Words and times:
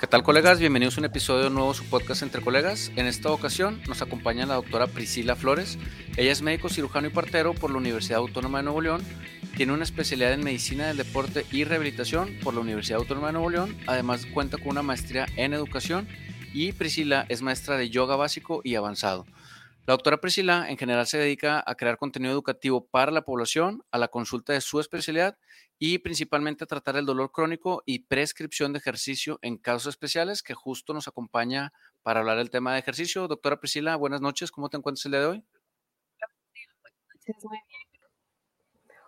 ¿Qué 0.00 0.06
tal 0.06 0.22
colegas? 0.22 0.60
Bienvenidos 0.60 0.96
a 0.96 1.00
un 1.00 1.06
episodio 1.06 1.50
nuevo 1.50 1.72
de 1.72 1.78
su 1.78 1.84
podcast 1.84 2.22
Entre 2.22 2.40
Colegas. 2.40 2.92
En 2.94 3.06
esta 3.06 3.32
ocasión 3.32 3.82
nos 3.88 4.00
acompaña 4.00 4.46
la 4.46 4.54
doctora 4.54 4.86
Priscila 4.86 5.34
Flores. 5.34 5.76
Ella 6.16 6.30
es 6.30 6.40
médico 6.40 6.68
cirujano 6.68 7.08
y 7.08 7.10
partero 7.10 7.52
por 7.52 7.72
la 7.72 7.78
Universidad 7.78 8.20
Autónoma 8.20 8.58
de 8.58 8.64
Nuevo 8.64 8.80
León. 8.80 9.02
Tiene 9.56 9.72
una 9.72 9.82
especialidad 9.82 10.32
en 10.34 10.44
medicina 10.44 10.86
del 10.86 10.98
deporte 10.98 11.46
y 11.50 11.64
rehabilitación 11.64 12.38
por 12.44 12.54
la 12.54 12.60
Universidad 12.60 13.00
Autónoma 13.00 13.26
de 13.26 13.32
Nuevo 13.32 13.50
León. 13.50 13.76
Además 13.88 14.24
cuenta 14.26 14.56
con 14.58 14.68
una 14.68 14.82
maestría 14.82 15.26
en 15.34 15.52
educación 15.52 16.06
y 16.54 16.70
Priscila 16.70 17.26
es 17.28 17.42
maestra 17.42 17.76
de 17.76 17.90
yoga 17.90 18.14
básico 18.14 18.60
y 18.62 18.76
avanzado. 18.76 19.26
La 19.88 19.94
doctora 19.94 20.20
Priscila 20.20 20.68
en 20.68 20.76
general 20.76 21.06
se 21.06 21.16
dedica 21.16 21.64
a 21.66 21.74
crear 21.74 21.96
contenido 21.96 22.30
educativo 22.30 22.86
para 22.88 23.10
la 23.10 23.22
población, 23.22 23.82
a 23.90 23.96
la 23.96 24.08
consulta 24.08 24.52
de 24.52 24.60
su 24.60 24.80
especialidad 24.80 25.38
y 25.78 25.96
principalmente 26.00 26.64
a 26.64 26.66
tratar 26.66 26.96
el 26.98 27.06
dolor 27.06 27.32
crónico 27.32 27.82
y 27.86 28.00
prescripción 28.00 28.74
de 28.74 28.80
ejercicio 28.80 29.38
en 29.40 29.56
casos 29.56 29.86
especiales, 29.86 30.42
que 30.42 30.52
justo 30.52 30.92
nos 30.92 31.08
acompaña 31.08 31.72
para 32.02 32.20
hablar 32.20 32.36
del 32.36 32.50
tema 32.50 32.74
de 32.74 32.80
ejercicio. 32.80 33.28
Doctora 33.28 33.60
Priscila, 33.60 33.96
buenas 33.96 34.20
noches, 34.20 34.50
¿cómo 34.50 34.68
te 34.68 34.76
encuentras 34.76 35.06
el 35.06 35.12
día 35.12 35.20
de 35.22 35.26
hoy? 35.26 35.44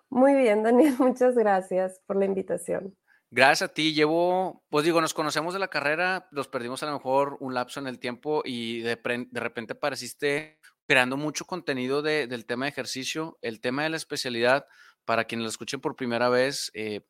Muy 0.08 0.34
bien, 0.34 0.62
Daniel, 0.62 0.94
muchas 0.98 1.34
gracias 1.34 2.00
por 2.06 2.16
la 2.16 2.24
invitación. 2.24 2.96
Gracias 3.32 3.70
a 3.70 3.72
ti. 3.72 3.94
Llevo, 3.94 4.64
pues 4.70 4.84
digo, 4.84 5.00
nos 5.00 5.14
conocemos 5.14 5.54
de 5.54 5.60
la 5.60 5.68
carrera, 5.68 6.26
nos 6.32 6.48
perdimos 6.48 6.82
a 6.82 6.86
lo 6.86 6.94
mejor 6.94 7.36
un 7.38 7.54
lapso 7.54 7.78
en 7.78 7.86
el 7.86 8.00
tiempo 8.00 8.42
y 8.44 8.80
de, 8.80 8.96
de 8.96 9.40
repente 9.40 9.74
apareciste 9.74 10.58
creando 10.90 11.16
mucho 11.16 11.44
contenido 11.44 12.02
del 12.02 12.46
tema 12.46 12.64
de 12.64 12.70
ejercicio, 12.70 13.38
el 13.42 13.60
tema 13.60 13.84
de 13.84 13.90
la 13.90 13.96
especialidad, 13.96 14.66
para 15.04 15.24
quienes 15.24 15.44
lo 15.44 15.48
escuchen 15.48 15.80
por 15.80 15.94
primera 15.94 16.28
vez, 16.28 16.72
eh, 16.74 17.02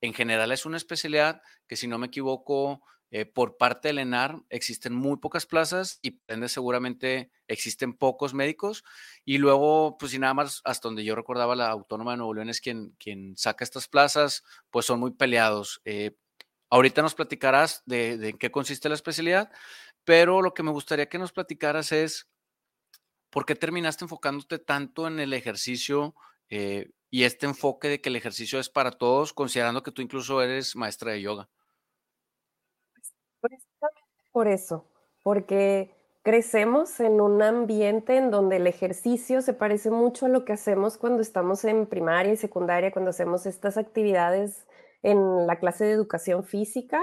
en 0.00 0.12
general 0.12 0.50
es 0.50 0.66
una 0.66 0.76
especialidad 0.76 1.40
que 1.68 1.76
si 1.76 1.86
no 1.86 1.98
me 1.98 2.08
equivoco, 2.08 2.82
eh, 3.12 3.26
por 3.26 3.56
parte 3.56 3.86
del 3.86 4.00
ENAR 4.00 4.42
existen 4.48 4.92
muy 4.92 5.18
pocas 5.18 5.46
plazas 5.46 6.00
y 6.02 6.20
seguramente 6.48 7.30
existen 7.46 7.92
pocos 7.92 8.34
médicos. 8.34 8.82
Y 9.24 9.38
luego, 9.38 9.98
pues 9.98 10.10
si 10.10 10.18
nada 10.18 10.34
más, 10.34 10.60
hasta 10.64 10.88
donde 10.88 11.04
yo 11.04 11.14
recordaba, 11.14 11.54
la 11.54 11.70
Autónoma 11.70 12.10
de 12.10 12.16
Nuevo 12.16 12.34
León 12.34 12.48
es 12.48 12.60
quien, 12.60 12.96
quien 12.98 13.36
saca 13.36 13.62
estas 13.62 13.86
plazas, 13.86 14.42
pues 14.70 14.84
son 14.84 14.98
muy 14.98 15.12
peleados. 15.12 15.80
Eh, 15.84 16.16
ahorita 16.70 17.02
nos 17.02 17.14
platicarás 17.14 17.84
de, 17.86 18.18
de, 18.18 18.32
qué 18.36 18.50
consiste 18.50 18.88
la 18.88 18.96
especialidad, 18.96 19.52
pero 20.02 20.42
lo 20.42 20.54
que 20.54 20.64
me 20.64 20.72
gustaría 20.72 21.08
que 21.08 21.20
nos 21.20 21.30
platicaras 21.30 21.92
es 21.92 22.28
¿por 23.38 23.46
qué 23.46 23.54
terminaste 23.54 24.04
enfocándote 24.04 24.58
tanto 24.58 25.06
en 25.06 25.20
el 25.20 25.32
ejercicio 25.32 26.16
eh, 26.50 26.90
y 27.08 27.22
este 27.22 27.46
enfoque 27.46 27.86
de 27.86 28.00
que 28.00 28.08
el 28.08 28.16
ejercicio 28.16 28.58
es 28.58 28.68
para 28.68 28.90
todos, 28.90 29.32
considerando 29.32 29.84
que 29.84 29.92
tú 29.92 30.02
incluso 30.02 30.42
eres 30.42 30.74
maestra 30.74 31.12
de 31.12 31.22
yoga? 31.22 31.48
Pues, 33.40 33.62
por 34.32 34.48
eso, 34.48 34.90
porque 35.22 35.94
crecemos 36.24 36.98
en 36.98 37.20
un 37.20 37.40
ambiente 37.40 38.16
en 38.16 38.32
donde 38.32 38.56
el 38.56 38.66
ejercicio 38.66 39.40
se 39.40 39.54
parece 39.54 39.92
mucho 39.92 40.26
a 40.26 40.30
lo 40.30 40.44
que 40.44 40.54
hacemos 40.54 40.98
cuando 40.98 41.22
estamos 41.22 41.64
en 41.64 41.86
primaria 41.86 42.32
y 42.32 42.36
secundaria, 42.36 42.90
cuando 42.90 43.10
hacemos 43.10 43.46
estas 43.46 43.76
actividades 43.76 44.66
en 45.04 45.46
la 45.46 45.60
clase 45.60 45.84
de 45.84 45.92
educación 45.92 46.42
física 46.42 47.00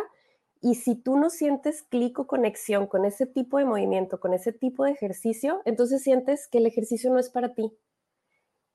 y 0.66 0.73
si 0.73 0.95
tú 0.95 1.16
no 1.16 1.30
sientes 1.30 1.83
clic 1.83 2.17
o 2.17 2.25
conexión 2.25 2.88
con 2.88 3.05
ese 3.05 3.27
tipo 3.27 3.59
de 3.59 3.66
movimiento, 3.66 4.19
con 4.19 4.33
ese 4.33 4.52
tipo 4.52 4.83
de 4.83 4.94
ejercicio, 4.94 5.61
entonces 5.63 6.02
sientes 6.02 6.47
que 6.47 6.57
el 6.57 6.66
ejercicio 6.66 7.13
no 7.13 7.19
es 7.19 7.30
para 7.30 7.53
ti. 7.53 7.77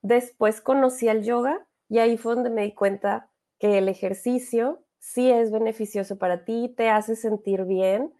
Después 0.01 0.61
conocí 0.61 1.09
al 1.09 1.21
yoga 1.21 1.67
y 1.89 1.99
ahí 1.99 2.15
fue 2.15 2.35
donde 2.35 2.49
me 2.49 2.61
di 2.61 2.73
cuenta 2.73 3.29
que 3.59 3.77
el 3.77 3.89
ejercicio 3.89 4.85
sí 4.99 5.29
es 5.29 5.51
beneficioso 5.51 6.17
para 6.17 6.45
ti, 6.45 6.73
te 6.77 6.87
hace 6.87 7.17
sentir 7.17 7.65
bien 7.65 8.13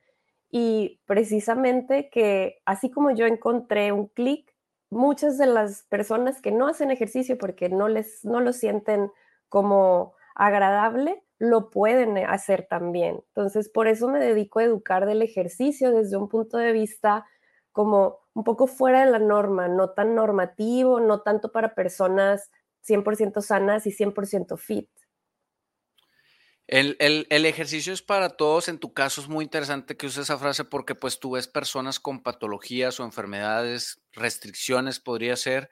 y 0.50 1.00
precisamente 1.06 2.10
que 2.10 2.58
así 2.66 2.92
como 2.92 3.12
yo 3.12 3.26
encontré 3.26 3.94
un 3.94 4.08
clic, 4.08 4.54
muchas 4.90 5.38
de 5.38 5.46
las 5.46 5.84
personas 5.84 6.42
que 6.42 6.52
no 6.52 6.68
hacen 6.68 6.92
ejercicio 6.92 7.38
porque 7.38 7.70
no 7.70 7.88
les 7.88 8.26
no 8.26 8.42
lo 8.42 8.52
sienten 8.52 9.14
como 9.48 10.14
agradable, 10.36 11.24
lo 11.42 11.72
pueden 11.72 12.18
eh, 12.18 12.26
hacer 12.26 12.68
también. 12.70 13.24
Entonces, 13.30 13.68
por 13.68 13.88
eso 13.88 14.08
me 14.08 14.20
dedico 14.20 14.60
a 14.60 14.64
educar 14.64 15.08
del 15.08 15.24
ejercicio 15.24 15.92
desde 15.92 16.16
un 16.16 16.30
punto 16.30 16.58
de 16.58 16.72
vista 16.72 17.26
como 17.72 18.20
un 18.34 18.44
poco 18.44 18.68
fuera 18.68 19.04
de 19.04 19.12
la 19.12 19.18
norma, 19.18 19.68
no 19.68 19.90
tan 19.90 20.14
normativo, 20.14 21.00
no 21.00 21.22
tanto 21.22 21.52
para 21.52 21.74
personas 21.74 22.52
100% 22.88 23.42
sanas 23.42 23.88
y 23.88 23.92
100% 23.92 24.56
fit. 24.60 24.88
El, 26.68 26.96
el, 27.00 27.46
ejercicio 27.48 27.92
es 27.92 28.04
para 28.04 28.30
todos. 28.30 28.68
En 28.68 28.78
tu 28.78 28.94
caso 28.94 29.20
es 29.20 29.28
muy 29.28 29.44
interesante 29.44 29.98
que 29.98 30.06
uses 30.06 30.26
esa 30.26 30.38
frase 30.38 30.64
porque 30.64 30.94
pues 30.94 31.20
tú 31.20 31.32
ves 31.32 31.48
personas 31.48 32.00
con 32.00 32.22
patologías 32.22 33.00
o 33.00 33.04
enfermedades, 33.04 34.00
restricciones 34.12 35.00
podría 35.00 35.36
ser. 35.36 35.72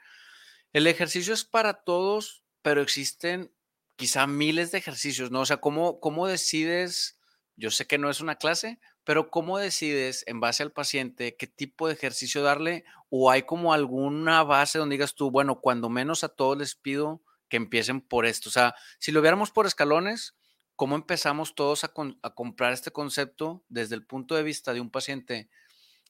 El 0.73 0.87
ejercicio 0.87 1.31
es 1.33 1.45
para 1.45 1.83
todos, 1.83 2.43
pero 2.63 2.81
existen 2.81 3.53
quizá 3.99 4.27
miles 4.27 4.71
de 4.71 4.77
ejercicios, 4.77 5.29
¿no? 5.29 5.41
O 5.41 5.45
sea, 5.45 5.57
¿cómo, 5.57 5.99
¿cómo 5.99 6.25
decides? 6.25 7.19
Yo 7.57 7.69
sé 7.69 7.85
que 7.85 7.97
no 7.97 8.09
es 8.09 8.21
una 8.21 8.35
clase, 8.35 8.79
pero 9.03 9.29
¿cómo 9.29 9.57
decides 9.57 10.23
en 10.25 10.39
base 10.39 10.63
al 10.63 10.71
paciente 10.71 11.35
qué 11.35 11.47
tipo 11.47 11.85
de 11.85 11.95
ejercicio 11.95 12.41
darle? 12.41 12.85
¿O 13.09 13.29
hay 13.29 13.43
como 13.43 13.73
alguna 13.73 14.43
base 14.43 14.79
donde 14.79 14.93
digas 14.93 15.15
tú, 15.15 15.31
bueno, 15.31 15.59
cuando 15.59 15.89
menos 15.89 16.23
a 16.23 16.29
todos 16.29 16.57
les 16.57 16.75
pido 16.75 17.21
que 17.49 17.57
empiecen 17.57 17.99
por 17.99 18.25
esto? 18.25 18.47
O 18.47 18.53
sea, 18.53 18.73
si 18.99 19.11
lo 19.11 19.21
viéramos 19.21 19.51
por 19.51 19.65
escalones, 19.65 20.37
¿cómo 20.77 20.95
empezamos 20.95 21.53
todos 21.53 21.83
a, 21.83 21.91
a 22.21 22.33
comprar 22.33 22.71
este 22.71 22.91
concepto 22.91 23.65
desde 23.67 23.95
el 23.95 24.05
punto 24.05 24.33
de 24.35 24.43
vista 24.43 24.73
de 24.73 24.79
un 24.79 24.91
paciente? 24.91 25.49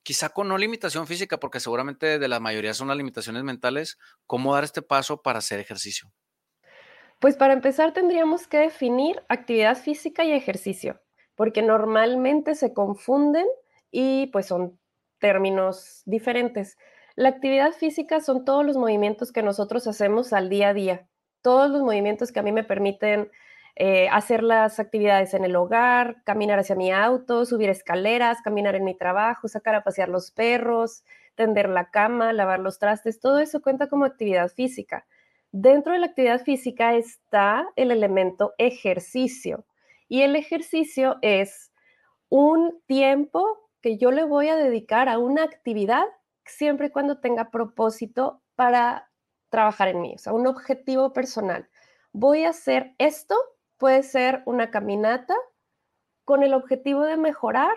Quizá 0.04 0.30
con 0.30 0.48
no 0.48 0.60
limitación 0.60 1.08
física, 1.08 1.40
porque 1.40 1.60
seguramente 1.60 2.20
de 2.20 2.28
la 2.28 2.40
mayoría 2.40 2.76
son 2.76 2.90
las 2.90 2.98
limitaciones 2.98 3.44
mentales, 3.44 3.98
¿cómo 4.28 4.54
dar 4.54 4.64
este 4.64 4.84
paso 4.84 5.24
para 5.24 5.40
hacer 5.40 5.60
ejercicio? 5.60 6.14
Pues 7.20 7.36
para 7.36 7.54
empezar 7.54 7.94
tendríamos 7.94 8.48
que 8.48 8.58
definir 8.60 9.22
actividad 9.28 9.78
física 9.78 10.24
y 10.24 10.32
ejercicio, 10.32 11.02
porque 11.36 11.62
normalmente 11.62 12.56
se 12.56 12.74
confunden 12.74 13.46
y 13.92 14.28
pues 14.28 14.46
son 14.46 14.80
términos 15.20 16.02
diferentes. 16.06 16.78
La 17.16 17.30
actividad 17.30 17.74
física 17.74 18.22
son 18.22 18.46
todos 18.46 18.66
los 18.66 18.78
movimientos 18.78 19.34
que 19.34 19.44
nosotros 19.44 19.86
hacemos 19.88 20.32
al 20.32 20.50
día 20.50 20.70
a 20.70 20.74
día, 20.74 21.10
todos 21.42 21.70
los 21.70 21.82
movimientos 21.82 22.32
que 22.32 22.40
a 22.40 22.44
mí 22.44 22.54
me 22.54 22.64
permiten 22.64 23.30
eh, 23.76 24.08
hacer 24.10 24.42
las 24.42 24.80
actividades 24.80 25.34
en 25.34 25.44
el 25.44 25.56
hogar, 25.58 26.24
caminar 26.24 26.60
hacia 26.60 26.76
mi 26.76 26.92
auto, 26.92 27.46
subir 27.46 27.70
escaleras, 27.70 28.42
caminar 28.42 28.76
en 28.76 28.86
mi 28.86 28.96
trabajo, 28.96 29.48
sacar 29.50 29.76
a 29.76 29.84
pasear 29.84 30.08
los 30.08 30.32
perros, 30.32 31.04
tender 31.36 31.68
la 31.70 31.92
cama, 31.92 32.32
lavar 32.34 32.60
los 32.60 32.80
trastes, 32.80 33.20
todo 33.20 33.40
eso 33.40 33.62
cuenta 33.62 33.88
como 33.88 34.06
actividad 34.06 34.50
física. 34.50 35.06
Dentro 35.52 35.94
de 35.94 36.00
la 36.00 36.08
actividad 36.08 36.44
física 36.44 36.94
está 36.94 37.68
el 37.76 37.92
elemento 37.92 38.54
ejercicio 38.60 39.66
y 40.08 40.22
el 40.22 40.36
ejercicio 40.36 41.18
es 41.22 41.72
un 42.30 42.80
tiempo 42.86 43.72
que 43.82 43.98
yo 43.98 44.12
le 44.12 44.24
voy 44.24 44.50
a 44.50 44.56
dedicar 44.56 45.10
a 45.10 45.18
una 45.18 45.44
actividad 45.44 46.06
siempre 46.46 46.88
y 46.88 46.90
cuando 46.92 47.20
tenga 47.20 47.50
propósito 47.50 48.44
para 48.56 49.10
trabajar 49.50 49.88
en 49.88 50.02
mí, 50.02 50.14
o 50.16 50.18
sea, 50.20 50.34
un 50.34 50.46
objetivo 50.46 51.14
personal. 51.14 51.68
Voy 52.12 52.44
a 52.44 52.50
hacer 52.50 52.94
esto, 53.00 53.36
puede 53.78 54.04
ser 54.04 54.44
una 54.46 54.70
caminata 54.70 55.34
con 56.26 56.44
el 56.44 56.54
objetivo 56.54 57.06
de 57.06 57.18
mejorar 57.18 57.76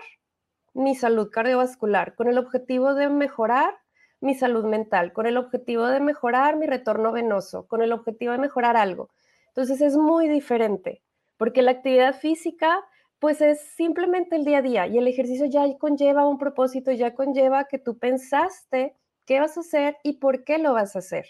mi 0.75 0.95
salud 0.95 1.29
cardiovascular, 1.31 2.13
con 2.13 2.27
el 2.27 2.37
objetivo 2.37 2.93
de 2.93 3.09
mejorar 3.09 3.82
mi 4.23 4.35
salud 4.35 4.63
mental, 4.63 5.11
con 5.11 5.25
el 5.25 5.37
objetivo 5.37 5.85
de 5.85 5.99
mejorar 5.99 6.55
mi 6.55 6.65
retorno 6.65 7.11
venoso, 7.11 7.67
con 7.67 7.81
el 7.81 7.91
objetivo 7.91 8.31
de 8.31 8.37
mejorar 8.37 8.77
algo. 8.77 9.09
Entonces 9.49 9.81
es 9.81 9.97
muy 9.97 10.29
diferente, 10.29 11.03
porque 11.37 11.61
la 11.61 11.71
actividad 11.71 12.15
física 12.15 12.79
pues 13.19 13.41
es 13.41 13.61
simplemente 13.75 14.35
el 14.35 14.45
día 14.45 14.59
a 14.59 14.61
día 14.61 14.87
y 14.87 14.97
el 14.97 15.07
ejercicio 15.07 15.45
ya 15.45 15.65
conlleva 15.77 16.27
un 16.27 16.37
propósito, 16.37 16.91
ya 16.91 17.13
conlleva 17.13 17.65
que 17.65 17.79
tú 17.79 17.97
pensaste 17.97 18.95
qué 19.25 19.39
vas 19.39 19.57
a 19.57 19.61
hacer 19.61 19.97
y 20.03 20.13
por 20.13 20.43
qué 20.43 20.57
lo 20.57 20.73
vas 20.73 20.95
a 20.95 20.99
hacer. 20.99 21.27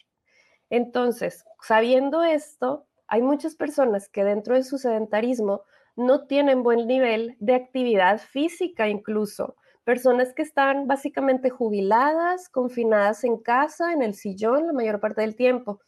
Entonces, 0.70 1.46
sabiendo 1.62 2.24
esto, 2.24 2.86
hay 3.08 3.22
muchas 3.22 3.56
personas 3.56 4.08
que 4.08 4.24
dentro 4.24 4.56
de 4.56 4.64
su 4.64 4.78
sedentarismo 4.78 5.64
no 5.96 6.26
tienen 6.26 6.64
buen 6.64 6.88
nivel 6.88 7.38
de 7.40 7.56
actividad 7.56 8.20
física 8.20 8.88
incluso 8.88 9.56
personas 9.84 10.34
que 10.34 10.42
están 10.42 10.88
básicamente 10.88 11.50
jubiladas, 11.50 12.50
confinadas 12.50 13.24
en 13.24 13.38
casa, 13.38 13.94
en 13.94 14.02
el 14.02 14.14
sillón 14.14 14.68
la 14.68 14.74
mayor 14.74 15.00
parte 15.00 15.22
del 15.22 15.36
tiempo. 15.36 15.80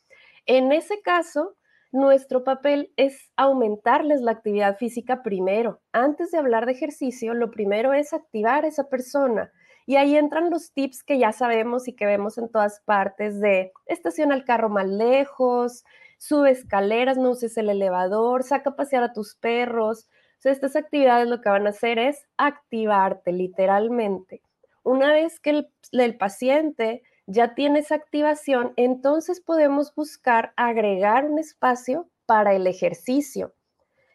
En 0.45 0.71
ese 0.71 1.01
caso, 1.01 1.55
nuestro 1.91 2.43
papel 2.43 2.91
es 2.97 3.31
aumentarles 3.37 4.21
la 4.21 4.31
actividad 4.31 4.77
física 4.77 5.23
primero. 5.23 5.81
Antes 5.93 6.31
de 6.31 6.37
hablar 6.37 6.65
de 6.65 6.73
ejercicio, 6.73 7.33
lo 7.33 7.51
primero 7.51 7.93
es 7.93 8.11
activar 8.13 8.65
a 8.65 8.67
esa 8.67 8.89
persona. 8.89 9.51
Y 9.85 9.95
ahí 9.95 10.17
entran 10.17 10.49
los 10.49 10.73
tips 10.73 11.03
que 11.03 11.19
ya 11.19 11.31
sabemos 11.31 11.87
y 11.87 11.95
que 11.95 12.05
vemos 12.05 12.37
en 12.37 12.49
todas 12.49 12.81
partes 12.81 13.39
de 13.39 13.71
estaciona 13.85 14.35
el 14.35 14.43
carro 14.43 14.69
más 14.69 14.87
lejos, 14.87 15.83
sube 16.17 16.51
escaleras, 16.51 17.17
no 17.17 17.31
uses 17.31 17.55
el 17.57 17.69
elevador, 17.69 18.43
saca 18.43 18.71
a 18.71 18.75
pasear 18.75 19.03
a 19.03 19.13
tus 19.13 19.35
perros, 19.35 20.07
estas 20.43 20.75
actividades 20.75 21.27
lo 21.27 21.41
que 21.41 21.49
van 21.49 21.65
a 21.67 21.71
hacer 21.71 21.97
es 21.97 22.27
activarte 22.37 23.31
literalmente. 23.31 24.41
Una 24.83 25.11
vez 25.13 25.39
que 25.39 25.49
el, 25.49 25.69
el 25.91 26.17
paciente 26.17 27.01
ya 27.25 27.55
tiene 27.55 27.79
esa 27.79 27.95
activación, 27.95 28.73
entonces 28.75 29.41
podemos 29.41 29.93
buscar 29.95 30.53
agregar 30.55 31.25
un 31.25 31.39
espacio 31.39 32.07
para 32.25 32.53
el 32.53 32.67
ejercicio 32.67 33.53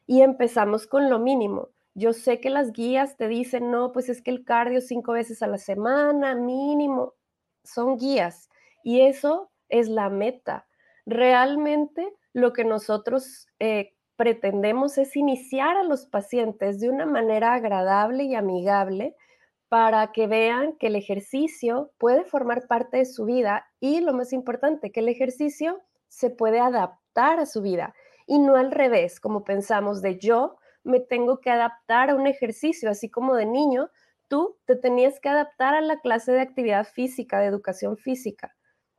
y 0.07 0.23
empezamos 0.23 0.87
con 0.87 1.11
lo 1.11 1.19
mínimo. 1.19 1.69
Yo 1.95 2.13
sé 2.13 2.41
que 2.41 2.51
las 2.51 2.73
guías 2.73 3.17
te 3.17 3.27
dicen, 3.29 3.71
no, 3.71 3.93
pues 3.93 4.09
es 4.09 4.23
que 4.23 4.31
el 4.31 4.45
cardio 4.45 4.81
cinco 4.81 5.13
veces 5.13 5.43
a 5.43 5.49
la 5.49 5.59
semana, 5.59 6.35
mínimo, 6.35 7.15
son 7.65 7.97
guías 7.97 8.49
y 8.85 9.03
eso 9.03 9.51
es 9.69 9.89
la 9.89 10.09
meta. 10.09 10.67
Realmente 11.07 12.13
lo 12.33 12.53
que 12.53 12.65
nosotros 12.65 13.49
eh, 13.59 13.95
pretendemos 14.21 14.99
es 14.99 15.17
iniciar 15.17 15.79
a 15.79 15.83
los 15.83 16.05
pacientes 16.05 16.79
de 16.79 16.91
una 16.91 17.07
manera 17.07 17.55
agradable 17.55 18.25
y 18.25 18.35
amigable 18.35 19.17
para 19.71 20.13
que 20.13 20.27
vean 20.27 20.77
que 20.77 20.89
el 20.89 20.97
ejercicio 20.97 21.91
puede 21.97 22.25
formar 22.25 22.67
parte 22.67 22.99
de 22.99 23.07
su 23.07 23.25
vida 23.25 23.67
y 23.81 24.01
lo 24.01 24.13
más 24.13 24.35
importante, 24.35 24.93
que 24.93 25.01
el 25.01 25.09
ejercicio 25.09 25.81
se 26.09 26.29
puede 26.29 26.61
adaptar 26.61 27.41
a 27.41 27.47
su 27.47 27.63
vida 27.63 27.95
y 28.27 28.39
no 28.41 28.57
al 28.57 28.73
revés, 28.73 29.21
como 29.21 29.43
pensamos 29.43 30.03
de 30.03 30.19
yo 30.19 30.59
me 30.85 31.01
tengo 31.01 31.41
que 31.41 31.49
adaptar 31.49 32.11
a 32.11 32.15
un 32.15 32.27
ejercicio, 32.27 32.91
así 32.91 33.09
como 33.09 33.35
de 33.37 33.47
niño, 33.47 33.89
tú 34.29 34.59
te 34.67 34.77
tenías 34.77 35.19
que 35.19 35.31
adaptar 35.31 35.73
a 35.73 35.81
la 35.81 35.99
clase 36.01 36.33
de 36.33 36.43
actividad 36.43 36.87
física, 36.87 37.41
de 37.41 37.47
educación 37.47 37.97
física. 37.97 38.55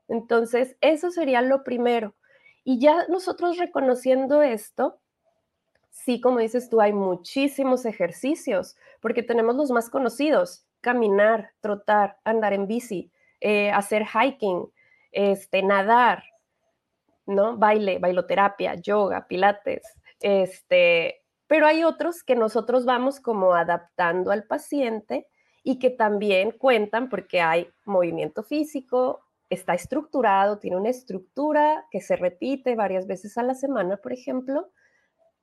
Entonces, 0.08 0.78
eso 0.82 1.12
sería 1.12 1.44
lo 1.44 1.64
primero. 1.64 2.16
Y 2.64 2.80
ya 2.80 3.06
nosotros 3.08 3.60
reconociendo 3.60 4.42
esto, 4.42 5.01
sí, 5.92 6.20
como 6.20 6.40
dices 6.40 6.70
tú, 6.70 6.82
hay 6.82 6.94
muchísimos 6.94 7.86
ejercicios, 7.86 8.76
porque 9.02 9.22
tenemos 9.22 9.56
los 9.56 9.70
más 9.72 9.90
conocidos, 9.90 10.66
caminar, 10.82 11.52
trotar, 11.60 12.18
andar 12.24 12.54
en 12.54 12.68
bici, 12.68 13.12
eh, 13.40 13.70
hacer 13.72 14.06
hiking, 14.08 14.72
este, 15.12 15.62
nadar, 15.62 16.24
¿no? 17.26 17.58
Baile, 17.58 18.00
bailoterapia, 18.00 18.76
yoga, 18.76 19.28
pilates, 19.28 19.84
este, 20.20 21.22
pero 21.48 21.68
hay 21.68 21.84
otros 21.84 22.24
que 22.24 22.36
nosotros 22.36 22.86
vamos 22.86 23.20
como 23.20 23.54
adaptando 23.54 24.32
al 24.32 24.46
paciente 24.46 25.28
y 25.64 25.80
que 25.80 25.90
también 25.90 26.52
cuentan 26.52 27.10
porque 27.10 27.42
hay 27.42 27.70
movimiento 27.86 28.42
físico, 28.42 29.22
está 29.50 29.74
estructurado, 29.74 30.60
tiene 30.60 30.78
una 30.78 30.90
estructura 30.90 31.86
que 31.92 32.00
se 32.00 32.16
repite 32.16 32.76
varias 32.76 33.06
veces 33.06 33.38
a 33.38 33.44
la 33.44 33.54
semana, 33.54 33.98
por 33.98 34.14
ejemplo, 34.14 34.72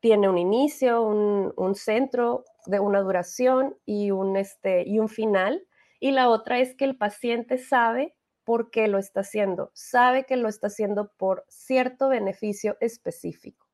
tiene 0.00 0.28
un 0.28 0.38
inicio, 0.38 1.02
un, 1.02 1.74
centro 1.74 2.44
de 2.66 2.80
una 2.80 3.00
duración 3.00 3.76
y 3.84 4.10
un, 4.10 4.36
este, 4.36 4.86
y 4.86 4.98
un 4.98 5.08
final. 5.08 5.66
Y 6.00 6.12
la 6.12 6.28
otra 6.28 6.60
es 6.60 6.74
que 6.74 6.84
el 6.84 6.96
paciente 6.96 7.58
sabe 7.58 8.14
por 8.44 8.70
qué 8.70 8.88
lo 8.88 8.98
está 8.98 9.20
haciendo, 9.20 9.70
sabe 9.74 10.24
que 10.24 10.36
lo 10.36 10.48
está 10.48 10.68
haciendo 10.68 11.12
por 11.16 11.44
cierto 11.48 12.08
beneficio 12.08 12.76
específico. 12.80 13.68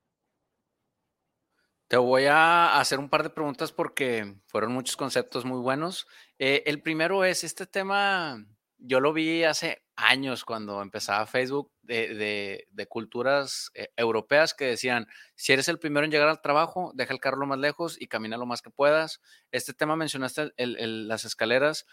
Te 1.86 1.98
voy 1.98 2.24
a 2.24 2.80
hacer 2.80 2.98
un 2.98 3.08
par 3.08 3.22
de 3.22 3.30
preguntas 3.30 3.70
porque 3.70 4.34
fueron 4.46 4.72
muchos 4.72 4.96
conceptos 4.96 5.44
muy 5.44 5.60
buenos. 5.60 6.08
Eh, 6.38 6.64
el 6.66 6.82
primero 6.82 7.24
es 7.24 7.44
este 7.44 7.66
tema, 7.66 8.44
yo 8.86 9.00
lo 9.00 9.12
vi 9.12 9.44
hace 9.44 9.82
años 9.96 10.44
cuando 10.44 10.82
empezaba 10.82 11.26
Facebook 11.26 11.72
de, 11.82 12.66
culturas 12.88 13.70
eh, 13.74 13.88
europeas 13.96 14.54
que 14.54 14.66
decían, 14.66 15.06
si 15.34 15.52
eres 15.52 15.68
el 15.68 15.78
primero 15.78 16.04
en 16.04 16.10
llegar 16.10 16.28
al 16.28 16.42
trabajo, 16.42 16.92
deja 16.94 17.12
el 17.12 17.20
carro 17.20 17.38
lo 17.38 17.46
más 17.46 17.58
lejos 17.58 18.00
y 18.00 18.06
camina 18.06 18.36
lo 18.36 18.46
más 18.46 18.62
que 18.62 18.70
puedas. 18.70 19.20
Este 19.52 19.72
tema 19.72 19.96
mencionaste 19.96 20.52
las 20.56 21.24
escaleras 21.24 21.86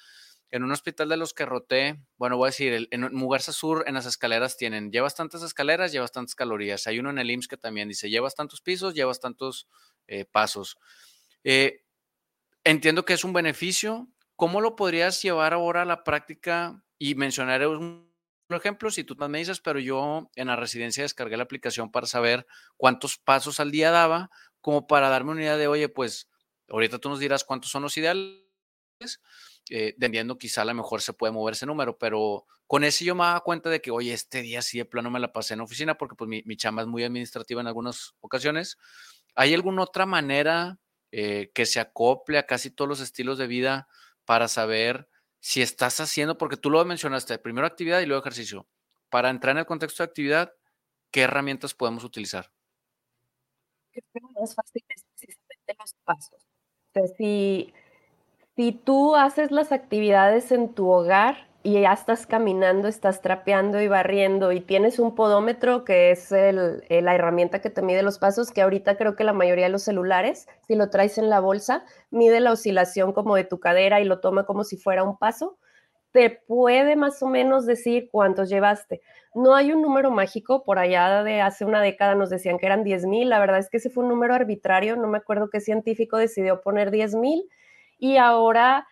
en 0.52 0.64
un 0.64 0.72
hospital 0.72 1.08
de 1.08 1.18
los 1.18 1.34
que 1.34 1.46
roté, 1.46 2.04
bueno, 2.18 2.36
voy 2.36 2.48
a 2.48 2.50
decir, 2.50 2.88
en 2.92 3.14
Mugarza 3.14 3.54
Sur, 3.54 3.86
en 3.88 3.94
las 3.94 4.06
escaleras 4.06 4.58
tienen, 4.58 4.92
llevas 4.92 5.16
tantas 5.16 5.44
escaleras, 5.44 5.94
llevas 5.94 6.12
tantas 6.12 6.36
calorías. 6.36 6.88
Hay 6.88 7.00
uno 7.00 7.10
en 7.10 7.20
el 7.20 7.32
IMSS 7.32 7.48
que 7.48 7.58
también 7.58 7.88
dice, 7.88 8.10
llevas 8.10 8.36
tantos 8.36 8.60
pisos, 8.60 8.94
llevas 8.94 9.22
tantos 9.22 9.70
eh, 10.08 10.26
pasos. 10.26 10.78
Eh, 11.46 11.86
entiendo 12.66 13.06
que 13.06 13.14
es 13.14 13.24
un 13.24 13.32
beneficio. 13.32 14.10
¿Cómo 14.36 14.62
lo 14.62 14.76
podrías 14.76 15.22
llevar 15.22 15.54
ahora 15.54 15.84
a 15.84 15.86
la 15.86 16.04
práctica? 16.04 16.84
Y 16.98 17.16
mencionaré 17.16 17.68
un 17.68 18.12
ejemplo, 18.50 18.92
si 18.92 19.04
tú 19.04 19.16
me 19.16 19.40
dices, 19.40 19.62
pero 19.62 19.80
yo 19.80 20.30
en 20.36 20.48
la 20.48 20.56
residencia 20.56 21.04
descargué 21.04 21.38
la 21.38 21.44
aplicación 21.44 21.92
para 21.92 22.08
saber 22.08 22.46
cuántos 22.78 23.18
pasos 23.18 23.60
al 23.60 23.72
día 23.72 23.92
daba, 23.92 24.30
como 24.60 24.88
para 24.88 25.10
darme 25.10 25.32
una 25.32 25.42
idea 25.42 25.58
de, 25.58 25.68
oye, 25.68 25.90
pues 25.90 26.30
ahorita 26.70 27.00
tú 27.00 27.10
nos 27.10 27.20
dirás 27.20 27.44
cuántos 27.44 27.72
son 27.72 27.84
los 27.84 27.98
ideales 27.98 28.52
eh, 29.70 29.96
quizá 30.40 30.62
a 30.64 30.66
lo 30.66 30.74
mejor 30.74 31.02
se 31.02 31.14
puede 31.14 31.34
mover 31.34 31.54
ese 31.54 31.66
número, 31.66 31.98
pero 31.98 32.46
con 32.68 32.84
eso 32.84 33.04
yo 33.04 33.16
me 33.16 33.24
daba 33.24 33.42
cuenta 33.42 33.70
de 33.70 33.82
que, 33.82 33.92
oye, 33.92 34.14
este 34.14 34.42
día 34.42 34.62
sí 34.62 34.78
de 34.78 34.86
plano 34.86 35.10
me 35.10 35.20
la 35.20 35.32
pasé 35.32 35.54
en 35.54 35.62
oficina 35.62 35.98
porque 35.98 36.16
pues 36.16 36.30
mi, 36.30 36.42
mi 36.46 36.58
chamba 36.58 36.82
es 36.82 36.88
muy 36.88 37.04
administrativa 37.04 37.62
en 37.62 37.68
algunas 37.68 38.16
ocasiones. 38.22 38.78
¿Hay 39.36 39.54
alguna 39.54 39.84
otra 39.84 40.06
manera 40.06 40.80
eh, 41.12 41.52
que 41.54 41.66
se 41.66 41.80
acople 41.80 42.38
a 42.38 42.46
casi 42.46 42.72
todos 42.72 42.88
los 42.88 43.02
estilos 43.02 43.38
de 43.38 43.48
vida 43.48 43.88
para 44.26 44.48
saber 44.48 45.08
si 45.40 45.62
estás 45.62 46.00
haciendo, 46.00 46.38
porque 46.38 46.58
tú 46.58 46.70
lo 46.70 46.84
mencionaste, 46.86 47.40
primero 47.40 47.68
actividad 47.68 48.00
y 48.02 48.06
luego 48.06 48.22
ejercicio. 48.22 48.68
Para 49.10 49.30
entrar 49.30 49.56
en 49.56 49.60
el 49.60 49.66
contexto 49.66 50.04
de 50.04 50.08
actividad, 50.08 50.54
¿qué 51.12 51.22
herramientas 51.22 51.74
podemos 51.74 52.04
utilizar? 52.04 52.52
Más 54.40 54.56
fácil 54.56 54.84
es 54.88 55.04
precisamente 55.04 55.76
los 55.78 55.94
pasos. 56.06 56.42
si 57.18 57.74
si 58.56 58.72
tú 58.72 59.16
haces 59.16 59.52
las 59.52 59.72
actividades 59.72 60.52
en 60.52 60.74
tu 60.74 60.90
hogar 60.90 61.48
y 61.64 61.82
ya 61.82 61.94
estás 61.94 62.26
caminando, 62.26 62.88
estás 62.88 63.22
trapeando 63.22 63.80
y 63.80 63.88
barriendo 63.88 64.52
y 64.52 64.62
tienes 64.62 64.98
un 64.98 65.14
podómetro 65.14 65.86
que 65.86 66.10
es 66.12 66.32
el, 66.32 66.84
la 66.90 67.16
herramienta 67.16 67.62
que 67.62 67.70
te 67.70 67.84
mide 67.84 68.02
los 68.02 68.18
pasos, 68.18 68.52
que 68.52 68.62
ahorita 68.62 68.98
creo 68.98 69.16
que 69.16 69.24
la 69.24 69.34
mayoría 69.34 69.66
de 69.66 69.72
los 69.72 69.84
celulares, 69.84 70.48
si 70.68 70.76
lo 70.76 70.90
traes 70.90 71.20
en 71.20 71.30
la 71.30 71.40
bolsa, 71.40 71.86
mide 72.10 72.40
la 72.40 72.52
oscilación 72.52 73.14
como 73.14 73.36
de 73.36 73.44
tu 73.44 73.60
cadera 73.60 74.02
y 74.02 74.06
lo 74.06 74.20
toma 74.20 74.46
como 74.46 74.64
si 74.64 74.78
fuera 74.78 75.04
un 75.04 75.18
paso, 75.18 75.60
te 76.12 76.32
puede 76.32 76.96
más 76.96 77.22
o 77.22 77.28
menos 77.28 77.68
decir 77.68 78.10
cuántos 78.12 78.50
llevaste. 78.50 79.02
No 79.36 79.54
hay 79.54 79.72
un 79.72 79.84
número 79.84 80.10
mágico, 80.10 80.64
por 80.64 80.80
allá 80.80 81.24
de 81.24 81.42
hace 81.42 81.64
una 81.64 81.82
década 81.82 82.16
nos 82.16 82.32
decían 82.32 82.58
que 82.58 82.66
eran 82.66 82.84
10.000, 82.84 83.30
la 83.30 83.40
verdad 83.40 83.60
es 83.60 83.70
que 83.70 83.78
ese 83.78 83.92
fue 83.92 84.04
un 84.04 84.10
número 84.10 84.34
arbitrario, 84.34 84.96
no 84.96 85.08
me 85.08 85.20
acuerdo 85.20 85.50
qué 85.50 85.62
científico 85.62 86.18
decidió 86.18 86.60
poner 86.62 86.90
10.000 86.90 87.44
y 88.00 88.18
ahora 88.18 88.88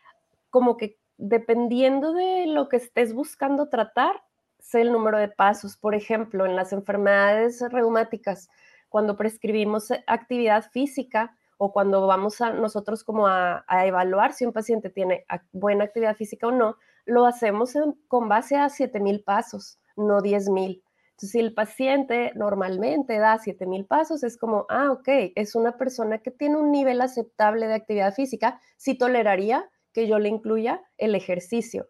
como 0.52 0.78
que 0.78 0.99
dependiendo 1.20 2.14
de 2.14 2.48
lo 2.48 2.70
que 2.70 2.78
estés 2.78 3.14
buscando 3.14 3.68
tratar, 3.68 4.24
sé 4.58 4.82
el 4.82 4.92
número 4.92 5.18
de 5.20 5.28
pasos. 5.28 5.76
Por 5.78 5.94
ejemplo, 5.94 6.46
en 6.46 6.56
las 6.56 6.72
enfermedades 6.72 7.62
reumáticas, 7.70 8.50
cuando 8.88 9.18
prescribimos 9.18 9.92
actividad 10.08 10.72
física 10.72 11.36
o 11.58 11.74
cuando 11.74 12.08
vamos 12.08 12.40
a 12.40 12.54
nosotros 12.54 13.04
como 13.04 13.28
a, 13.28 13.66
evaluar 13.86 14.32
si 14.32 14.46
un 14.46 14.54
paciente 14.54 14.90
tiene 14.90 15.26
buena 15.52 15.84
actividad 15.84 16.16
física 16.16 16.48
o 16.48 16.52
no, 16.52 16.78
lo 17.06 17.26
hacemos 17.26 17.74
con 18.08 18.30
base 18.30 18.56
a 18.56 18.70
7000 18.70 19.24
pasos, 19.24 19.78
no 19.98 20.22
10000. 20.22 20.82
Entonces, 21.10 21.32
si 21.32 21.40
el 21.40 21.54
paciente 21.54 22.32
normalmente 22.36 23.20
da 23.20 23.38
7000 23.38 23.86
pasos, 23.86 24.24
es 24.24 24.38
como, 24.38 24.66
ah, 24.70 24.92
ok, 24.92 25.10
es 25.36 25.54
una 25.54 25.78
persona 25.78 26.20
que 26.20 26.32
tiene 26.32 26.56
un 26.56 26.72
nivel 26.72 27.02
aceptable 27.02 27.68
de 27.68 27.74
actividad 27.74 28.14
física, 28.14 28.62
sí 28.78 28.98
toleraría 28.98 29.70
que 29.94 30.08
yo 30.08 30.20
le 30.20 30.30
incluya 30.30 30.82
el 30.98 31.16
ejercicio. 31.16 31.90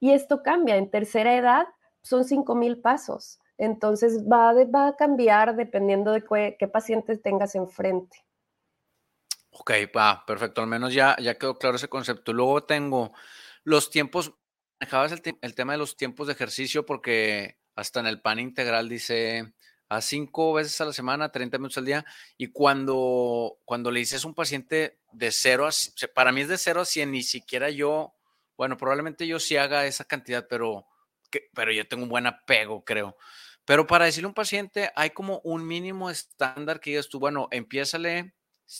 Y 0.00 0.12
esto 0.12 0.42
cambia, 0.42 0.76
en 0.76 0.90
tercera 0.90 1.36
edad 1.36 1.66
son 2.02 2.24
5000 2.24 2.80
pasos. 2.80 3.38
Entonces 3.58 4.24
va, 4.24 4.54
va, 4.64 4.88
a 4.88 4.96
cambiar 4.96 5.54
dependiendo 5.54 6.12
de 6.12 6.24
qué, 6.24 6.56
qué 6.58 6.66
pacientes 6.66 7.20
tengas 7.20 7.54
enfrente. 7.54 8.24
Ok, 9.50 9.72
va, 9.94 10.24
perfecto. 10.26 10.62
Al 10.62 10.68
menos 10.68 10.94
ya, 10.94 11.14
ya 11.20 11.34
quedó 11.34 11.56
claro 11.56 11.76
ese 11.76 11.88
concepto. 11.88 12.32
Luego 12.32 12.64
tengo 12.64 13.12
los 13.62 13.90
tiempos, 13.90 14.32
dejabas 14.78 15.12
el, 15.12 15.20
el 15.42 15.54
tema 15.54 15.72
de 15.72 15.78
los 15.78 15.96
tiempos 15.96 16.26
de 16.26 16.32
ejercicio 16.32 16.86
porque 16.86 17.58
hasta 17.74 18.00
en 18.00 18.06
el 18.06 18.22
pan 18.22 18.38
integral 18.38 18.88
dice 18.88 19.52
a 19.90 20.00
cinco 20.00 20.54
veces 20.54 20.80
a 20.80 20.84
la 20.86 20.92
semana, 20.92 21.32
30 21.32 21.58
minutos 21.58 21.76
al 21.78 21.84
día. 21.84 22.06
Y 22.38 22.46
cuando, 22.46 23.58
cuando 23.64 23.90
le 23.90 24.00
dices 24.00 24.24
a 24.24 24.28
un 24.28 24.34
paciente 24.34 25.00
de 25.12 25.32
cero 25.32 25.66
a, 25.66 25.70
para 26.14 26.32
mí 26.32 26.42
es 26.42 26.48
de 26.48 26.56
cero 26.56 26.80
a 26.80 26.84
100, 26.84 27.10
ni 27.10 27.22
siquiera 27.24 27.70
yo, 27.70 28.14
bueno, 28.56 28.76
probablemente 28.76 29.26
yo 29.26 29.40
sí 29.40 29.56
haga 29.56 29.86
esa 29.86 30.04
cantidad, 30.04 30.46
pero, 30.48 30.86
pero 31.52 31.72
yo 31.72 31.86
tengo 31.88 32.04
un 32.04 32.08
buen 32.08 32.26
apego, 32.26 32.84
creo. 32.84 33.16
Pero 33.64 33.86
para 33.86 34.04
decirle 34.04 34.26
a 34.26 34.28
un 34.28 34.34
paciente, 34.34 34.92
hay 34.94 35.10
como 35.10 35.40
un 35.42 35.66
mínimo 35.66 36.08
estándar 36.08 36.78
que 36.78 36.90
digas 36.90 37.08
tú, 37.08 37.18
bueno, 37.18 37.48
empiézale 37.50 38.32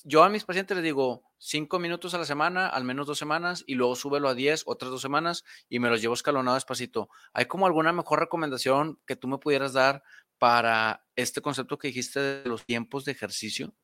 yo 0.05 0.23
a 0.23 0.29
mis 0.29 0.45
pacientes 0.45 0.77
les 0.77 0.85
digo 0.85 1.25
cinco 1.39 1.81
minutos 1.81 2.15
a 2.15 2.19
la 2.19 2.25
semana, 2.25 2.69
al 2.69 2.85
menos 2.85 3.09
dos 3.09 3.19
semanas, 3.19 3.65
y 3.67 3.75
luego 3.75 3.97
súbelo 3.97 4.29
a 4.29 4.35
diez, 4.35 4.63
otras 4.67 4.93
dos 4.93 5.03
semanas, 5.03 5.45
y 5.69 5.81
me 5.81 5.91
los 5.91 6.01
llevo 6.01 6.15
escalonado 6.15 6.55
despacito. 6.55 7.09
¿Hay 7.33 7.47
como 7.47 7.67
alguna 7.67 7.93
mejor 7.93 8.21
recomendación 8.21 9.01
que 9.05 9.17
tú 9.17 9.27
me 9.27 9.39
pudieras 9.39 9.73
dar 9.73 10.05
para 10.41 11.05
este 11.17 11.43
concepto 11.43 11.79
que 11.79 11.89
dijiste 11.89 12.19
de 12.19 12.49
los 12.49 12.65
tiempos 12.65 13.05
de 13.05 13.13
ejercicio? 13.13 13.75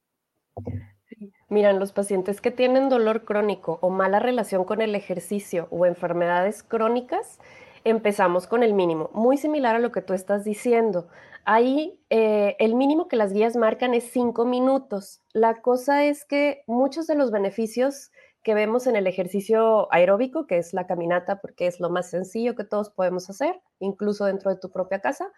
Miran, 1.51 1.79
los 1.79 1.93
pacientes 1.93 2.41
que 2.41 2.51
tienen 2.51 2.89
dolor 2.89 3.25
crónico 3.25 3.79
o 3.83 3.91
mala 3.91 4.19
relación 4.19 4.65
con 4.65 4.81
el 4.81 4.95
ejercicio 4.95 5.69
o 5.71 5.85
enfermedades 5.85 6.63
crónicas, 6.63 7.39
empezamos 7.85 8.47
con 8.47 8.63
el 8.63 8.73
mínimo, 8.73 9.11
muy 9.13 9.37
similar 9.37 9.77
a 9.77 9.81
lo 9.81 9.93
que 9.93 10.01
tú 10.01 10.15
estás 10.15 10.45
diciendo. 10.45 11.09
Ahí 11.45 12.01
eh, 12.09 12.57
el 12.59 12.75
mínimo 12.75 13.07
que 13.07 13.17
las 13.17 13.35
guías 13.35 13.55
marcan 13.55 13.93
es 13.93 14.11
cinco 14.11 14.47
minutos. 14.47 15.23
La 15.35 15.61
cosa 15.61 16.05
es 16.05 16.25
que 16.25 16.65
muchos 16.67 17.07
de 17.07 17.17
los 17.17 17.31
beneficios 17.31 18.11
que 18.43 18.55
vemos 18.55 18.87
en 18.87 18.97
el 18.97 19.07
ejercicio 19.07 19.93
aeróbico, 19.93 20.47
que 20.47 20.57
es 20.57 20.73
la 20.73 20.87
caminata, 20.87 21.41
porque 21.41 21.67
es 21.67 21.81
lo 21.81 21.91
más 21.91 22.09
sencillo 22.09 22.57
que 22.57 22.65
todos 22.65 22.89
podemos 22.91 23.29
hacer, 23.29 23.61
incluso 23.79 24.25
dentro 24.25 24.51
de 24.51 24.59
tu 24.59 24.71
propia 24.71 25.01
casa, 25.01 25.31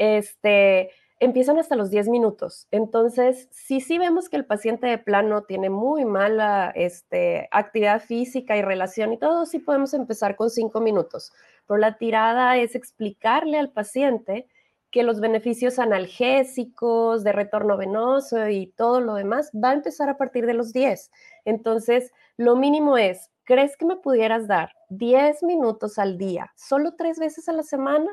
este, 0.00 0.90
empiezan 1.20 1.58
hasta 1.58 1.76
los 1.76 1.90
10 1.90 2.08
minutos. 2.08 2.66
Entonces, 2.70 3.48
si 3.50 3.82
sí 3.82 3.98
vemos 3.98 4.30
que 4.30 4.38
el 4.38 4.46
paciente 4.46 4.86
de 4.86 4.96
plano 4.96 5.42
tiene 5.42 5.68
muy 5.68 6.06
mala 6.06 6.72
este, 6.74 7.48
actividad 7.52 8.00
física 8.00 8.56
y 8.56 8.62
relación 8.62 9.12
y 9.12 9.18
todo, 9.18 9.44
sí 9.44 9.58
podemos 9.58 9.92
empezar 9.92 10.36
con 10.36 10.48
5 10.48 10.80
minutos. 10.80 11.32
Pero 11.66 11.76
la 11.76 11.98
tirada 11.98 12.56
es 12.56 12.74
explicarle 12.74 13.58
al 13.58 13.70
paciente 13.70 14.48
que 14.90 15.02
los 15.02 15.20
beneficios 15.20 15.78
analgésicos, 15.78 17.22
de 17.22 17.32
retorno 17.32 17.76
venoso 17.76 18.48
y 18.48 18.68
todo 18.68 19.00
lo 19.00 19.14
demás 19.14 19.50
va 19.54 19.70
a 19.70 19.74
empezar 19.74 20.08
a 20.08 20.16
partir 20.16 20.46
de 20.46 20.54
los 20.54 20.72
10. 20.72 21.10
Entonces, 21.44 22.10
lo 22.38 22.56
mínimo 22.56 22.96
es, 22.96 23.30
¿crees 23.44 23.76
que 23.76 23.84
me 23.84 23.96
pudieras 23.96 24.48
dar 24.48 24.72
10 24.88 25.42
minutos 25.42 25.98
al 25.98 26.16
día, 26.16 26.50
solo 26.56 26.94
tres 26.96 27.18
veces 27.18 27.50
a 27.50 27.52
la 27.52 27.62
semana? 27.62 28.10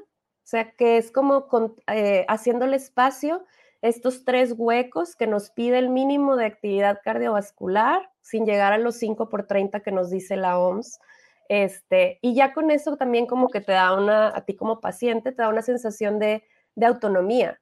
O 0.48 0.50
sea, 0.50 0.72
que 0.72 0.96
es 0.96 1.12
como 1.12 1.46
eh, 1.88 2.25
haciéndole 2.30 2.77
espacio 2.77 3.44
estos 3.82 4.24
tres 4.24 4.54
huecos 4.56 5.18
que 5.18 5.27
nos 5.27 5.50
pide 5.50 5.77
el 5.77 5.89
mínimo 5.89 6.38
de 6.38 6.46
actividad 6.46 7.01
cardiovascular, 7.04 8.10
sin 8.22 8.46
llegar 8.46 8.72
a 8.72 8.77
los 8.77 8.96
5 8.96 9.27
por 9.27 9.46
30 9.46 9.82
que 9.82 9.92
nos 9.92 10.10
dice 10.10 10.38
la 10.38 10.58
OMS. 10.58 11.01
Este, 11.50 12.20
y 12.22 12.34
ya 12.34 12.54
con 12.54 12.72
eso 12.72 12.96
también 12.96 13.25
como 13.25 13.50
que 13.50 13.60
te 13.60 13.74
da 13.74 13.94
una, 13.94 14.30
a 14.30 14.46
ti 14.46 14.56
como 14.56 14.80
paciente, 14.80 15.34
te 15.34 15.42
da 15.42 15.50
una 15.50 15.63
sensación 15.63 16.18
de, 16.18 16.46
de 16.75 16.86
autonomía. 16.86 17.60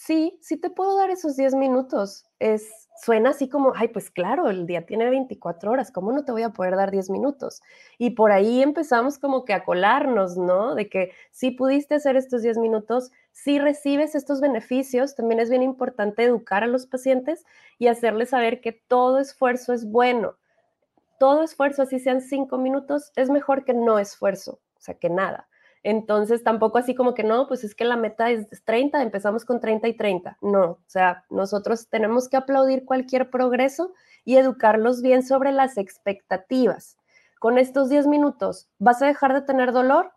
Sí, 0.00 0.38
sí 0.40 0.56
te 0.56 0.70
puedo 0.70 0.96
dar 0.96 1.10
esos 1.10 1.34
10 1.36 1.56
minutos. 1.56 2.24
Es, 2.38 2.88
suena 3.04 3.30
así 3.30 3.48
como, 3.48 3.72
ay, 3.74 3.88
pues 3.88 4.10
claro, 4.10 4.48
el 4.48 4.64
día 4.64 4.86
tiene 4.86 5.10
24 5.10 5.72
horas, 5.72 5.90
¿cómo 5.90 6.12
no 6.12 6.24
te 6.24 6.30
voy 6.30 6.42
a 6.44 6.50
poder 6.50 6.76
dar 6.76 6.92
10 6.92 7.10
minutos? 7.10 7.62
Y 7.98 8.10
por 8.10 8.30
ahí 8.30 8.62
empezamos 8.62 9.18
como 9.18 9.44
que 9.44 9.54
a 9.54 9.64
colarnos, 9.64 10.36
¿no? 10.38 10.76
De 10.76 10.88
que 10.88 11.10
si 11.32 11.50
pudiste 11.50 11.96
hacer 11.96 12.16
estos 12.16 12.42
10 12.42 12.58
minutos, 12.58 13.10
si 13.32 13.58
recibes 13.58 14.14
estos 14.14 14.40
beneficios, 14.40 15.16
también 15.16 15.40
es 15.40 15.50
bien 15.50 15.62
importante 15.64 16.22
educar 16.22 16.62
a 16.62 16.68
los 16.68 16.86
pacientes 16.86 17.44
y 17.76 17.88
hacerles 17.88 18.30
saber 18.30 18.60
que 18.60 18.70
todo 18.72 19.18
esfuerzo 19.18 19.72
es 19.72 19.90
bueno. 19.90 20.36
Todo 21.18 21.42
esfuerzo, 21.42 21.82
así 21.82 21.98
sean 21.98 22.20
5 22.20 22.56
minutos, 22.56 23.10
es 23.16 23.30
mejor 23.30 23.64
que 23.64 23.74
no 23.74 23.98
esfuerzo, 23.98 24.60
o 24.76 24.80
sea, 24.80 24.94
que 24.94 25.10
nada. 25.10 25.48
Entonces, 25.82 26.42
tampoco 26.42 26.78
así 26.78 26.94
como 26.94 27.14
que 27.14 27.24
no, 27.24 27.46
pues 27.46 27.64
es 27.64 27.74
que 27.74 27.84
la 27.84 27.96
meta 27.96 28.30
es 28.30 28.46
30, 28.64 29.02
empezamos 29.02 29.44
con 29.44 29.60
30 29.60 29.88
y 29.88 29.96
30. 29.96 30.38
No, 30.40 30.64
o 30.64 30.84
sea, 30.86 31.24
nosotros 31.30 31.88
tenemos 31.88 32.28
que 32.28 32.36
aplaudir 32.36 32.84
cualquier 32.84 33.30
progreso 33.30 33.92
y 34.24 34.36
educarlos 34.36 35.02
bien 35.02 35.22
sobre 35.22 35.52
las 35.52 35.78
expectativas. 35.78 36.98
Con 37.38 37.58
estos 37.58 37.88
10 37.88 38.06
minutos, 38.08 38.68
¿vas 38.78 39.00
a 39.02 39.06
dejar 39.06 39.32
de 39.32 39.42
tener 39.42 39.72
dolor? 39.72 40.12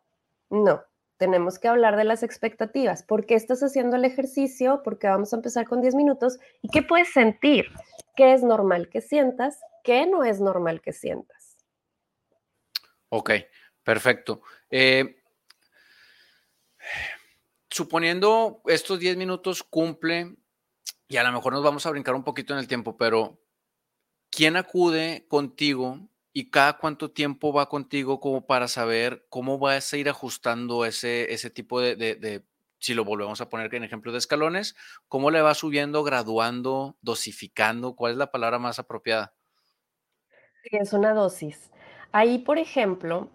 No, 0.50 0.84
tenemos 1.18 1.60
que 1.60 1.68
hablar 1.68 1.96
de 1.96 2.04
las 2.04 2.24
expectativas. 2.24 3.04
¿Por 3.04 3.28
qué 3.28 3.36
estás 3.36 3.62
haciendo 3.62 3.96
el 3.96 4.06
ejercicio? 4.06 4.82
Porque 4.84 5.08
vamos 5.08 5.32
a 5.32 5.36
empezar 5.36 5.68
con 5.68 5.80
10 5.80 5.94
minutos. 5.94 6.40
¿Y 6.64 6.70
qué 6.70 6.82
puedes 6.82 7.14
sentir? 7.14 7.68
¿Qué 8.16 8.34
es 8.34 8.44
normal 8.44 8.90
que 8.90 9.02
sientas? 9.02 9.60
¿Qué 9.84 10.08
no 10.08 10.24
es 10.24 10.42
normal 10.42 10.82
que 10.82 10.94
sientas? 10.94 11.58
Ok, 13.10 13.32
perfecto. 13.84 14.42
Eh, 14.70 15.21
suponiendo 17.70 18.62
estos 18.66 19.00
10 19.00 19.18
minutos 19.18 19.64
cumple, 19.64 20.36
y 21.08 21.18
a 21.18 21.24
lo 21.24 21.32
mejor 21.32 21.54
nos 21.54 21.64
vamos 21.64 21.86
a 21.86 21.92
brincar 21.92 22.16
un 22.16 22.24
poquito 22.24 22.54
en 22.54 22.60
el 22.60 22.68
tiempo, 22.68 22.98
pero 22.98 23.40
¿quién 24.30 24.56
acude 24.56 25.26
contigo 25.28 26.00
y 26.34 26.50
cada 26.50 26.78
cuánto 26.78 27.12
tiempo 27.12 27.52
va 27.52 27.68
contigo 27.68 28.20
como 28.20 28.46
para 28.46 28.68
saber 28.68 29.26
cómo 29.30 29.60
vas 29.60 29.92
a 29.92 29.98
ir 29.98 30.10
ajustando 30.10 30.86
ese, 30.86 31.34
ese 31.34 31.50
tipo 31.50 31.82
de, 31.82 32.46
si 32.80 32.94
lo 32.94 33.04
volvemos 33.04 33.42
a 33.42 33.50
poner 33.50 33.74
en 33.76 33.84
ejemplo 33.84 34.12
de 34.12 34.18
escalones, 34.18 34.76
cómo 35.08 35.32
le 35.32 35.42
va 35.42 35.54
subiendo, 35.54 36.04
graduando, 36.04 36.98
dosificando? 37.02 37.96
¿Cuál 37.96 38.14
es 38.14 38.18
la 38.18 38.32
palabra 38.32 38.60
más 38.60 38.80
apropiada? 38.80 39.34
Es 40.64 40.94
una 40.94 41.14
dosis. 41.14 41.72
Ahí, 42.14 42.40
por 42.40 42.58
ejemplo, 42.58 43.30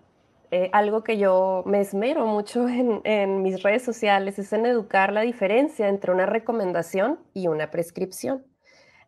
eh, 0.50 0.70
algo 0.72 1.02
que 1.02 1.18
yo 1.18 1.62
me 1.66 1.80
esmero 1.80 2.26
mucho 2.26 2.68
en, 2.68 3.42
mis 3.42 3.62
redes 3.62 3.82
sociales 3.82 4.38
es 4.38 4.52
en 4.52 4.66
educar 4.66 5.12
la 5.12 5.22
diferencia 5.22 5.88
entre 5.88 6.12
una 6.12 6.26
recomendación 6.26 7.18
y 7.34 7.48
una 7.48 7.70
prescripción. 7.70 8.44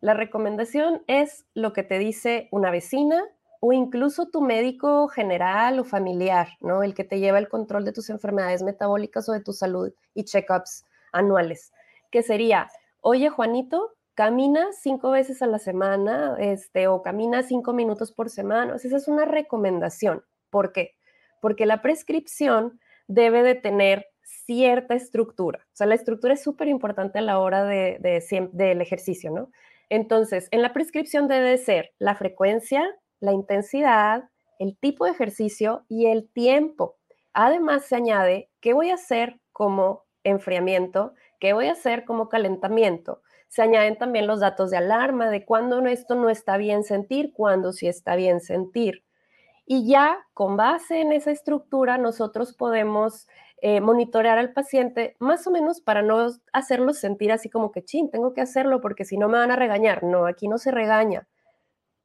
La 0.01 0.13
recomendación 0.13 1.03
es 1.07 1.45
lo 1.53 1.73
que 1.73 1.83
te 1.83 1.99
dice 1.99 2.47
una 2.51 2.71
vecina 2.71 3.23
o 3.59 3.73
incluso 3.73 4.29
tu 4.29 4.41
médico 4.41 5.09
general 5.09 5.79
o 5.79 5.83
familiar, 5.83 6.49
¿no? 6.61 6.83
El 6.83 6.93
que 6.93 7.03
te 7.03 7.19
lleva 7.19 7.37
el 7.37 7.49
control 7.49 7.83
de 7.83 7.91
tus 7.91 8.09
enfermedades 8.09 8.63
metabólicas 8.63 9.27
o 9.27 9.33
de 9.33 9.41
tu 9.41 9.51
salud 9.51 9.93
y 10.13 10.23
checkups 10.23 10.85
anuales, 11.11 11.73
que 12.11 12.23
sería, 12.23 12.69
oye 13.01 13.29
Juanito, 13.29 13.95
camina 14.13 14.67
cinco 14.73 15.11
veces 15.11 15.41
a 15.41 15.47
la 15.47 15.59
semana, 15.59 16.35
este, 16.39 16.87
o 16.87 17.01
camina 17.01 17.43
cinco 17.43 17.73
minutos 17.73 18.11
por 18.11 18.29
semana. 18.29 18.75
esa 18.75 18.97
es 18.97 19.07
una 19.07 19.25
recomendación. 19.25 20.23
¿Por 20.49 20.71
qué? 20.71 20.98
Porque 21.41 21.65
la 21.65 21.81
prescripción 21.81 22.79
debe 23.07 23.43
de 23.43 23.55
tener 23.55 24.07
cierta 24.21 24.95
estructura. 24.95 25.59
O 25.67 25.75
sea, 25.75 25.87
la 25.87 25.95
estructura 25.95 26.33
es 26.33 26.43
súper 26.43 26.67
importante 26.67 27.19
a 27.19 27.23
la 27.23 27.39
hora 27.39 27.65
de, 27.65 27.97
del 28.53 28.81
ejercicio, 28.81 29.31
¿no? 29.31 29.51
Entonces, 29.89 30.47
en 30.51 30.61
la 30.61 30.73
prescripción 30.73 31.27
debe 31.27 31.57
ser 31.57 31.91
la 31.97 32.15
frecuencia, 32.15 32.83
la 33.19 33.33
intensidad, 33.33 34.29
el 34.59 34.77
tipo 34.77 35.05
de 35.05 35.11
ejercicio 35.11 35.85
y 35.87 36.07
el 36.07 36.29
tiempo. 36.29 36.97
Además, 37.33 37.85
se 37.85 37.95
añade 37.95 38.49
qué 38.59 38.73
voy 38.73 38.91
a 38.91 38.95
hacer 38.95 39.39
como 39.51 40.05
enfriamiento, 40.23 41.13
qué 41.39 41.53
voy 41.53 41.67
a 41.67 41.73
hacer 41.73 42.05
como 42.05 42.29
calentamiento. 42.29 43.21
Se 43.47 43.63
añaden 43.63 43.97
también 43.97 44.27
los 44.27 44.41
datos 44.41 44.69
de 44.69 44.77
alarma 44.77 45.29
de 45.29 45.43
cuándo 45.43 45.83
esto 45.87 46.13
no 46.13 46.29
está 46.29 46.57
bien 46.57 46.83
sentir, 46.83 47.33
cuándo 47.33 47.71
sí 47.71 47.87
está 47.87 48.15
bien 48.15 48.41
sentir. 48.41 49.03
Y 49.71 49.87
ya 49.87 50.25
con 50.33 50.57
base 50.57 50.99
en 50.99 51.11
esa 51.11 51.29
estructura 51.29 51.99
nosotros 51.99 52.55
podemos 52.55 53.27
eh, 53.61 53.81
monitorear 53.81 54.39
al 54.39 54.51
paciente 54.51 55.15
más 55.19 55.45
o 55.45 55.51
menos 55.51 55.79
para 55.79 56.01
no 56.01 56.27
hacerlo 56.51 56.91
sentir 56.91 57.31
así 57.31 57.51
como 57.51 57.71
que, 57.71 57.85
chin, 57.85 58.09
tengo 58.09 58.33
que 58.33 58.41
hacerlo 58.41 58.81
porque 58.81 59.05
si 59.05 59.15
no 59.15 59.29
me 59.29 59.37
van 59.37 59.51
a 59.51 59.55
regañar. 59.55 60.01
No, 60.03 60.25
aquí 60.25 60.47
no 60.47 60.57
se 60.57 60.71
regaña. 60.71 61.27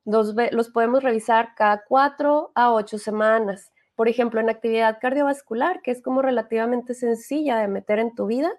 Los, 0.04 0.34
los 0.50 0.68
podemos 0.68 1.02
revisar 1.02 1.54
cada 1.56 1.84
cuatro 1.88 2.52
a 2.54 2.70
ocho 2.70 2.98
semanas. 2.98 3.72
Por 3.94 4.08
ejemplo, 4.08 4.40
en 4.40 4.50
actividad 4.50 4.98
cardiovascular, 5.00 5.80
que 5.80 5.90
es 5.90 6.02
como 6.02 6.20
relativamente 6.20 6.92
sencilla 6.92 7.56
de 7.56 7.68
meter 7.68 7.98
en 7.98 8.14
tu 8.14 8.26
vida, 8.26 8.52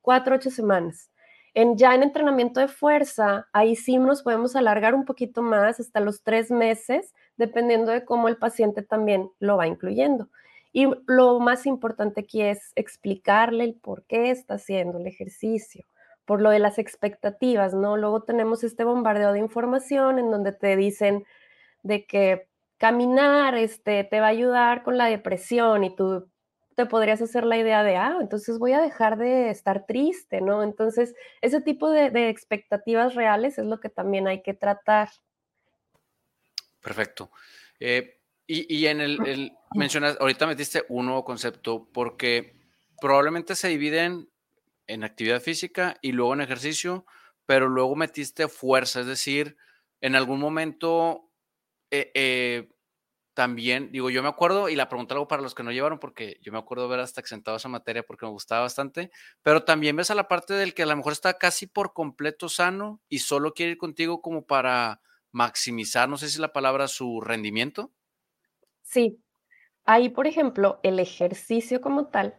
cuatro 0.00 0.34
a 0.34 0.38
ocho 0.38 0.50
semanas. 0.50 1.12
En, 1.54 1.76
ya 1.76 1.94
en 1.94 2.02
entrenamiento 2.02 2.58
de 2.58 2.66
fuerza, 2.66 3.46
ahí 3.52 3.76
sí 3.76 3.98
nos 3.98 4.24
podemos 4.24 4.56
alargar 4.56 4.96
un 4.96 5.04
poquito 5.04 5.42
más, 5.42 5.78
hasta 5.78 6.00
los 6.00 6.24
tres 6.24 6.50
meses, 6.50 7.14
dependiendo 7.38 7.92
de 7.92 8.04
cómo 8.04 8.28
el 8.28 8.36
paciente 8.36 8.82
también 8.82 9.30
lo 9.38 9.56
va 9.56 9.66
incluyendo. 9.66 10.28
Y 10.72 10.86
lo 11.06 11.40
más 11.40 11.64
importante 11.64 12.20
aquí 12.20 12.42
es 12.42 12.72
explicarle 12.74 13.64
el 13.64 13.74
por 13.74 14.04
qué 14.04 14.30
está 14.30 14.54
haciendo 14.54 14.98
el 14.98 15.06
ejercicio, 15.06 15.86
por 16.26 16.42
lo 16.42 16.50
de 16.50 16.58
las 16.58 16.78
expectativas, 16.78 17.72
¿no? 17.72 17.96
Luego 17.96 18.22
tenemos 18.24 18.62
este 18.64 18.84
bombardeo 18.84 19.32
de 19.32 19.38
información 19.38 20.18
en 20.18 20.30
donde 20.30 20.52
te 20.52 20.76
dicen 20.76 21.24
de 21.82 22.04
que 22.04 22.48
caminar 22.76 23.56
este, 23.56 24.04
te 24.04 24.20
va 24.20 24.26
a 24.26 24.30
ayudar 24.30 24.82
con 24.82 24.98
la 24.98 25.06
depresión 25.06 25.84
y 25.84 25.96
tú 25.96 26.28
te 26.76 26.86
podrías 26.86 27.20
hacer 27.22 27.44
la 27.44 27.56
idea 27.56 27.82
de, 27.82 27.96
ah, 27.96 28.18
entonces 28.20 28.58
voy 28.58 28.72
a 28.72 28.80
dejar 28.80 29.18
de 29.18 29.50
estar 29.50 29.86
triste, 29.86 30.40
¿no? 30.40 30.62
Entonces, 30.62 31.14
ese 31.40 31.60
tipo 31.60 31.90
de, 31.90 32.10
de 32.10 32.28
expectativas 32.28 33.14
reales 33.16 33.58
es 33.58 33.66
lo 33.66 33.80
que 33.80 33.88
también 33.88 34.28
hay 34.28 34.42
que 34.42 34.54
tratar 34.54 35.08
Perfecto. 36.80 37.30
Eh, 37.80 38.18
y, 38.46 38.86
en 38.86 39.00
el, 39.00 39.52
mencionas, 39.74 40.16
ahorita 40.20 40.46
metiste 40.46 40.84
un 40.88 41.06
nuevo 41.06 41.24
concepto 41.24 41.88
porque 41.92 42.56
probablemente 43.00 43.54
se 43.54 43.68
dividen 43.68 44.30
en 44.86 45.04
actividad 45.04 45.40
física 45.40 45.98
y 46.00 46.12
luego 46.12 46.32
en 46.34 46.40
ejercicio, 46.40 47.04
pero 47.44 47.68
luego 47.68 47.94
metiste 47.94 48.48
fuerza, 48.48 49.00
es 49.00 49.06
decir, 49.06 49.56
en 50.00 50.16
algún 50.16 50.40
momento 50.40 51.30
eh, 51.90 52.10
eh, 52.14 52.68
también, 53.34 53.92
digo, 53.92 54.10
yo 54.10 54.22
me 54.22 54.28
acuerdo, 54.28 54.68
y 54.68 54.76
la 54.76 54.88
pregunta 54.88 55.14
algo 55.14 55.28
para 55.28 55.42
los 55.42 55.54
que 55.54 55.62
no 55.62 55.70
llevaron, 55.70 55.98
porque 55.98 56.38
yo 56.42 56.50
me 56.50 56.58
acuerdo 56.58 56.88
ver 56.88 57.00
hasta 57.00 57.20
exentado 57.20 57.58
esa 57.58 57.68
materia 57.68 58.02
porque 58.02 58.26
me 58.26 58.32
gustaba 58.32 58.62
bastante, 58.62 59.10
pero 59.42 59.64
también 59.64 59.94
ves 59.94 60.10
a 60.10 60.14
la 60.14 60.26
parte 60.26 60.54
del 60.54 60.74
que 60.74 60.82
a 60.82 60.86
lo 60.86 60.96
mejor 60.96 61.12
está 61.12 61.34
casi 61.34 61.66
por 61.66 61.92
completo 61.92 62.48
sano 62.48 63.00
y 63.08 63.20
solo 63.20 63.52
quiere 63.54 63.72
ir 63.72 63.78
contigo 63.78 64.22
como 64.22 64.46
para 64.46 65.02
maximizar, 65.32 66.08
no 66.08 66.16
sé 66.16 66.28
si 66.28 66.40
la 66.40 66.52
palabra, 66.52 66.88
su 66.88 67.20
rendimiento? 67.20 67.92
Sí. 68.82 69.22
Ahí, 69.84 70.08
por 70.08 70.26
ejemplo, 70.26 70.80
el 70.82 70.98
ejercicio 70.98 71.80
como 71.80 72.06
tal, 72.06 72.34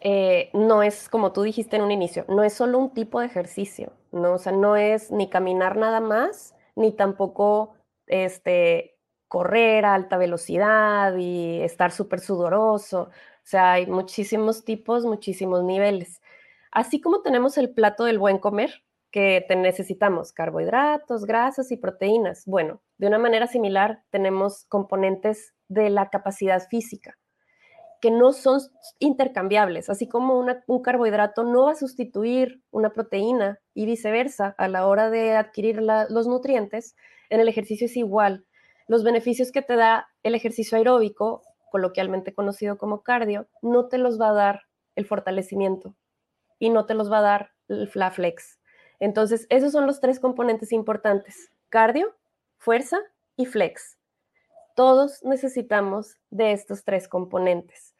eh, 0.00 0.50
no 0.54 0.82
es 0.82 1.08
como 1.08 1.32
tú 1.32 1.42
dijiste 1.42 1.76
en 1.76 1.82
un 1.82 1.90
inicio, 1.90 2.24
no 2.28 2.42
es 2.42 2.54
solo 2.54 2.78
un 2.78 2.94
tipo 2.94 3.20
de 3.20 3.26
ejercicio, 3.26 3.92
¿no? 4.12 4.34
O 4.34 4.38
sea, 4.38 4.52
no 4.52 4.76
es 4.76 5.10
ni 5.10 5.28
caminar 5.28 5.76
nada 5.76 6.00
más, 6.00 6.54
ni 6.74 6.92
tampoco 6.92 7.74
este, 8.06 8.98
correr 9.28 9.84
a 9.84 9.94
alta 9.94 10.16
velocidad 10.16 11.16
y 11.16 11.60
estar 11.60 11.92
súper 11.92 12.20
sudoroso. 12.20 13.02
O 13.02 13.10
sea, 13.44 13.72
hay 13.72 13.86
muchísimos 13.86 14.64
tipos, 14.64 15.04
muchísimos 15.04 15.62
niveles. 15.64 16.20
Así 16.72 17.00
como 17.00 17.22
tenemos 17.22 17.58
el 17.58 17.70
plato 17.70 18.04
del 18.04 18.18
buen 18.18 18.38
comer, 18.38 18.82
que 19.10 19.44
necesitamos 19.56 20.32
carbohidratos, 20.32 21.24
grasas 21.24 21.72
y 21.72 21.76
proteínas. 21.76 22.44
Bueno, 22.46 22.82
de 22.98 23.06
una 23.08 23.18
manera 23.18 23.46
similar 23.46 24.02
tenemos 24.10 24.64
componentes 24.66 25.54
de 25.68 25.90
la 25.90 26.10
capacidad 26.10 26.66
física 26.68 27.18
que 28.00 28.10
no 28.10 28.32
son 28.32 28.60
intercambiables, 28.98 29.90
así 29.90 30.08
como 30.08 30.42
un 30.66 30.82
carbohidrato 30.82 31.44
no 31.44 31.64
va 31.64 31.72
a 31.72 31.76
sustituir 31.76 32.62
una 32.70 32.94
proteína 32.94 33.60
y 33.74 33.84
viceversa 33.84 34.54
a 34.56 34.68
la 34.68 34.86
hora 34.86 35.10
de 35.10 35.36
adquirir 35.36 35.82
los 35.82 36.26
nutrientes, 36.26 36.96
en 37.28 37.40
el 37.40 37.48
ejercicio 37.48 37.86
es 37.86 37.96
igual. 37.96 38.46
Los 38.88 39.04
beneficios 39.04 39.52
que 39.52 39.62
te 39.62 39.76
da 39.76 40.08
el 40.22 40.34
ejercicio 40.34 40.78
aeróbico, 40.78 41.42
coloquialmente 41.70 42.34
conocido 42.34 42.78
como 42.78 43.02
cardio, 43.02 43.48
no 43.60 43.88
te 43.88 43.98
los 43.98 44.20
va 44.20 44.30
a 44.30 44.34
dar 44.34 44.62
el 44.96 45.04
fortalecimiento 45.04 45.94
y 46.58 46.70
no 46.70 46.86
te 46.86 46.94
los 46.94 47.12
va 47.12 47.18
a 47.18 47.22
dar 47.22 47.50
el 47.68 47.88
flex. 47.88 48.59
Entonces, 49.00 49.46
esos 49.48 49.72
son 49.72 49.86
los 49.86 50.00
tres 50.00 50.20
componentes 50.20 50.72
importantes, 50.72 51.50
cardio, 51.70 52.14
fuerza 52.58 53.00
y 53.36 53.46
flex. 53.46 53.98
Todos 54.76 55.24
necesitamos 55.24 56.18
de 56.30 56.52
estos 56.52 56.84
tres 56.84 57.08
componentes. 57.08 57.94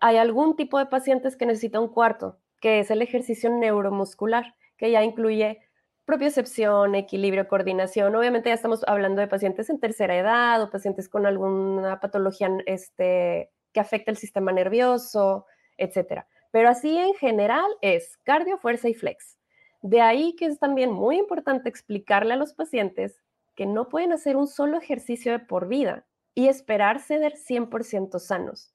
Hay 0.00 0.16
algún 0.16 0.56
tipo 0.56 0.78
de 0.78 0.86
pacientes 0.86 1.36
que 1.36 1.46
necesita 1.46 1.80
un 1.80 1.88
cuarto, 1.88 2.38
que 2.60 2.80
es 2.80 2.90
el 2.90 3.02
ejercicio 3.02 3.50
neuromuscular, 3.50 4.54
que 4.76 4.90
ya 4.90 5.02
incluye 5.02 5.60
propiocepción, 6.04 6.94
equilibrio, 6.94 7.48
coordinación. 7.48 8.14
Obviamente 8.14 8.48
ya 8.48 8.54
estamos 8.54 8.82
hablando 8.86 9.20
de 9.20 9.28
pacientes 9.28 9.68
en 9.68 9.78
tercera 9.78 10.16
edad 10.16 10.62
o 10.62 10.70
pacientes 10.70 11.08
con 11.08 11.26
alguna 11.26 12.00
patología 12.00 12.48
este, 12.66 13.50
que 13.72 13.80
afecta 13.80 14.10
el 14.10 14.16
sistema 14.16 14.52
nervioso, 14.52 15.46
etcétera. 15.76 16.26
Pero 16.50 16.68
así 16.68 16.96
en 16.96 17.14
general 17.14 17.70
es 17.82 18.16
cardio, 18.24 18.56
fuerza 18.56 18.88
y 18.88 18.94
flex. 18.94 19.37
De 19.82 20.00
ahí 20.00 20.34
que 20.34 20.46
es 20.46 20.58
también 20.58 20.92
muy 20.92 21.18
importante 21.18 21.68
explicarle 21.68 22.34
a 22.34 22.36
los 22.36 22.52
pacientes 22.52 23.22
que 23.54 23.66
no 23.66 23.88
pueden 23.88 24.12
hacer 24.12 24.36
un 24.36 24.46
solo 24.46 24.78
ejercicio 24.78 25.32
de 25.32 25.38
por 25.40 25.68
vida 25.68 26.06
y 26.34 26.48
esperar 26.48 27.00
ser 27.00 27.34
100% 27.34 28.18
sanos, 28.18 28.74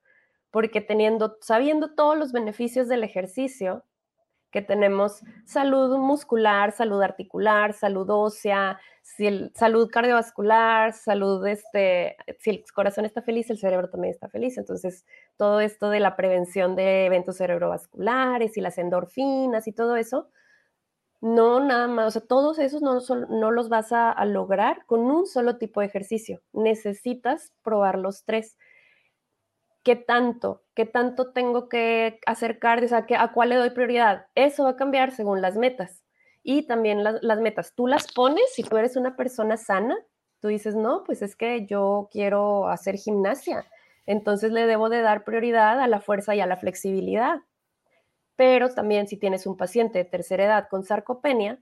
porque 0.52 0.82
teniendo, 0.82 1.38
sabiendo 1.42 1.96
todos 1.96 2.18
los 2.18 2.32
beneficios 2.32 2.88
del 2.88 3.04
ejercicio, 3.04 3.86
que 4.54 4.62
tenemos 4.62 5.22
salud 5.46 5.98
muscular, 5.98 6.72
salud 6.72 7.02
articular, 7.02 7.74
salud 7.74 8.08
ósea, 8.10 8.80
salud 9.56 9.90
cardiovascular, 9.90 10.94
salud, 10.94 11.46
este, 11.48 12.16
si 12.40 12.52
el 12.52 12.64
corazón 12.72 13.06
está 13.06 13.24
feliz, 13.24 13.50
el 13.50 13.58
cerebro 13.58 13.90
también 13.90 14.14
está 14.14 14.30
feliz. 14.30 14.58
Entonces, 14.60 15.06
todo 15.38 15.60
esto 15.60 15.90
de 15.90 16.00
la 16.00 16.16
prevención 16.16 16.76
de 16.76 17.08
eventos 17.08 17.38
cerebrovasculares 17.38 18.56
y 18.56 18.62
las 18.62 18.78
endorfinas 18.78 19.68
y 19.68 19.72
todo 19.74 19.96
eso, 19.96 20.30
no 21.24 21.62
nada 21.62 21.88
más, 21.88 22.08
o 22.08 22.12
sea, 22.12 22.28
todos 22.28 22.60
esos 22.60 22.82
no, 22.82 23.00
no 23.30 23.50
los 23.50 23.70
vas 23.70 23.94
a, 23.94 24.12
a 24.12 24.26
lograr 24.26 24.86
con 24.86 25.00
un 25.00 25.26
solo 25.26 25.58
tipo 25.58 25.80
de 25.80 25.86
ejercicio. 25.88 26.42
Necesitas 26.52 27.54
probar 27.64 27.98
los 27.98 28.26
tres 28.26 28.58
qué 29.84 29.96
tanto, 29.96 30.64
qué 30.74 30.86
tanto 30.86 31.32
tengo 31.32 31.70
que 31.70 32.20
hacer 32.26 32.60
cardio, 32.60 32.88
o 32.88 32.90
sea, 32.90 33.06
a 33.20 33.32
cuál 33.32 33.50
le 33.50 33.56
doy 33.56 33.70
prioridad. 33.70 34.28
Eso 34.36 34.66
va 34.66 34.72
a 34.72 34.76
cambiar 34.76 35.12
según 35.12 35.42
las 35.42 35.56
metas. 35.56 36.04
Y 36.44 36.68
también 36.68 37.06
las, 37.06 37.24
las 37.24 37.40
metas, 37.40 37.74
tú 37.74 37.88
las 37.88 38.12
pones 38.12 38.54
si 38.54 38.64
tú 38.64 38.76
eres 38.76 38.98
una 38.98 39.16
persona 39.16 39.56
sana, 39.56 39.96
tú 40.42 40.50
dices, 40.50 40.76
no, 40.76 41.06
pues 41.06 41.22
es 41.22 41.38
que 41.38 41.66
yo 41.66 42.10
quiero 42.12 42.68
hacer 42.68 42.98
gimnasia, 42.98 43.66
entonces 44.06 44.52
le 44.52 44.68
debo 44.68 44.90
de 44.90 45.00
dar 45.00 45.24
prioridad 45.24 45.80
a 45.80 45.88
la 45.88 46.02
fuerza 46.02 46.36
y 46.36 46.42
a 46.42 46.48
la 46.48 46.58
flexibilidad. 46.58 47.40
Pero 48.36 48.70
también 48.74 49.08
si 49.08 49.18
tienes 49.18 49.46
un 49.46 49.58
paciente 49.58 50.00
de 50.00 50.06
tercera 50.06 50.46
edad 50.46 50.68
con 50.70 50.84
sarcopenia, 50.84 51.62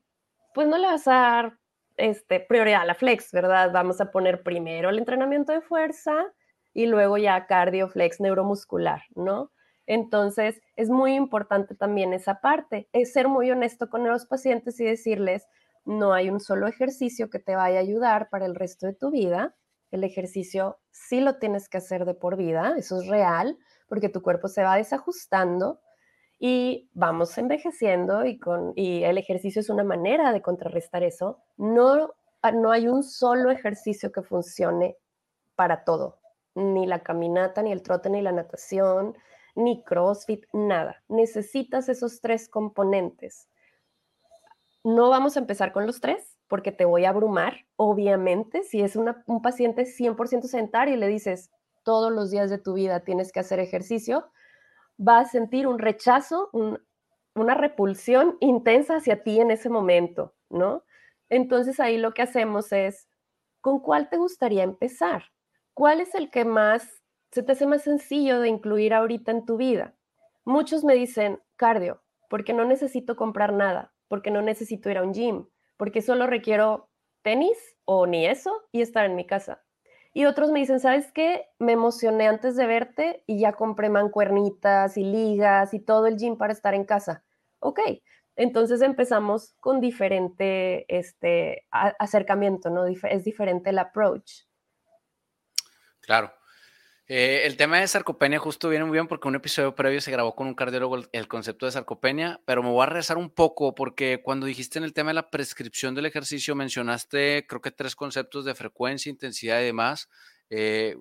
pues 0.54 0.68
no 0.68 0.78
le 0.78 0.88
vas 0.88 1.08
a 1.08 1.14
dar 1.14 1.58
este, 1.98 2.40
prioridad 2.40 2.82
a 2.82 2.86
la 2.86 2.96
flex, 2.96 3.32
¿verdad? 3.32 3.72
Vamos 3.72 4.02
a 4.02 4.12
poner 4.12 4.44
primero 4.44 4.90
el 4.90 4.98
entrenamiento 4.98 5.52
de 5.52 5.62
fuerza, 5.62 6.32
y 6.74 6.86
luego 6.86 7.18
ya 7.18 7.48
cardioflex 7.48 8.20
neuromuscular, 8.20 9.02
¿no? 9.16 9.52
Entonces, 9.88 10.62
es 10.76 10.90
muy 10.90 11.16
importante 11.16 11.76
también 11.76 12.14
esa 12.14 12.40
parte, 12.40 12.88
es 12.94 13.12
ser 13.14 13.28
muy 13.28 13.52
honesto 13.52 13.90
con 13.90 14.08
los 14.08 14.26
pacientes 14.26 14.80
y 14.80 14.86
decirles, 14.86 15.48
no 15.84 16.14
hay 16.14 16.30
un 16.30 16.40
solo 16.40 16.68
ejercicio 16.68 17.30
que 17.30 17.40
te 17.40 17.56
vaya 17.56 17.80
a 17.80 17.82
ayudar 17.82 18.30
para 18.30 18.46
el 18.46 18.56
resto 18.56 18.86
de 18.86 18.94
tu 18.94 19.10
vida. 19.10 19.56
El 19.90 20.04
ejercicio 20.04 20.80
sí 20.92 21.20
lo 21.20 21.40
tienes 21.40 21.68
que 21.68 21.78
hacer 21.78 22.06
de 22.06 22.14
por 22.14 22.38
vida, 22.38 22.76
eso 22.78 23.02
es 23.02 23.08
real, 23.08 23.58
porque 23.88 24.08
tu 24.08 24.22
cuerpo 24.22 24.48
se 24.48 24.64
va 24.64 24.78
desajustando 24.78 25.82
y 26.44 26.90
vamos 26.96 27.38
envejeciendo 27.38 28.26
y, 28.26 28.40
con, 28.40 28.74
y 28.76 29.04
el 29.04 29.20
ejercicio 29.20 29.60
es 29.60 29.70
una 29.70 29.84
manera 29.84 30.34
de 30.34 30.42
contrarrestar 30.42 31.04
eso. 31.04 31.38
No, 31.56 32.16
no 32.56 32.72
hay 32.72 32.88
un 32.88 33.04
solo 33.04 33.52
ejercicio 33.52 34.12
que 34.12 34.24
funcione 34.24 34.98
para 35.56 35.84
todo 35.84 36.18
ni 36.56 36.88
la 36.88 37.04
caminata, 37.04 37.62
ni 37.62 37.72
el 37.72 37.84
trote, 37.84 38.10
ni 38.10 38.24
la 38.24 38.32
natación, 38.32 39.16
ni 39.54 39.84
CrossFit, 39.84 40.46
nada. 40.52 41.04
Necesitas 41.08 41.90
esos 41.90 42.22
tres 42.22 42.50
componentes. 42.50 43.48
No 44.84 45.10
vamos 45.10 45.38
a 45.38 45.42
empezar 45.42 45.72
con 45.72 45.86
los 45.86 46.02
tres 46.02 46.40
porque 46.48 46.72
te 46.72 46.86
voy 46.86 47.06
a 47.06 47.10
abrumar, 47.10 47.66
obviamente, 47.76 48.64
si 48.64 48.82
es 48.82 48.96
un 48.96 49.42
paciente 49.44 49.86
100% 49.86 50.42
sedentario 50.48 50.96
y 50.96 50.98
le 50.98 51.08
dices 51.08 51.52
todos 51.84 52.12
los 52.12 52.32
días 52.32 52.50
de 52.50 52.58
tu 52.58 52.74
vida 52.74 53.02
tienes 53.02 53.32
que 53.32 53.40
hacer 53.40 53.60
ejercicio, 53.60 54.26
va 55.00 55.20
a 55.20 55.26
sentir 55.26 55.68
un 55.68 55.80
rechazo, 55.80 56.50
una 57.36 57.54
repulsión 57.56 58.38
intensa 58.40 58.98
hacia 58.98 59.24
ti 59.24 59.40
en 59.40 59.52
ese 59.52 59.70
momento, 59.70 60.36
¿no? 60.50 60.84
Entonces 61.30 61.80
ahí 61.80 61.98
lo 61.98 62.14
que 62.14 62.22
hacemos 62.22 62.72
es, 62.72 63.08
¿con 63.62 63.80
cuál 63.80 64.10
te 64.10 64.18
gustaría 64.18 64.64
empezar? 64.64 65.24
¿cuál 65.74 66.02
es 66.02 66.14
el 66.16 66.30
que 66.30 66.46
más 66.46 67.02
se 67.32 67.44
te 67.44 67.54
hace 67.54 67.66
más 67.66 67.84
sencillo 67.84 68.40
de 68.40 68.50
incluir 68.50 68.94
ahorita 68.94 69.32
en 69.32 69.46
tu 69.46 69.58
vida? 69.58 69.96
Muchos 70.44 70.84
me 70.84 70.94
dicen 70.94 71.40
cardio, 71.56 72.04
porque 72.30 72.54
no 72.54 72.66
necesito 72.66 73.16
comprar 73.16 73.54
nada, 73.54 73.94
porque 74.08 74.32
no 74.32 74.42
necesito 74.42 74.90
ir 74.90 74.98
a 74.98 75.04
un 75.04 75.14
gym, 75.14 75.48
porque 75.78 76.02
solo 76.02 76.28
requiero 76.28 76.90
tenis 77.24 77.58
o 77.86 78.08
ni 78.08 78.26
eso 78.26 78.52
y 78.72 78.82
estar 78.82 79.06
en 79.06 79.16
mi 79.16 79.26
casa. 79.26 79.64
Y 80.14 80.26
otros 80.26 80.52
me 80.52 80.60
dicen, 80.60 80.80
¿sabes 80.80 81.12
qué? 81.14 81.48
Me 81.58 81.72
emocioné 81.72 82.28
antes 82.28 82.56
de 82.56 82.68
verte 82.68 83.24
y 83.28 83.40
ya 83.40 83.54
compré 83.54 83.90
mancuernitas 83.90 84.98
y 84.98 85.04
ligas 85.04 85.74
y 85.74 85.80
todo 85.80 86.08
el 86.08 86.18
gym 86.18 86.38
para 86.38 86.52
estar 86.52 86.74
en 86.74 86.84
casa. 86.84 87.24
Ok, 87.60 87.80
entonces 88.36 88.82
empezamos 88.82 89.56
con 89.60 89.80
diferente 89.80 90.86
este, 90.96 91.68
acercamiento, 91.70 92.70
¿no? 92.70 92.86
Es 92.86 93.24
diferente 93.24 93.70
el 93.70 93.80
approach. 93.80 94.44
Claro. 96.02 96.34
Eh, 97.14 97.46
el 97.46 97.58
tema 97.58 97.78
de 97.78 97.90
sarcopenia 97.90 98.40
justo 98.40 98.70
viene 98.70 98.86
muy 98.86 98.94
bien 98.94 99.06
porque 99.06 99.28
un 99.28 99.36
episodio 99.36 99.76
previo 99.76 100.00
se 100.00 100.12
grabó 100.12 100.34
con 100.34 100.48
un 100.48 100.54
cardiólogo 100.54 100.98
el, 101.12 101.28
concepto 101.28 101.66
de 101.66 101.74
sarcopenia, 101.74 102.40
pero 102.46 102.64
me 102.64 102.70
voy 102.70 102.84
a 102.84 102.86
regresar 102.86 103.18
un 103.18 103.30
poco 103.30 103.76
porque 103.76 104.22
cuando 104.24 104.46
dijiste 104.46 104.80
en 104.80 104.86
el 104.86 104.94
tema 104.94 105.10
de 105.10 105.16
la 105.16 105.30
prescripción 105.30 105.94
del 105.94 106.06
ejercicio 106.06 106.56
mencionaste 106.56 107.46
creo 107.50 107.60
que 107.60 107.72
tres 107.72 107.98
conceptos 107.98 108.46
de 108.46 108.56
frecuencia, 108.56 109.10
intensidad 109.10 109.60
y 109.60 109.66
demás. 109.66 110.08
Eh, 110.50 110.96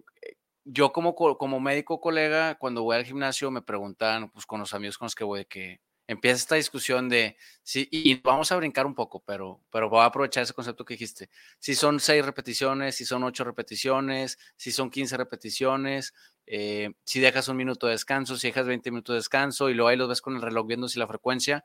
yo 0.65 0.91
como, 0.91 1.15
como 1.15 1.61
médico 1.61 2.01
colega, 2.01 2.57
cuando 2.57 2.83
voy 2.83 2.97
al 2.97 3.05
gimnasio 3.05 3.53
me 3.53 3.63
preguntan 3.63 4.33
pues 4.33 4.47
con 4.47 4.59
los 4.59 4.75
amigos 4.75 4.99
con 4.99 5.07
los 5.07 5.15
que 5.15 5.23
voy 5.23 5.45
que 5.45 5.79
empieza 6.11 6.39
esta 6.39 6.55
discusión 6.57 7.09
de, 7.09 7.37
sí, 7.63 7.89
y 7.93 8.17
vamos 8.17 8.51
a 8.51 8.57
brincar 8.57 8.85
un 8.85 8.97
poco, 8.97 9.23
pero, 9.25 9.61
pero 9.71 9.89
voy 9.89 10.01
a 10.01 10.07
aprovechar 10.07 10.43
ese 10.43 10.53
concepto 10.53 10.85
que 10.85 10.95
dijiste. 10.95 11.31
Si 11.61 11.77
son 11.77 12.01
seis 12.01 12.25
repeticiones, 12.25 12.97
si 12.97 13.05
son 13.05 13.23
ocho 13.23 13.45
repeticiones, 13.45 14.37
si 14.57 14.73
son 14.73 14.91
15 14.91 15.17
repeticiones, 15.17 16.13
eh, 16.47 16.91
si 17.05 17.21
dejas 17.21 17.47
un 17.47 17.57
minuto 17.57 17.87
de 17.87 17.93
descanso, 17.93 18.37
si 18.37 18.49
dejas 18.49 18.67
20 18.67 18.91
minutos 18.91 19.15
de 19.15 19.19
descanso 19.19 19.71
y 19.71 19.75
luego 19.75 19.89
ahí 19.89 19.97
los 19.97 20.09
ves 20.09 20.21
con 20.21 20.35
el 20.35 20.43
reloj 20.43 20.67
viendo 20.67 20.89
si 20.89 20.99
la 20.99 21.07
frecuencia. 21.07 21.63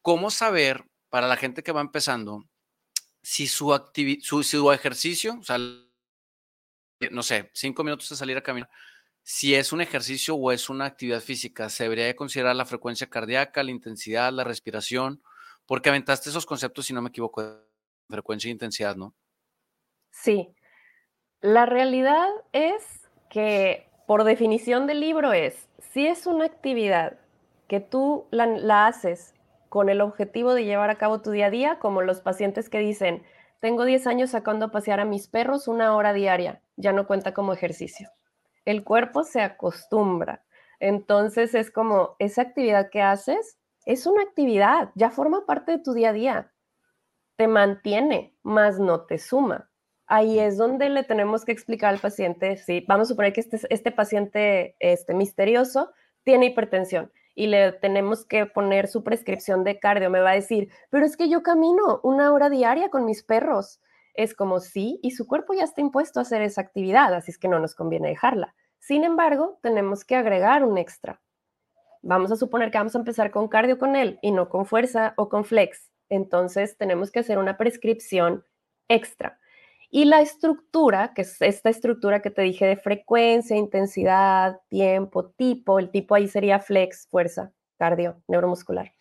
¿Cómo 0.00 0.30
saber 0.30 0.84
para 1.10 1.26
la 1.26 1.36
gente 1.36 1.64
que 1.64 1.72
va 1.72 1.80
empezando 1.80 2.44
si 3.20 3.48
su, 3.48 3.76
su, 4.22 4.42
su 4.44 4.72
ejercicio, 4.72 5.38
o 5.40 5.42
sea, 5.42 5.58
no 7.10 7.22
sé, 7.24 7.50
cinco 7.52 7.82
minutos 7.82 8.08
de 8.10 8.14
salir 8.14 8.36
a 8.36 8.42
caminar, 8.42 8.70
si 9.28 9.56
es 9.56 9.72
un 9.72 9.80
ejercicio 9.80 10.36
o 10.36 10.52
es 10.52 10.70
una 10.70 10.84
actividad 10.84 11.18
física, 11.18 11.68
se 11.68 11.82
debería 11.82 12.14
considerar 12.14 12.54
la 12.54 12.64
frecuencia 12.64 13.08
cardíaca, 13.08 13.64
la 13.64 13.72
intensidad, 13.72 14.32
la 14.32 14.44
respiración, 14.44 15.20
porque 15.66 15.88
aventaste 15.88 16.30
esos 16.30 16.46
conceptos, 16.46 16.86
si 16.86 16.94
no 16.94 17.02
me 17.02 17.08
equivoco, 17.08 17.42
de 17.42 17.58
frecuencia 18.08 18.46
e 18.46 18.52
intensidad, 18.52 18.94
¿no? 18.94 19.16
Sí. 20.12 20.54
La 21.40 21.66
realidad 21.66 22.28
es 22.52 23.10
que, 23.28 23.90
por 24.06 24.22
definición 24.22 24.86
del 24.86 25.00
libro, 25.00 25.32
es, 25.32 25.68
si 25.92 26.06
es 26.06 26.28
una 26.28 26.44
actividad 26.44 27.18
que 27.66 27.80
tú 27.80 28.28
la, 28.30 28.86
haces 28.86 29.34
con 29.68 29.88
el 29.88 30.02
objetivo 30.02 30.54
de 30.54 30.64
llevar 30.64 30.90
a 30.90 30.98
cabo 30.98 31.20
tu 31.20 31.32
día 31.32 31.46
a 31.46 31.50
día, 31.50 31.78
como 31.80 32.00
los 32.00 32.20
pacientes 32.20 32.68
que 32.68 32.78
dicen, 32.78 33.24
tengo 33.58 33.86
10 33.86 34.06
años 34.06 34.30
sacando 34.30 34.66
a 34.66 34.70
pasear 34.70 35.00
a 35.00 35.04
mis 35.04 35.26
perros 35.26 35.66
una 35.66 35.96
hora 35.96 36.12
diaria, 36.12 36.62
ya 36.76 36.92
no 36.92 37.08
cuenta 37.08 37.34
como 37.34 37.52
ejercicio. 37.52 38.08
El 38.66 38.84
cuerpo 38.84 39.24
se 39.24 39.40
acostumbra. 39.40 40.44
Entonces 40.80 41.54
es 41.54 41.70
como, 41.70 42.16
esa 42.18 42.42
actividad 42.42 42.90
que 42.90 43.00
haces 43.00 43.58
es 43.86 44.06
una 44.06 44.22
actividad, 44.22 44.90
ya 44.94 45.10
forma 45.10 45.46
parte 45.46 45.72
de 45.72 45.78
tu 45.78 45.94
día 45.94 46.10
a 46.10 46.12
día. 46.12 46.52
Te 47.36 47.48
mantiene, 47.48 48.36
más 48.42 48.78
no 48.78 49.06
te 49.06 49.18
suma. 49.18 49.70
Ahí 50.06 50.38
es 50.38 50.58
donde 50.58 50.88
le 50.88 51.04
tenemos 51.04 51.44
que 51.44 51.52
explicar 51.52 51.94
al 51.94 52.00
paciente, 52.00 52.56
sí, 52.58 52.84
vamos 52.86 53.08
a 53.08 53.10
suponer 53.10 53.32
que 53.32 53.40
este, 53.40 53.60
este 53.70 53.90
paciente 53.90 54.76
este, 54.78 55.14
misterioso 55.14 55.92
tiene 56.22 56.46
hipertensión 56.46 57.10
y 57.34 57.48
le 57.48 57.72
tenemos 57.72 58.24
que 58.24 58.46
poner 58.46 58.88
su 58.88 59.04
prescripción 59.04 59.62
de 59.62 59.78
cardio, 59.78 60.10
me 60.10 60.20
va 60.20 60.30
a 60.30 60.34
decir, 60.34 60.70
pero 60.90 61.04
es 61.04 61.16
que 61.16 61.28
yo 61.28 61.42
camino 61.42 62.00
una 62.02 62.32
hora 62.32 62.50
diaria 62.50 62.88
con 62.88 63.04
mis 63.04 63.22
perros. 63.22 63.80
Es 64.16 64.34
como 64.34 64.60
sí, 64.60 64.98
y 65.02 65.12
su 65.12 65.26
cuerpo 65.26 65.54
ya 65.54 65.64
está 65.64 65.80
impuesto 65.80 66.18
a 66.18 66.22
hacer 66.22 66.42
esa 66.42 66.60
actividad, 66.60 67.14
así 67.14 67.30
es 67.30 67.38
que 67.38 67.48
no 67.48 67.58
nos 67.58 67.74
conviene 67.74 68.08
dejarla. 68.08 68.54
Sin 68.78 69.04
embargo, 69.04 69.58
tenemos 69.62 70.04
que 70.04 70.16
agregar 70.16 70.64
un 70.64 70.78
extra. 70.78 71.20
Vamos 72.02 72.30
a 72.30 72.36
suponer 72.36 72.70
que 72.70 72.78
vamos 72.78 72.94
a 72.94 72.98
empezar 72.98 73.30
con 73.30 73.48
cardio 73.48 73.78
con 73.78 73.96
él 73.96 74.18
y 74.22 74.30
no 74.30 74.48
con 74.48 74.64
fuerza 74.64 75.14
o 75.16 75.28
con 75.28 75.44
flex. 75.44 75.90
Entonces 76.08 76.76
tenemos 76.76 77.10
que 77.10 77.18
hacer 77.18 77.38
una 77.38 77.56
prescripción 77.56 78.44
extra. 78.88 79.38
Y 79.90 80.04
la 80.04 80.20
estructura, 80.20 81.12
que 81.14 81.22
es 81.22 81.40
esta 81.42 81.70
estructura 81.70 82.22
que 82.22 82.30
te 82.30 82.42
dije 82.42 82.66
de 82.66 82.76
frecuencia, 82.76 83.56
intensidad, 83.56 84.60
tiempo, 84.68 85.30
tipo, 85.30 85.78
el 85.78 85.90
tipo 85.90 86.14
ahí 86.14 86.28
sería 86.28 86.58
flex, 86.60 87.08
fuerza, 87.08 87.52
cardio, 87.78 88.22
neuromuscular, 88.28 88.92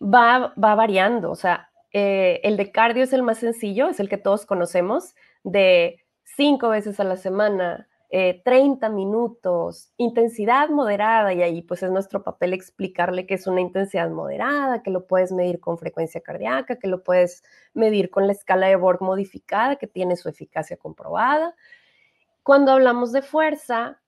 va, 0.00 0.52
va 0.62 0.74
variando. 0.74 1.30
O 1.30 1.36
sea, 1.36 1.71
eh, 1.92 2.40
el 2.44 2.56
de 2.56 2.70
cardio 2.72 3.04
es 3.04 3.12
el 3.12 3.22
más 3.22 3.38
sencillo, 3.38 3.88
es 3.88 4.00
el 4.00 4.08
que 4.08 4.18
todos 4.18 4.46
conocemos, 4.46 5.14
de 5.44 6.02
cinco 6.24 6.70
veces 6.70 7.00
a 7.00 7.04
la 7.04 7.16
semana, 7.16 7.88
30 8.10 8.86
eh, 8.86 8.90
minutos, 8.90 9.92
intensidad 9.96 10.68
moderada, 10.68 11.32
y 11.32 11.42
ahí 11.42 11.62
pues 11.62 11.82
es 11.82 11.90
nuestro 11.90 12.22
papel 12.22 12.52
explicarle 12.52 13.26
que 13.26 13.34
es 13.34 13.46
una 13.46 13.62
intensidad 13.62 14.10
moderada, 14.10 14.82
que 14.82 14.90
lo 14.90 15.06
puedes 15.06 15.32
medir 15.32 15.60
con 15.60 15.78
frecuencia 15.78 16.20
cardíaca, 16.20 16.76
que 16.76 16.88
lo 16.88 17.02
puedes 17.02 17.42
medir 17.72 18.10
con 18.10 18.26
la 18.26 18.32
escala 18.32 18.66
de 18.68 18.76
Borg 18.76 19.00
modificada, 19.00 19.76
que 19.76 19.86
tiene 19.86 20.16
su 20.16 20.28
eficacia 20.28 20.76
comprobada. 20.76 21.54
Cuando 22.42 22.72
hablamos 22.72 23.12
de 23.12 23.22
fuerza, 23.22 24.00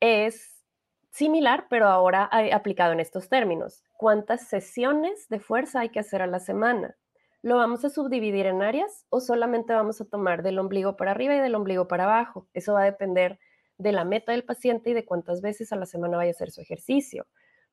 es 0.00 0.62
similar, 1.10 1.66
pero 1.70 1.86
ahora 1.86 2.28
aplicado 2.52 2.92
en 2.92 3.00
estos 3.00 3.30
términos. 3.30 3.84
¿Cuántas 3.96 4.48
sesiones 4.48 5.30
de 5.30 5.40
fuerza 5.40 5.80
hay 5.80 5.88
que 5.88 6.00
hacer 6.00 6.20
a 6.20 6.26
la 6.26 6.40
semana? 6.40 6.94
¿Lo 7.42 7.56
vamos 7.56 7.84
a 7.84 7.90
subdividir 7.90 8.46
en 8.46 8.62
áreas 8.62 9.06
o 9.08 9.20
solamente 9.20 9.72
vamos 9.72 10.00
a 10.00 10.04
tomar 10.04 10.42
del 10.42 10.58
ombligo 10.58 10.96
para 10.96 11.12
arriba 11.12 11.36
y 11.36 11.40
del 11.40 11.54
ombligo 11.54 11.86
para 11.86 12.04
abajo? 12.04 12.48
Eso 12.54 12.72
va 12.72 12.82
a 12.82 12.86
depender 12.86 13.38
de 13.78 13.92
la 13.92 14.04
meta 14.04 14.32
del 14.32 14.44
paciente 14.44 14.90
y 14.90 14.94
de 14.94 15.04
cuántas 15.04 15.42
veces 15.42 15.72
a 15.72 15.76
la 15.76 15.86
semana 15.86 16.16
vaya 16.16 16.30
a 16.30 16.32
hacer 16.32 16.50
su 16.50 16.60
ejercicio, 16.60 17.26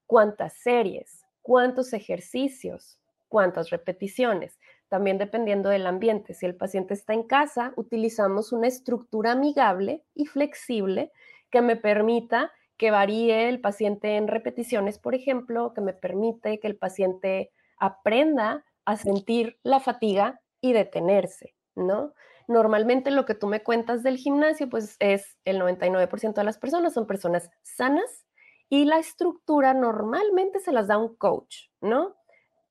cuántas 0.06 0.54
series, 0.54 1.26
cuántos 1.42 1.94
ejercicios, 1.94 3.00
cuántas 3.30 3.70
repeticiones. 3.70 4.60
También 4.90 5.18
dependiendo 5.18 5.70
del 5.70 5.88
ambiente. 5.88 6.34
Si 6.34 6.46
el 6.46 6.56
paciente 6.56 6.94
está 6.94 7.14
en 7.14 7.24
casa, 7.24 7.74
utilizamos 7.78 8.52
una 8.52 8.68
estructura 8.68 9.32
amigable 9.32 10.04
y 10.14 10.26
flexible 10.26 11.12
que 11.50 11.62
me 11.62 11.76
permita 11.76 12.52
que 12.78 12.92
varíe 12.92 13.50
el 13.50 13.62
paciente 13.62 14.18
en 14.18 14.28
repeticiones, 14.28 15.00
por 15.00 15.16
ejemplo, 15.16 15.74
que 15.74 15.82
me 15.82 15.94
permite 15.94 16.60
que 16.60 16.68
el 16.68 16.76
paciente 16.76 17.52
aprenda 17.78 18.66
a 18.86 18.98
sentir 18.98 19.60
la 19.64 19.80
fatiga 19.80 20.42
y 20.62 20.74
detenerse, 20.74 21.56
¿no? 21.76 22.14
Normalmente 22.48 23.12
lo 23.12 23.26
que 23.26 23.36
tú 23.36 23.48
me 23.48 23.64
cuentas 23.64 24.04
del 24.04 24.18
gimnasio, 24.18 24.70
pues 24.70 24.98
es 25.00 25.38
el 25.46 25.60
99% 25.60 26.42
de 26.42 26.46
las 26.46 26.58
personas 26.58 26.94
son 26.94 27.08
personas 27.08 27.50
sanas 27.62 28.26
y 28.70 28.86
la 28.86 29.00
estructura 29.00 29.74
normalmente 29.74 30.60
se 30.60 30.72
las 30.72 30.88
da 30.88 30.98
un 30.98 31.16
coach, 31.16 31.68
¿no? 31.82 32.16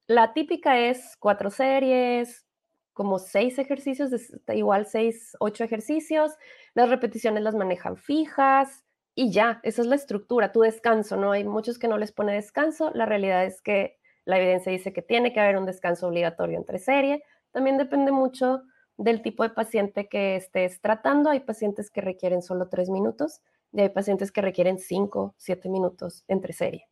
La 0.06 0.34
típica 0.34 0.78
es 0.78 1.16
cuatro 1.18 1.50
series, 1.50 2.46
como 2.92 3.18
seis 3.18 3.58
ejercicios, 3.58 4.10
igual 4.48 4.86
seis, 4.86 5.36
ocho 5.40 5.64
ejercicios, 5.64 6.32
las 6.74 6.90
repeticiones 6.90 7.42
las 7.42 7.54
manejan 7.54 7.96
fijas 7.96 8.84
y 9.14 9.30
ya, 9.32 9.60
esa 9.62 9.82
es 9.82 9.88
la 9.88 9.94
estructura, 9.96 10.52
tu 10.52 10.60
descanso, 10.60 11.16
¿no? 11.16 11.32
Hay 11.32 11.44
muchos 11.44 11.78
que 11.78 11.88
no 11.88 11.98
les 11.98 12.12
pone 12.12 12.34
descanso, 12.34 12.90
la 12.94 13.06
realidad 13.06 13.44
es 13.44 13.62
que 13.62 13.98
la 14.24 14.38
evidencia 14.38 14.72
dice 14.72 14.92
que 14.92 15.02
tiene 15.02 15.32
que 15.32 15.40
haber 15.40 15.56
un 15.56 15.66
descanso 15.66 16.06
obligatorio 16.06 16.58
entre 16.58 16.78
serie, 16.78 17.24
también 17.50 17.76
depende 17.76 18.12
mucho 18.12 18.62
del 18.96 19.22
tipo 19.22 19.42
de 19.42 19.50
paciente 19.50 20.08
que 20.08 20.36
estés 20.36 20.80
tratando. 20.80 21.30
Hay 21.30 21.40
pacientes 21.40 21.90
que 21.90 22.00
requieren 22.00 22.42
solo 22.42 22.68
tres 22.68 22.88
minutos 22.90 23.40
y 23.72 23.80
hay 23.80 23.88
pacientes 23.88 24.30
que 24.32 24.42
requieren 24.42 24.78
cinco, 24.78 25.34
siete 25.36 25.68
minutos 25.68 26.24
entre 26.28 26.52
serie. 26.52 26.88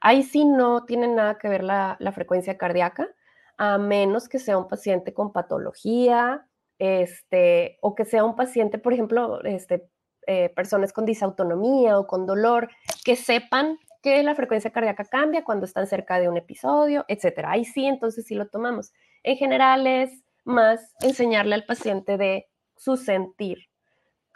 Ahí 0.00 0.22
sí 0.22 0.44
no 0.44 0.84
tiene 0.84 1.08
nada 1.08 1.38
que 1.38 1.48
ver 1.48 1.64
la, 1.64 1.96
frecuencia 2.14 2.58
cardíaca, 2.58 3.08
a 3.56 3.78
menos 3.78 4.28
que 4.28 4.38
sea 4.38 4.58
un 4.58 4.68
paciente 4.68 5.14
con 5.14 5.32
patología, 5.32 6.46
este, 6.78 7.78
o 7.80 7.94
que 7.94 8.04
sea 8.04 8.24
un 8.24 8.36
paciente, 8.36 8.78
por 8.78 8.92
ejemplo, 8.92 9.42
este, 9.44 9.88
eh, 10.26 10.50
personas 10.50 10.92
con 10.92 11.06
disautonomía 11.06 11.98
o 11.98 12.06
con 12.06 12.26
dolor, 12.26 12.68
que 13.04 13.16
sepan 13.16 13.78
que 14.04 14.22
la 14.22 14.34
frecuencia 14.34 14.70
cardíaca 14.70 15.06
cambia 15.06 15.44
cuando 15.44 15.64
están 15.64 15.86
cerca 15.86 16.20
de 16.20 16.28
un 16.28 16.36
episodio, 16.36 17.06
etcétera. 17.08 17.52
Ahí 17.52 17.64
sí, 17.64 17.86
entonces 17.86 18.26
sí 18.26 18.34
lo 18.34 18.48
tomamos. 18.48 18.92
En 19.22 19.38
general 19.38 19.86
es 19.86 20.22
más 20.44 20.94
enseñarle 21.00 21.54
al 21.54 21.64
paciente 21.64 22.18
de 22.18 22.46
su 22.76 22.98
sentir. 22.98 23.70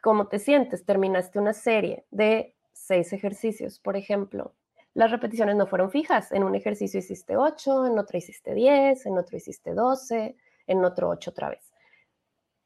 ¿Cómo 0.02 0.28
te 0.28 0.38
sientes? 0.38 0.86
Terminaste 0.86 1.38
una 1.38 1.52
serie 1.52 2.06
de 2.10 2.56
seis 2.72 3.12
ejercicios, 3.12 3.78
por 3.78 3.98
ejemplo. 3.98 4.54
Las 4.94 5.10
repeticiones 5.10 5.54
no 5.54 5.66
fueron 5.66 5.90
fijas. 5.90 6.32
En 6.32 6.44
un 6.44 6.54
ejercicio 6.54 7.00
hiciste 7.00 7.36
ocho, 7.36 7.84
en 7.84 7.98
otro 7.98 8.16
hiciste 8.16 8.54
diez, 8.54 9.04
en 9.04 9.18
otro 9.18 9.36
hiciste 9.36 9.74
doce, 9.74 10.34
en 10.66 10.82
otro 10.82 11.10
ocho 11.10 11.30
otra 11.30 11.50
vez. 11.50 11.74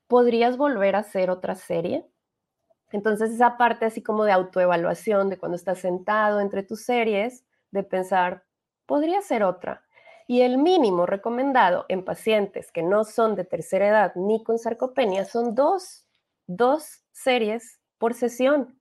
¿Podrías 0.07 0.57
volver 0.57 0.95
a 0.95 1.01
hacer 1.01 1.31
otra 1.31 1.57
serie? 1.57 2.07
Entonces 2.93 3.33
esa 3.33 3.57
parte 3.57 3.87
así 3.87 4.03
como 4.03 4.25
de 4.25 4.33
autoevaluación, 4.33 5.29
de 5.31 5.39
cuando 5.39 5.57
estás 5.57 5.79
sentado 5.79 6.41
entre 6.41 6.63
tus 6.63 6.85
series, 6.85 7.45
de 7.71 7.83
pensar, 7.83 8.45
podría 8.87 9.21
ser 9.23 9.43
otra. 9.43 9.85
Y 10.29 10.43
el 10.43 10.59
mínimo 10.59 11.07
recomendado 11.07 11.87
en 11.89 12.05
pacientes 12.05 12.71
que 12.71 12.83
no 12.83 13.05
son 13.05 13.35
de 13.35 13.45
tercera 13.45 13.89
edad 13.89 14.13
ni 14.15 14.45
con 14.45 14.59
sarcopenia 14.59 15.25
son 15.25 15.55
dos, 15.55 16.07
dos 16.47 17.03
series 17.11 17.81
por 17.99 18.15
sesión. 18.15 18.79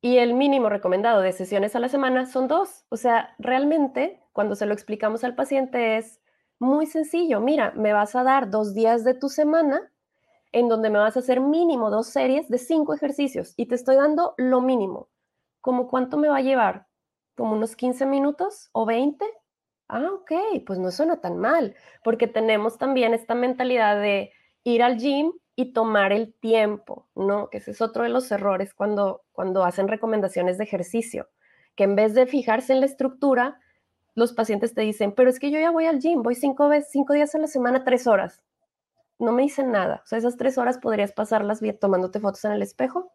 Y 0.00 0.18
el 0.18 0.34
mínimo 0.34 0.68
recomendado 0.68 1.20
de 1.20 1.32
sesiones 1.32 1.74
a 1.74 1.80
la 1.80 1.88
semana 1.88 2.26
son 2.26 2.48
dos. 2.48 2.84
O 2.90 2.96
sea, 2.96 3.34
realmente 3.38 4.22
cuando 4.32 4.54
se 4.54 4.66
lo 4.66 4.74
explicamos 4.74 5.24
al 5.24 5.34
paciente 5.34 5.96
es 5.96 6.20
muy 6.58 6.86
sencillo. 6.86 7.40
Mira, 7.40 7.72
me 7.72 7.92
vas 7.92 8.14
a 8.14 8.22
dar 8.22 8.50
dos 8.50 8.74
días 8.74 9.04
de 9.04 9.14
tu 9.14 9.28
semana 9.28 9.90
en 10.52 10.68
donde 10.68 10.90
me 10.90 10.98
vas 10.98 11.16
a 11.16 11.20
hacer 11.20 11.40
mínimo 11.40 11.90
dos 11.90 12.08
series 12.08 12.48
de 12.48 12.58
cinco 12.58 12.94
ejercicios 12.94 13.54
y 13.56 13.66
te 13.66 13.74
estoy 13.74 13.96
dando 13.96 14.34
lo 14.36 14.60
mínimo. 14.60 15.08
¿Cómo 15.60 15.88
cuánto 15.88 16.16
me 16.16 16.28
va 16.28 16.38
a 16.38 16.42
llevar? 16.42 16.86
¿Como 17.36 17.52
unos 17.52 17.76
15 17.76 18.06
minutos 18.06 18.70
o 18.72 18.86
20? 18.86 19.24
Ah, 19.88 20.10
ok, 20.12 20.32
pues 20.66 20.78
no 20.78 20.90
suena 20.90 21.20
tan 21.20 21.38
mal, 21.38 21.76
porque 22.02 22.26
tenemos 22.26 22.78
también 22.78 23.14
esta 23.14 23.34
mentalidad 23.34 24.00
de 24.00 24.32
ir 24.64 24.82
al 24.82 24.98
gym 24.98 25.32
y 25.54 25.72
tomar 25.72 26.12
el 26.12 26.34
tiempo, 26.34 27.08
¿no? 27.14 27.48
Que 27.50 27.58
ese 27.58 27.70
es 27.70 27.80
otro 27.80 28.02
de 28.02 28.08
los 28.08 28.30
errores 28.30 28.74
cuando, 28.74 29.22
cuando 29.32 29.64
hacen 29.64 29.88
recomendaciones 29.88 30.58
de 30.58 30.64
ejercicio, 30.64 31.28
que 31.76 31.84
en 31.84 31.96
vez 31.96 32.14
de 32.14 32.26
fijarse 32.26 32.72
en 32.72 32.80
la 32.80 32.86
estructura, 32.86 33.60
los 34.14 34.32
pacientes 34.32 34.74
te 34.74 34.82
dicen, 34.82 35.12
pero 35.12 35.30
es 35.30 35.38
que 35.38 35.50
yo 35.50 35.60
ya 35.60 35.70
voy 35.70 35.86
al 35.86 36.00
gym, 36.00 36.22
voy 36.22 36.34
cinco, 36.34 36.68
veces, 36.68 36.90
cinco 36.90 37.12
días 37.12 37.34
a 37.34 37.38
la 37.38 37.46
semana, 37.46 37.84
tres 37.84 38.06
horas. 38.06 38.42
No 39.18 39.32
me 39.32 39.42
dicen 39.42 39.72
nada. 39.72 40.02
O 40.04 40.06
sea, 40.06 40.18
esas 40.18 40.36
tres 40.36 40.58
horas 40.58 40.78
podrías 40.78 41.12
pasarlas 41.12 41.60
tomándote 41.80 42.20
fotos 42.20 42.44
en 42.44 42.52
el 42.52 42.62
espejo 42.62 43.12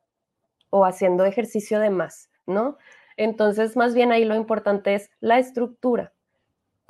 o 0.69 0.85
haciendo 0.85 1.25
ejercicio 1.25 1.79
de 1.79 1.89
más, 1.89 2.29
¿no? 2.45 2.77
Entonces, 3.17 3.75
más 3.75 3.93
bien 3.93 4.11
ahí 4.11 4.25
lo 4.25 4.35
importante 4.35 4.95
es 4.95 5.11
la 5.19 5.37
estructura 5.37 6.13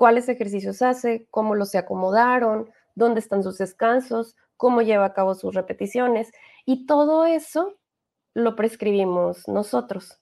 cuáles 0.02 0.30
ejercicios 0.30 0.82
hace, 0.82 1.28
cómo 1.30 1.54
los 1.54 1.70
se 1.70 1.78
acomodaron, 1.78 2.72
dónde 2.96 3.20
están 3.20 3.44
sus 3.44 3.60
descansos, 3.60 4.36
cómo 4.58 4.82
lleva 4.82 5.06
a 5.06 5.14
cabo 5.14 5.36
sus 5.36 5.54
repeticiones 5.54 6.32
y 6.66 6.88
todo 6.88 7.28
eso 7.28 7.76
lo 8.34 8.56
prescribimos 8.56 9.48
nosotros. 9.48 10.20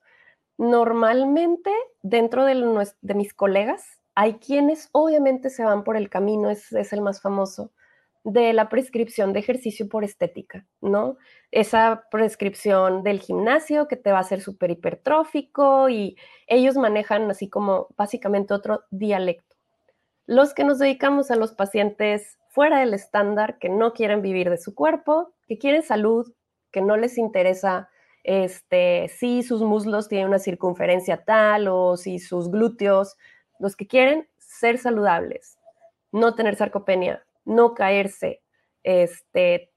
Normalmente 0.58 1.72
dentro 2.02 2.44
de, 2.44 2.56
mis 3.16 3.34
colegas 3.34 3.86
hay 4.16 4.34
quienes 4.40 4.90
obviamente 4.92 5.50
se 5.50 5.64
van 5.64 5.86
por 5.86 5.96
el 5.96 6.10
camino, 6.10 6.50
es, 6.50 6.74
es 6.74 6.92
el 6.92 7.00
más 7.00 7.22
famoso, 7.22 7.72
de 8.32 8.54
la 8.54 8.70
prescripción 8.70 9.34
de 9.34 9.40
ejercicio 9.40 9.90
por 9.90 10.04
estética, 10.04 10.68
¿no? 10.82 11.18
Esa 11.52 12.04
prescripción 12.12 13.04
del 13.04 13.20
gimnasio 13.20 13.88
que 13.88 13.96
te 13.96 14.12
va 14.12 14.20
a 14.20 14.22
hacer 14.22 14.42
súper 14.42 14.72
hipertrófico 14.72 15.90
y 15.90 16.16
ellos 16.48 16.76
manejan 16.76 17.30
así 17.32 17.50
como 17.50 17.88
básicamente 17.98 18.54
otro 18.54 18.84
dialecto. 18.92 19.56
Los 20.26 20.54
que 20.54 20.64
nos 20.64 20.78
dedicamos 20.78 21.32
a 21.32 21.36
los 21.36 21.54
pacientes 21.54 22.38
fuera 22.50 22.80
del 22.80 22.94
estándar, 22.94 23.58
que 23.58 23.70
no 23.70 23.94
quieren 23.94 24.22
vivir 24.22 24.50
de 24.50 24.58
su 24.58 24.76
cuerpo, 24.76 25.34
que 25.48 25.58
quieren 25.58 25.82
salud, 25.82 26.32
que 26.72 26.82
no 26.82 26.98
les 26.98 27.18
interesa 27.18 27.90
este, 28.24 29.08
si 29.08 29.42
sus 29.42 29.62
muslos 29.62 30.08
tienen 30.08 30.28
una 30.28 30.40
circunferencia 30.40 31.24
tal 31.24 31.68
o 31.68 31.98
si 31.98 32.20
sus 32.20 32.52
glúteos, 32.52 33.16
los 33.60 33.76
que 33.76 33.88
quieren 33.88 34.28
ser 34.38 34.78
saludables, 34.78 35.58
no 36.12 36.36
tener 36.36 36.56
sarcopenia, 36.56 37.26
no 37.50 37.74
caerse, 37.74 38.42
este, 38.84 39.72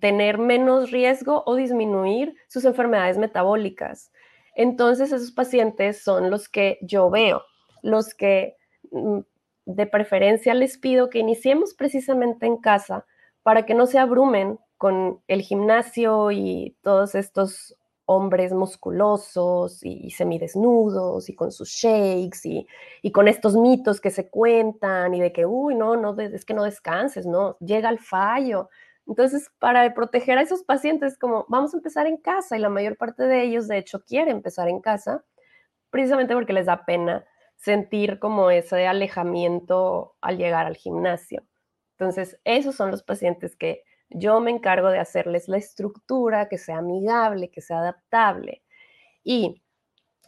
tener 0.00 0.38
menos 0.38 0.90
riesgo 0.90 1.42
o 1.46 1.54
disminuir 1.54 2.34
sus 2.48 2.64
enfermedades 2.64 3.18
metabólicas. 3.18 4.10
Entonces 4.54 5.12
esos 5.12 5.32
pacientes 5.32 6.02
son 6.02 6.30
los 6.30 6.48
que 6.48 6.78
yo 6.82 7.10
veo, 7.10 7.42
los 7.82 8.14
que 8.14 8.56
mm, 8.90 9.20
de 9.66 9.86
preferencia 9.86 10.54
les 10.54 10.78
pido 10.78 11.10
que 11.10 11.18
iniciemos 11.18 11.74
precisamente 11.74 12.46
en 12.46 12.56
casa 12.56 13.06
para 13.42 13.64
que 13.64 13.74
no 13.74 13.86
se 13.86 13.98
abrumen 13.98 14.58
con 14.76 15.22
el 15.28 15.42
gimnasio 15.42 16.32
y 16.32 16.76
todos 16.82 17.14
estos 17.14 17.76
hombres 18.14 18.52
musculosos 18.52 19.82
y, 19.82 20.10
semidesnudos 20.10 21.28
y 21.28 21.34
con 21.34 21.50
sus 21.52 21.70
shakes 21.70 22.40
y, 23.02 23.12
con 23.12 23.28
estos 23.28 23.56
mitos 23.56 24.00
que 24.00 24.10
se 24.10 24.28
cuentan 24.28 25.14
y 25.14 25.20
de 25.20 25.32
que, 25.32 25.46
uy, 25.46 25.74
no, 25.74 25.96
no, 25.96 26.18
es 26.20 26.44
que 26.44 26.54
no 26.54 26.64
descanses, 26.64 27.26
no, 27.26 27.56
llega 27.58 27.88
al 27.88 27.98
fallo. 27.98 28.68
Entonces, 29.06 29.50
para 29.58 29.92
proteger 29.94 30.38
a 30.38 30.42
esos 30.42 30.62
pacientes, 30.62 31.18
como 31.18 31.46
vamos 31.48 31.74
a 31.74 31.76
empezar 31.78 32.06
en 32.06 32.16
casa 32.18 32.56
y 32.56 32.60
la 32.60 32.68
mayor 32.68 32.96
parte 32.96 33.24
de 33.24 33.42
ellos, 33.42 33.68
de 33.68 33.78
hecho, 33.78 34.02
quiere 34.04 34.30
empezar 34.30 34.68
en 34.68 34.80
casa, 34.80 35.24
precisamente 35.90 36.34
porque 36.34 36.52
les 36.52 36.66
da 36.66 36.84
pena 36.84 37.24
sentir 37.56 38.18
como 38.18 38.50
ese 38.50 38.86
alejamiento 38.86 40.16
al 40.20 40.38
llegar 40.38 40.66
al 40.66 40.76
gimnasio. 40.76 41.44
Entonces, 41.98 42.38
esos 42.44 42.74
son 42.74 42.90
los 42.90 43.02
pacientes 43.02 43.56
que 43.56 43.84
yo 44.14 44.40
me 44.40 44.50
encargo 44.50 44.88
de 44.88 44.98
hacerles 44.98 45.48
la 45.48 45.58
estructura 45.58 46.48
que 46.48 46.58
sea 46.58 46.78
amigable, 46.78 47.50
que 47.50 47.60
sea 47.60 47.78
adaptable. 47.80 48.62
Y 49.24 49.62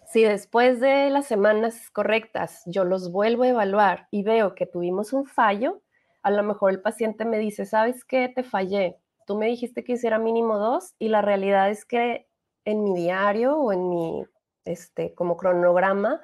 si 0.07 0.23
después 0.23 0.81
de 0.81 1.11
las 1.11 1.27
semanas 1.27 1.91
correctas 1.91 2.63
yo 2.67 2.85
los 2.85 3.11
vuelvo 3.11 3.43
a 3.43 3.49
evaluar 3.49 4.09
y 4.11 4.23
veo 4.23 4.55
que 4.55 4.67
tuvimos 4.67 5.13
un 5.13 5.27
fallo, 5.27 5.83
a 6.23 6.31
lo 6.31 6.43
mejor 6.43 6.71
el 6.71 6.81
paciente 6.81 7.25
me 7.25 7.39
dice, 7.39 7.67
¿sabes 7.67 8.05
qué? 8.05 8.29
Te 8.29 8.43
fallé. 8.43 8.99
Tú 9.27 9.37
me 9.37 9.47
dijiste 9.47 9.85
que 9.85 9.93
hiciera 9.93 10.19
mínimo 10.19 10.59
dos 10.59 10.95
y 10.99 11.09
la 11.09 11.23
realidad 11.23 11.71
es 11.71 11.85
que 11.85 12.29
en 12.65 12.83
mi 12.83 12.95
diario 12.95 13.57
o 13.59 13.73
en 13.73 13.89
mi, 13.91 14.25
este, 14.65 15.15
como 15.15 15.37
cronograma, 15.37 16.21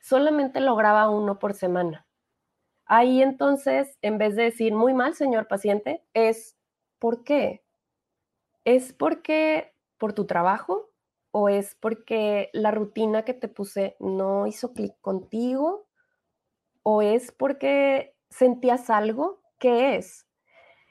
solamente 0.00 0.60
lograba 0.60 1.08
uno 1.08 1.38
por 1.38 1.54
semana. 1.54 2.06
Ahí 2.84 3.22
entonces, 3.22 3.98
en 4.02 4.18
vez 4.18 4.36
de 4.36 4.44
decir 4.44 4.74
muy 4.74 4.94
mal, 4.94 5.14
señor 5.14 5.46
paciente, 5.48 6.02
es 6.14 6.57
¿Por 6.98 7.24
qué? 7.24 7.64
¿Es 8.64 8.92
porque 8.92 9.74
por 9.98 10.12
tu 10.12 10.26
trabajo 10.26 10.90
o 11.30 11.48
es 11.48 11.74
porque 11.74 12.50
la 12.52 12.70
rutina 12.70 13.24
que 13.24 13.34
te 13.34 13.48
puse 13.48 13.96
no 14.00 14.46
hizo 14.46 14.72
clic 14.72 14.94
contigo 15.00 15.88
o 16.82 17.02
es 17.02 17.32
porque 17.32 18.16
sentías 18.30 18.90
algo? 18.90 19.40
¿Qué 19.58 19.96
es? 19.96 20.26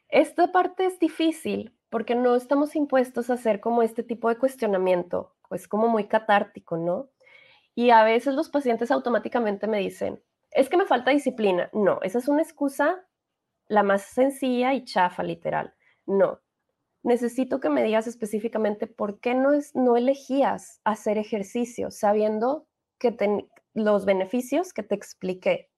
Esta 0.10 0.52
parte 0.52 0.86
es 0.86 1.00
difícil 1.00 1.76
porque 1.90 2.16
no 2.16 2.36
estamos 2.36 2.76
impuestos 2.76 3.30
a 3.30 3.34
hacer 3.34 3.60
como 3.60 3.84
este 3.84 4.04
tipo 4.04 4.30
de 4.30 4.38
cuestionamiento, 4.38 5.36
es 5.52 5.68
como 5.68 5.88
muy 5.88 6.08
catártico, 6.08 6.78
¿no? 6.78 7.10
Y 7.76 7.92
a 7.92 8.04
veces 8.04 8.36
los 8.36 8.50
pacientes 8.50 8.92
automáticamente 8.92 9.68
me 9.68 9.80
dicen, 9.80 10.22
es 10.52 10.70
que 10.70 10.78
me 10.78 10.86
falta 10.86 11.12
disciplina. 11.12 11.70
No, 11.74 12.00
esa 12.02 12.20
es 12.20 12.28
una 12.28 12.42
excusa 12.42 13.06
la 13.68 13.84
más 13.84 14.04
sencilla 14.04 14.74
y 14.74 14.86
chafa, 14.86 15.24
literal. 15.24 15.74
No. 16.08 16.40
Necesito 17.04 17.60
que 17.60 17.70
me 17.70 17.84
digas 17.84 18.08
específicamente 18.08 18.88
por 18.88 19.20
qué 19.20 19.36
no, 19.36 19.54
es, 19.54 19.76
no 19.76 19.96
elegías 19.96 20.82
hacer 20.84 21.18
ejercicio 21.18 21.92
sabiendo 21.92 22.68
que 22.98 23.16
los 23.74 24.06
beneficios 24.06 24.74
que 24.74 24.84
te 24.84 24.96
expliqué. 24.96 25.70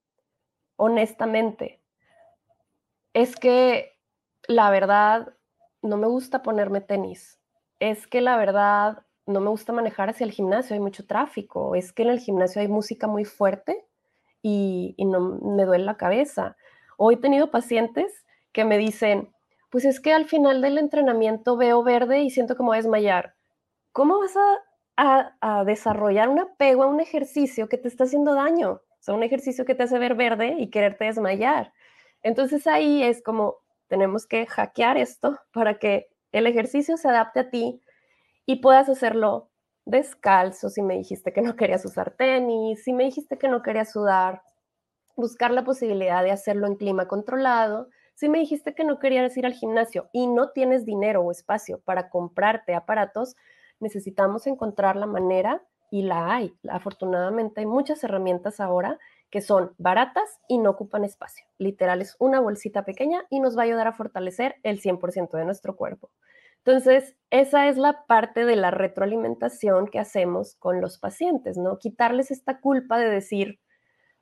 Honestamente, 0.77 1.81
es 3.13 3.35
que 3.35 3.99
la 4.47 4.69
verdad 4.69 5.35
no 5.81 5.97
me 5.97 6.07
gusta 6.07 6.41
ponerme 6.41 6.81
tenis. 6.81 7.39
Es 7.79 8.07
que 8.07 8.21
la 8.21 8.37
verdad 8.37 9.05
no 9.25 9.41
me 9.41 9.49
gusta 9.49 9.73
manejar 9.73 10.09
hacia 10.09 10.25
el 10.25 10.31
gimnasio, 10.31 10.73
hay 10.73 10.79
mucho 10.79 11.05
tráfico. 11.05 11.75
Es 11.75 11.91
que 11.91 12.03
en 12.03 12.09
el 12.09 12.19
gimnasio 12.19 12.61
hay 12.61 12.67
música 12.67 13.07
muy 13.07 13.25
fuerte 13.25 13.85
y, 14.41 14.95
y 14.97 15.05
no 15.05 15.19
me 15.19 15.65
duele 15.65 15.83
la 15.83 15.97
cabeza. 15.97 16.55
Hoy 16.97 17.15
he 17.15 17.17
tenido 17.17 17.51
pacientes 17.51 18.25
que 18.51 18.65
me 18.65 18.77
dicen, 18.77 19.33
pues 19.69 19.85
es 19.85 19.99
que 19.99 20.13
al 20.13 20.25
final 20.25 20.61
del 20.61 20.77
entrenamiento 20.77 21.57
veo 21.57 21.83
verde 21.83 22.21
y 22.21 22.29
siento 22.29 22.57
como 22.57 22.73
desmayar. 22.73 23.35
¿Cómo 23.91 24.19
vas 24.19 24.35
a, 24.97 25.35
a, 25.41 25.63
desarrollar 25.63 26.29
un 26.29 26.39
apego 26.39 26.83
a 26.83 26.87
un 26.87 26.99
ejercicio 26.99 27.69
que 27.69 27.77
te 27.77 27.87
está 27.87 28.05
haciendo 28.05 28.33
daño? 28.33 28.71
O 28.71 29.01
sea, 29.01 29.13
un 29.13 29.23
ejercicio 29.23 29.65
que 29.65 29.75
te 29.75 29.83
hace 29.83 29.99
ver 29.99 30.15
verde 30.15 30.55
y 30.59 30.69
quererte 30.69 31.05
desmayar. 31.05 31.73
Entonces 32.21 32.67
ahí 32.67 33.03
es 33.03 33.21
como 33.21 33.57
tenemos 33.87 34.27
que 34.27 34.45
hackear 34.45 34.97
esto 34.97 35.39
para 35.53 35.79
que 35.79 36.09
el 36.31 36.47
ejercicio 36.47 36.97
se 36.97 37.07
adapte 37.07 37.39
a 37.39 37.49
ti 37.49 37.81
y 38.45 38.57
puedas 38.57 38.89
hacerlo 38.89 39.49
descalzo, 39.85 40.69
si 40.69 40.81
me 40.81 40.95
dijiste 40.97 41.33
que 41.33 41.41
no 41.41 41.55
querías 41.55 41.83
usar 41.85 42.11
tenis, 42.11 42.83
si 42.83 42.93
me 42.93 43.05
dijiste 43.05 43.37
que 43.37 43.47
no 43.47 43.63
querías 43.63 43.91
sudar, 43.91 44.43
buscar 45.15 45.51
la 45.51 45.63
posibilidad 45.63 46.23
de 46.23 46.31
hacerlo 46.31 46.67
en 46.67 46.75
clima 46.75 47.07
controlado 47.07 47.89
si 48.19 48.27
me 48.27 48.39
dijiste 48.39 48.75
que 48.75 48.83
no 48.83 48.99
querías 48.99 49.37
ir 49.37 49.45
al 49.45 49.53
gimnasio 49.53 50.09
y 50.11 50.27
no 50.27 50.49
tienes 50.49 50.83
dinero 50.83 51.21
o 51.21 51.31
espacio 51.31 51.79
para 51.85 52.09
comprarte 52.09 52.75
aparatos, 52.75 53.37
necesitamos 53.79 54.45
encontrar 54.45 54.97
la 54.97 55.05
manera 55.05 55.63
y 55.89 56.01
la 56.01 56.35
hay. 56.35 56.53
Afortunadamente 56.69 57.61
hay 57.61 57.65
muchas 57.65 58.03
herramientas 58.03 58.59
ahora 58.59 58.99
que 59.29 59.39
son 59.39 59.73
baratas 59.77 60.41
y 60.49 60.57
no 60.57 60.71
ocupan 60.71 61.05
espacio. 61.05 61.45
Literal 61.59 62.01
es 62.01 62.17
una 62.19 62.41
bolsita 62.41 62.83
pequeña 62.83 63.25
y 63.29 63.39
nos 63.39 63.57
va 63.57 63.61
a 63.61 63.65
ayudar 63.65 63.87
a 63.87 63.93
fortalecer 63.93 64.57
el 64.63 64.81
100% 64.81 65.37
de 65.37 65.45
nuestro 65.45 65.77
cuerpo. 65.77 66.11
Entonces, 66.57 67.15
esa 67.29 67.69
es 67.69 67.77
la 67.77 68.05
parte 68.05 68.43
de 68.43 68.57
la 68.57 68.69
retroalimentación 68.69 69.87
que 69.87 69.97
hacemos 69.97 70.55
con 70.55 70.81
los 70.81 70.97
pacientes, 70.97 71.57
¿no? 71.57 71.79
Quitarles 71.79 72.31
esta 72.31 72.59
culpa 72.59 72.97
de 72.97 73.09
decir, 73.09 73.61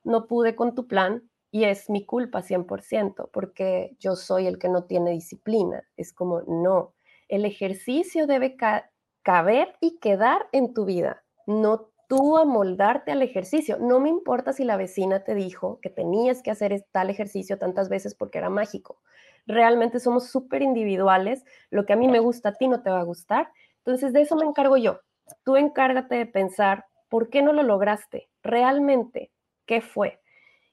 no 0.04 0.28
pude 0.28 0.54
con 0.54 0.76
tu 0.76 0.86
plan, 0.86 1.28
y 1.50 1.64
es 1.64 1.88
mi 1.88 2.04
culpa 2.04 2.42
100%, 2.42 3.30
porque 3.32 3.96
yo 3.98 4.16
soy 4.16 4.46
el 4.46 4.58
que 4.58 4.68
no 4.68 4.84
tiene 4.84 5.10
disciplina. 5.12 5.82
Es 5.96 6.12
como, 6.12 6.42
no, 6.42 6.94
el 7.28 7.44
ejercicio 7.44 8.26
debe 8.26 8.56
caber 9.22 9.76
y 9.80 9.98
quedar 9.98 10.46
en 10.52 10.74
tu 10.74 10.84
vida, 10.84 11.24
no 11.46 11.90
tú 12.08 12.38
amoldarte 12.38 13.12
al 13.12 13.22
ejercicio. 13.22 13.78
No 13.78 14.00
me 14.00 14.08
importa 14.08 14.52
si 14.52 14.64
la 14.64 14.76
vecina 14.76 15.24
te 15.24 15.34
dijo 15.34 15.78
que 15.80 15.90
tenías 15.90 16.42
que 16.42 16.50
hacer 16.50 16.84
tal 16.90 17.10
ejercicio 17.10 17.58
tantas 17.58 17.88
veces 17.88 18.14
porque 18.14 18.38
era 18.38 18.48
mágico. 18.50 19.00
Realmente 19.46 20.00
somos 20.00 20.28
súper 20.28 20.62
individuales. 20.62 21.44
Lo 21.70 21.84
que 21.84 21.92
a 21.92 21.96
mí 21.96 22.08
me 22.08 22.18
gusta 22.18 22.50
a 22.50 22.54
ti 22.54 22.66
no 22.66 22.82
te 22.82 22.90
va 22.90 23.00
a 23.00 23.04
gustar. 23.04 23.52
Entonces 23.78 24.12
de 24.12 24.22
eso 24.22 24.36
me 24.36 24.46
encargo 24.46 24.78
yo. 24.78 25.00
Tú 25.44 25.56
encárgate 25.56 26.16
de 26.16 26.26
pensar, 26.26 26.86
¿por 27.10 27.28
qué 27.28 27.42
no 27.42 27.52
lo 27.52 27.62
lograste? 27.62 28.30
Realmente, 28.42 29.30
¿qué 29.66 29.82
fue? 29.82 30.18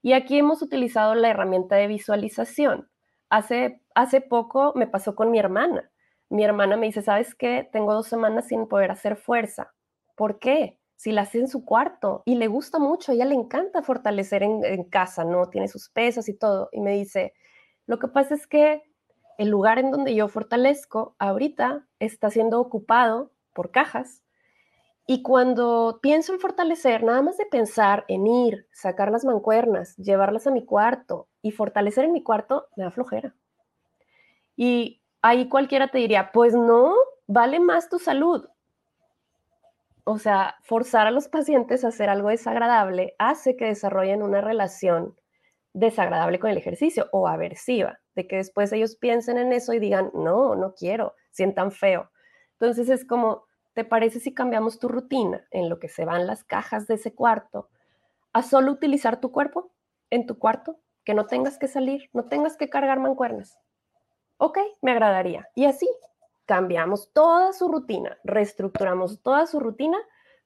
Y 0.05 0.13
aquí 0.13 0.37
hemos 0.37 0.61
utilizado 0.61 1.15
la 1.15 1.31
herramienta 1.31 1.77
de 1.77 1.87
visualización. 1.87 2.87
Hace, 3.31 3.81
hace 3.95 4.21
poco 4.21 4.71
me 4.75 4.85
pasó 4.85 5.15
con 5.15 5.31
mi 5.31 5.39
hermana. 5.39 5.89
Mi 6.29 6.43
hermana 6.43 6.77
me 6.77 6.85
dice, 6.85 7.01
¿sabes 7.01 7.33
qué? 7.33 7.67
Tengo 7.71 7.91
dos 7.91 8.07
semanas 8.07 8.49
sin 8.49 8.67
poder 8.67 8.91
hacer 8.91 9.15
fuerza. 9.15 9.73
¿Por 10.15 10.37
qué? 10.37 10.79
Si 10.95 11.11
la 11.11 11.23
hace 11.23 11.39
en 11.39 11.47
su 11.47 11.65
cuarto 11.65 12.21
y 12.23 12.35
le 12.35 12.45
gusta 12.45 12.77
mucho, 12.77 13.11
a 13.11 13.15
ella 13.15 13.25
le 13.25 13.33
encanta 13.33 13.81
fortalecer 13.81 14.43
en, 14.43 14.63
en 14.63 14.83
casa, 14.83 15.23
¿no? 15.23 15.49
Tiene 15.49 15.67
sus 15.67 15.89
pesas 15.89 16.29
y 16.29 16.37
todo. 16.37 16.69
Y 16.71 16.81
me 16.81 16.91
dice, 16.91 17.33
lo 17.87 17.97
que 17.97 18.07
pasa 18.07 18.35
es 18.35 18.45
que 18.45 18.83
el 19.39 19.49
lugar 19.49 19.79
en 19.79 19.89
donde 19.89 20.13
yo 20.13 20.27
fortalezco 20.27 21.15
ahorita 21.17 21.87
está 21.97 22.29
siendo 22.29 22.59
ocupado 22.59 23.31
por 23.53 23.71
cajas 23.71 24.21
y 25.07 25.21
cuando 25.21 25.99
pienso 26.01 26.33
en 26.33 26.39
fortalecer, 26.39 27.03
nada 27.03 27.21
más 27.21 27.37
de 27.37 27.45
pensar 27.45 28.05
en 28.07 28.25
ir, 28.25 28.67
sacar 28.71 29.11
las 29.11 29.23
mancuernas, 29.23 29.95
llevarlas 29.97 30.47
a 30.47 30.51
mi 30.51 30.65
cuarto 30.65 31.27
y 31.43 31.51
fortalecer 31.51 32.05
en 32.05 32.11
mi 32.11 32.23
cuarto, 32.23 32.67
me 32.75 32.85
da 32.85 32.91
flojera. 32.91 33.35
Y 34.55 35.03
ahí 35.21 35.47
cualquiera 35.47 35.89
te 35.89 35.99
diría, 35.99 36.31
pues 36.31 36.55
no, 36.55 36.95
vale 37.27 37.59
más 37.59 37.87
tu 37.87 37.99
salud. 37.99 38.47
O 40.05 40.17
sea, 40.17 40.55
forzar 40.63 41.05
a 41.05 41.11
los 41.11 41.27
pacientes 41.27 41.83
a 41.83 41.89
hacer 41.89 42.09
algo 42.09 42.29
desagradable 42.29 43.15
hace 43.19 43.55
que 43.55 43.65
desarrollen 43.65 44.23
una 44.23 44.41
relación 44.41 45.15
desagradable 45.73 46.39
con 46.39 46.49
el 46.49 46.57
ejercicio 46.57 47.09
o 47.11 47.27
aversiva. 47.27 47.99
de 48.15 48.27
que 48.27 48.37
después 48.37 48.71
ellos 48.71 48.95
piensen 48.95 49.37
en 49.37 49.51
eso 49.51 49.73
y 49.73 49.79
digan, 49.79 50.09
no, 50.13 50.55
no 50.55 50.73
quiero, 50.73 51.15
sientan 51.31 51.73
feo. 51.73 52.09
Entonces 52.53 52.87
es 52.87 53.05
como, 53.05 53.44
¿te 53.75 53.83
parece 53.83 54.19
si 54.19 54.33
cambiamos 54.33 54.79
tu 54.79 54.87
rutina 54.87 55.45
en 55.51 55.69
lo 55.69 55.79
que 55.79 55.89
se 55.89 56.05
van 56.05 56.25
las 56.25 56.43
cajas 56.43 56.87
de 56.87 56.95
ese 56.95 57.13
cuarto 57.13 57.69
a 58.33 58.41
solo 58.41 58.71
utilizar 58.71 59.19
tu 59.19 59.31
cuerpo 59.31 59.71
en 60.09 60.25
tu 60.25 60.39
cuarto? 60.39 60.79
Que 61.03 61.13
no 61.13 61.27
tengas 61.27 61.59
que 61.59 61.67
salir, 61.67 62.09
no 62.13 62.25
tengas 62.25 62.57
que 62.57 62.69
cargar 62.69 62.99
mancuernas. 62.99 63.59
Ok, 64.37 64.57
me 64.81 64.91
agradaría. 64.91 65.47
Y 65.55 65.65
así 65.65 65.87
cambiamos 66.45 67.11
toda 67.13 67.53
su 67.53 67.67
rutina, 67.67 68.17
reestructuramos 68.23 69.21
toda 69.21 69.45
su 69.45 69.59
rutina 69.59 69.97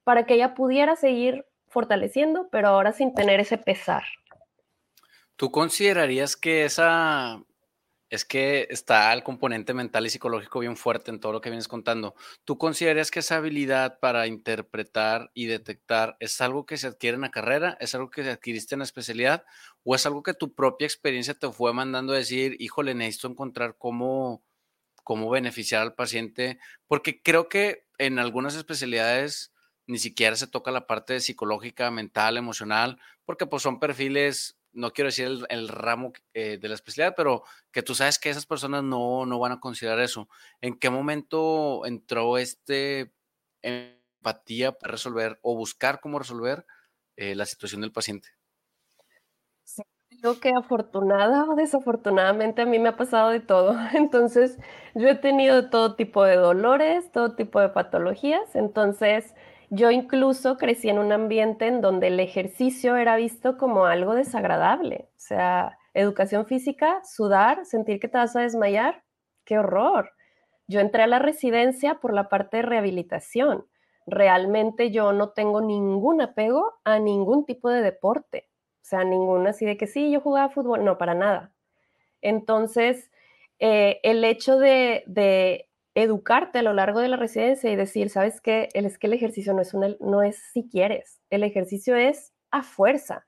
para 0.02 0.26
que 0.26 0.34
ella 0.34 0.54
pudiera 0.54 0.96
seguir 0.96 1.46
fortaleciendo, 1.68 2.48
pero 2.50 2.68
ahora 2.68 2.92
sin 2.92 3.14
tener 3.14 3.38
ese 3.38 3.58
pesar. 3.58 4.02
¿Tú 5.36 5.52
considerarías 5.52 6.36
que 6.36 6.64
esa 6.64 7.42
es 8.10 8.24
que 8.24 8.66
está 8.70 9.12
el 9.12 9.22
componente 9.22 9.72
mental 9.72 10.04
y 10.04 10.10
psicológico 10.10 10.58
bien 10.58 10.76
fuerte 10.76 11.12
en 11.12 11.20
todo 11.20 11.32
lo 11.32 11.40
que 11.40 11.48
vienes 11.48 11.68
contando. 11.68 12.16
¿Tú 12.44 12.58
considerarías 12.58 13.12
que 13.12 13.20
esa 13.20 13.36
habilidad 13.36 14.00
para 14.00 14.26
interpretar 14.26 15.30
y 15.32 15.46
detectar 15.46 16.16
es 16.18 16.40
algo 16.40 16.66
que 16.66 16.76
se 16.76 16.88
adquiere 16.88 17.14
en 17.14 17.22
la 17.22 17.30
carrera? 17.30 17.78
¿Es 17.80 17.94
algo 17.94 18.10
que 18.10 18.28
adquiriste 18.28 18.74
en 18.74 18.80
la 18.80 18.84
especialidad? 18.84 19.44
¿O 19.84 19.94
es 19.94 20.04
algo 20.06 20.24
que 20.24 20.34
tu 20.34 20.54
propia 20.54 20.86
experiencia 20.86 21.34
te 21.34 21.50
fue 21.52 21.72
mandando 21.72 22.12
a 22.12 22.16
decir, 22.16 22.56
híjole, 22.58 22.94
necesito 22.94 23.28
encontrar 23.28 23.76
cómo, 23.78 24.42
cómo 25.04 25.30
beneficiar 25.30 25.82
al 25.82 25.94
paciente? 25.94 26.58
Porque 26.88 27.22
creo 27.22 27.48
que 27.48 27.86
en 27.98 28.18
algunas 28.18 28.56
especialidades 28.56 29.52
ni 29.86 29.98
siquiera 29.98 30.36
se 30.36 30.46
toca 30.46 30.70
la 30.70 30.86
parte 30.86 31.20
psicológica, 31.20 31.90
mental, 31.90 32.36
emocional, 32.36 33.00
porque 33.24 33.46
pues 33.46 33.62
son 33.62 33.80
perfiles 33.80 34.59
no 34.72 34.92
quiero 34.92 35.08
decir 35.08 35.28
el, 35.48 35.68
ramo 35.68 36.12
eh, 36.34 36.58
de 36.58 36.68
la 36.68 36.74
especialidad, 36.74 37.14
pero 37.16 37.42
que 37.72 37.82
tú 37.82 37.94
sabes 37.94 38.18
que 38.18 38.30
esas 38.30 38.46
personas 38.46 38.82
no, 38.82 39.26
no 39.26 39.38
van 39.38 39.52
a 39.52 39.60
considerar 39.60 40.00
eso. 40.00 40.28
¿En 40.60 40.78
qué 40.78 40.90
momento 40.90 41.84
entró 41.86 42.38
este 42.38 43.12
empatía 43.62 44.72
para 44.72 44.92
resolver 44.92 45.38
o 45.42 45.56
buscar 45.56 46.00
cómo 46.00 46.18
resolver 46.18 46.66
eh, 47.16 47.34
la 47.34 47.46
situación 47.46 47.80
del 47.80 47.92
paciente? 47.92 48.28
Sí, 49.64 49.82
creo 50.20 50.38
que 50.40 50.50
afortunada 50.56 51.44
o 51.44 51.54
desafortunadamente 51.54 52.62
a 52.62 52.66
mí 52.66 52.78
me 52.78 52.90
ha 52.90 52.96
pasado 52.96 53.30
de 53.30 53.40
todo. 53.40 53.76
Entonces, 53.94 54.58
yo 54.94 55.08
he 55.08 55.16
tenido 55.16 55.70
todo 55.70 55.96
tipo 55.96 56.24
de 56.24 56.36
dolores, 56.36 57.10
todo 57.12 57.34
tipo 57.34 57.60
de 57.60 57.70
patologías. 57.70 58.54
Entonces, 58.54 59.34
yo 59.70 59.92
incluso 59.92 60.56
crecí 60.58 60.88
en 60.88 60.98
un 60.98 61.12
ambiente 61.12 61.68
en 61.68 61.80
donde 61.80 62.08
el 62.08 62.18
ejercicio 62.18 62.96
era 62.96 63.14
visto 63.14 63.56
como 63.56 63.86
algo 63.86 64.14
desagradable. 64.16 65.08
O 65.12 65.20
sea, 65.20 65.78
educación 65.94 66.44
física, 66.44 67.00
sudar, 67.04 67.64
sentir 67.64 68.00
que 68.00 68.08
te 68.08 68.18
vas 68.18 68.34
a 68.34 68.40
desmayar, 68.40 69.04
qué 69.44 69.58
horror. 69.58 70.10
Yo 70.66 70.80
entré 70.80 71.04
a 71.04 71.06
la 71.06 71.20
residencia 71.20 72.00
por 72.00 72.12
la 72.12 72.28
parte 72.28 72.58
de 72.58 72.62
rehabilitación. 72.64 73.66
Realmente 74.06 74.90
yo 74.90 75.12
no 75.12 75.30
tengo 75.30 75.60
ningún 75.60 76.20
apego 76.20 76.74
a 76.84 76.98
ningún 76.98 77.46
tipo 77.46 77.70
de 77.70 77.80
deporte. 77.80 78.48
O 78.82 78.84
sea, 78.90 79.04
ninguna 79.04 79.50
así 79.50 79.66
de 79.66 79.76
que 79.76 79.86
sí, 79.86 80.10
yo 80.10 80.20
jugaba 80.20 80.50
fútbol, 80.50 80.84
no, 80.84 80.98
para 80.98 81.14
nada. 81.14 81.52
Entonces, 82.22 83.12
eh, 83.60 84.00
el 84.02 84.24
hecho 84.24 84.58
de 84.58 85.69
educarte 86.02 86.58
a 86.58 86.62
lo 86.62 86.72
largo 86.72 87.00
de 87.00 87.08
la 87.08 87.16
residencia 87.16 87.70
y 87.70 87.76
decir, 87.76 88.10
¿sabes 88.10 88.40
qué? 88.40 88.68
El, 88.74 88.86
es 88.86 88.98
que 88.98 89.06
el 89.06 89.12
ejercicio 89.12 89.54
no 89.54 89.62
es, 89.62 89.74
no 90.00 90.22
es 90.22 90.36
si 90.52 90.68
quieres, 90.68 91.20
el 91.30 91.42
ejercicio 91.44 91.96
es 91.96 92.32
a 92.50 92.62
fuerza, 92.62 93.26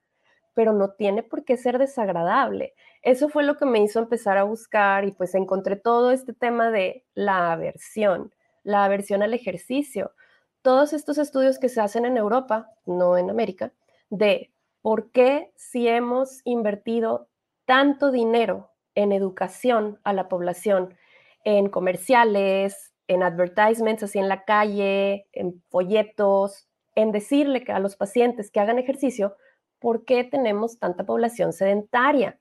pero 0.54 0.72
no 0.72 0.90
tiene 0.92 1.22
por 1.22 1.44
qué 1.44 1.56
ser 1.56 1.78
desagradable. 1.78 2.74
Eso 3.02 3.28
fue 3.28 3.42
lo 3.42 3.56
que 3.56 3.66
me 3.66 3.80
hizo 3.80 3.98
empezar 3.98 4.38
a 4.38 4.44
buscar 4.44 5.04
y 5.04 5.12
pues 5.12 5.34
encontré 5.34 5.76
todo 5.76 6.10
este 6.10 6.32
tema 6.32 6.70
de 6.70 7.04
la 7.14 7.52
aversión, 7.52 8.34
la 8.62 8.84
aversión 8.84 9.22
al 9.22 9.34
ejercicio. 9.34 10.12
Todos 10.62 10.92
estos 10.92 11.18
estudios 11.18 11.58
que 11.58 11.68
se 11.68 11.80
hacen 11.80 12.04
en 12.04 12.16
Europa, 12.16 12.70
no 12.86 13.16
en 13.16 13.30
América, 13.30 13.72
de 14.10 14.52
por 14.82 15.10
qué 15.10 15.52
si 15.56 15.88
hemos 15.88 16.40
invertido 16.44 17.28
tanto 17.64 18.10
dinero 18.10 18.70
en 18.94 19.12
educación 19.12 19.98
a 20.04 20.12
la 20.12 20.28
población, 20.28 20.94
en 21.44 21.68
comerciales, 21.68 22.92
en 23.08 23.22
advertisements, 23.22 24.02
así 24.02 24.18
en 24.18 24.28
la 24.28 24.44
calle, 24.44 25.26
en 25.32 25.62
folletos, 25.68 26.68
en 26.94 27.12
decirle 27.12 27.64
a 27.68 27.78
los 27.78 27.96
pacientes 27.96 28.50
que 28.50 28.60
hagan 28.60 28.78
ejercicio, 28.78 29.36
¿por 29.78 30.04
qué 30.04 30.24
tenemos 30.24 30.78
tanta 30.78 31.04
población 31.04 31.52
sedentaria? 31.52 32.38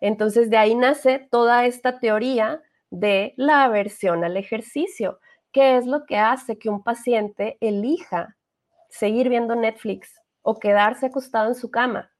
Entonces 0.00 0.50
de 0.50 0.58
ahí 0.58 0.74
nace 0.74 1.26
toda 1.30 1.66
esta 1.66 1.98
teoría 1.98 2.62
de 2.90 3.34
la 3.36 3.64
aversión 3.64 4.24
al 4.24 4.36
ejercicio, 4.36 5.18
que 5.52 5.76
es 5.76 5.86
lo 5.86 6.04
que 6.04 6.18
hace 6.18 6.58
que 6.58 6.68
un 6.68 6.82
paciente 6.82 7.56
elija 7.60 8.36
seguir 8.90 9.28
viendo 9.28 9.54
Netflix 9.54 10.14
o 10.42 10.58
quedarse 10.58 11.06
acostado 11.06 11.48
en 11.48 11.54
su 11.54 11.70
cama 11.70 12.10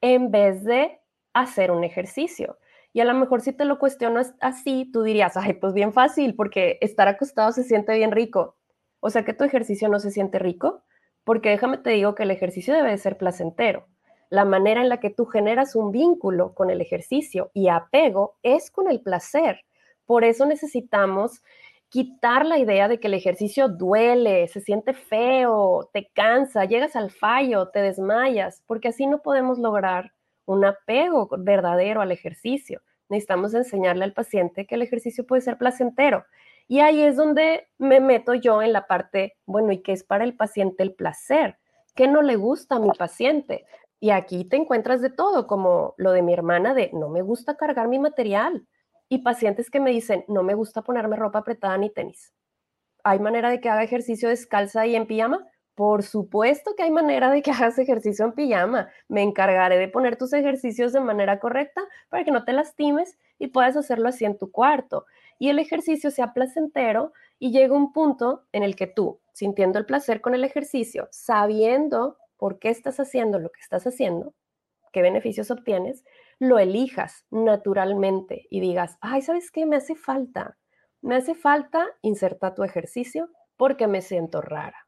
en 0.00 0.30
vez 0.30 0.64
de 0.64 1.00
hacer 1.32 1.70
un 1.70 1.84
ejercicio. 1.84 2.58
Y 2.92 3.00
a 3.00 3.04
lo 3.04 3.14
mejor 3.14 3.40
si 3.40 3.52
te 3.52 3.64
lo 3.64 3.78
cuestionas 3.78 4.34
así, 4.40 4.90
tú 4.92 5.02
dirías, 5.02 5.36
ay, 5.36 5.54
pues 5.54 5.72
bien 5.72 5.92
fácil, 5.92 6.34
porque 6.34 6.78
estar 6.80 7.08
acostado 7.08 7.52
se 7.52 7.64
siente 7.64 7.94
bien 7.94 8.12
rico. 8.12 8.56
O 9.00 9.10
sea 9.10 9.24
que 9.24 9.34
tu 9.34 9.44
ejercicio 9.44 9.88
no 9.88 9.98
se 9.98 10.10
siente 10.10 10.38
rico, 10.38 10.82
porque 11.24 11.50
déjame 11.50 11.78
te 11.78 11.90
digo 11.90 12.14
que 12.14 12.24
el 12.24 12.30
ejercicio 12.30 12.74
debe 12.74 12.90
de 12.90 12.98
ser 12.98 13.16
placentero. 13.16 13.86
La 14.28 14.44
manera 14.44 14.80
en 14.80 14.88
la 14.88 15.00
que 15.00 15.10
tú 15.10 15.26
generas 15.26 15.74
un 15.74 15.90
vínculo 15.92 16.54
con 16.54 16.70
el 16.70 16.80
ejercicio 16.80 17.50
y 17.54 17.68
apego 17.68 18.36
es 18.42 18.70
con 18.70 18.90
el 18.90 19.00
placer. 19.00 19.60
Por 20.06 20.24
eso 20.24 20.46
necesitamos 20.46 21.42
quitar 21.88 22.46
la 22.46 22.58
idea 22.58 22.88
de 22.88 22.98
que 22.98 23.08
el 23.08 23.14
ejercicio 23.14 23.68
duele, 23.68 24.48
se 24.48 24.60
siente 24.60 24.94
feo, 24.94 25.90
te 25.92 26.10
cansa, 26.14 26.64
llegas 26.64 26.96
al 26.96 27.10
fallo, 27.10 27.68
te 27.68 27.80
desmayas, 27.80 28.62
porque 28.66 28.88
así 28.88 29.06
no 29.06 29.20
podemos 29.20 29.58
lograr 29.58 30.12
un 30.46 30.64
apego 30.64 31.28
verdadero 31.38 32.00
al 32.00 32.12
ejercicio. 32.12 32.82
Necesitamos 33.08 33.54
enseñarle 33.54 34.04
al 34.04 34.12
paciente 34.12 34.66
que 34.66 34.74
el 34.74 34.82
ejercicio 34.82 35.26
puede 35.26 35.42
ser 35.42 35.58
placentero. 35.58 36.24
Y 36.68 36.80
ahí 36.80 37.02
es 37.02 37.16
donde 37.16 37.68
me 37.78 38.00
meto 38.00 38.34
yo 38.34 38.62
en 38.62 38.72
la 38.72 38.86
parte, 38.86 39.36
bueno, 39.44 39.72
¿y 39.72 39.82
qué 39.82 39.92
es 39.92 40.04
para 40.04 40.24
el 40.24 40.36
paciente 40.36 40.82
el 40.82 40.94
placer? 40.94 41.58
¿Qué 41.94 42.08
no 42.08 42.22
le 42.22 42.36
gusta 42.36 42.76
a 42.76 42.78
mi 42.78 42.90
paciente? 42.90 43.66
Y 44.00 44.10
aquí 44.10 44.44
te 44.44 44.56
encuentras 44.56 45.00
de 45.00 45.10
todo, 45.10 45.46
como 45.46 45.94
lo 45.96 46.12
de 46.12 46.22
mi 46.22 46.32
hermana 46.32 46.74
de 46.74 46.90
no 46.92 47.08
me 47.08 47.22
gusta 47.22 47.56
cargar 47.56 47.88
mi 47.88 47.98
material. 47.98 48.66
Y 49.08 49.18
pacientes 49.18 49.70
que 49.70 49.80
me 49.80 49.90
dicen, 49.90 50.24
no 50.28 50.42
me 50.42 50.54
gusta 50.54 50.82
ponerme 50.82 51.16
ropa 51.16 51.40
apretada 51.40 51.76
ni 51.76 51.90
tenis. 51.90 52.32
¿Hay 53.04 53.18
manera 53.18 53.50
de 53.50 53.60
que 53.60 53.68
haga 53.68 53.82
ejercicio 53.82 54.28
descalza 54.28 54.86
y 54.86 54.96
en 54.96 55.06
pijama? 55.06 55.46
Por 55.74 56.02
supuesto 56.02 56.74
que 56.76 56.82
hay 56.82 56.90
manera 56.90 57.30
de 57.30 57.40
que 57.40 57.50
hagas 57.50 57.78
ejercicio 57.78 58.26
en 58.26 58.32
pijama. 58.32 58.90
Me 59.08 59.22
encargaré 59.22 59.78
de 59.78 59.88
poner 59.88 60.16
tus 60.16 60.34
ejercicios 60.34 60.92
de 60.92 61.00
manera 61.00 61.38
correcta 61.38 61.82
para 62.10 62.24
que 62.24 62.30
no 62.30 62.44
te 62.44 62.52
lastimes 62.52 63.18
y 63.38 63.48
puedas 63.48 63.76
hacerlo 63.76 64.08
así 64.08 64.26
en 64.26 64.36
tu 64.36 64.50
cuarto. 64.52 65.06
Y 65.38 65.48
el 65.48 65.58
ejercicio 65.58 66.10
sea 66.10 66.34
placentero 66.34 67.12
y 67.38 67.52
llega 67.52 67.74
un 67.74 67.92
punto 67.92 68.44
en 68.52 68.62
el 68.64 68.76
que 68.76 68.86
tú, 68.86 69.20
sintiendo 69.32 69.78
el 69.78 69.86
placer 69.86 70.20
con 70.20 70.34
el 70.34 70.44
ejercicio, 70.44 71.08
sabiendo 71.10 72.18
por 72.36 72.58
qué 72.58 72.68
estás 72.68 73.00
haciendo 73.00 73.38
lo 73.38 73.50
que 73.50 73.60
estás 73.60 73.86
haciendo, 73.86 74.34
qué 74.92 75.00
beneficios 75.00 75.50
obtienes, 75.50 76.04
lo 76.38 76.58
elijas 76.58 77.24
naturalmente 77.30 78.46
y 78.50 78.60
digas, 78.60 78.98
ay, 79.00 79.22
¿sabes 79.22 79.50
qué? 79.50 79.64
Me 79.64 79.76
hace 79.76 79.94
falta. 79.94 80.58
Me 81.00 81.16
hace 81.16 81.34
falta 81.34 81.86
insertar 82.02 82.54
tu 82.54 82.62
ejercicio 82.62 83.30
porque 83.56 83.86
me 83.86 84.02
siento 84.02 84.42
rara 84.42 84.86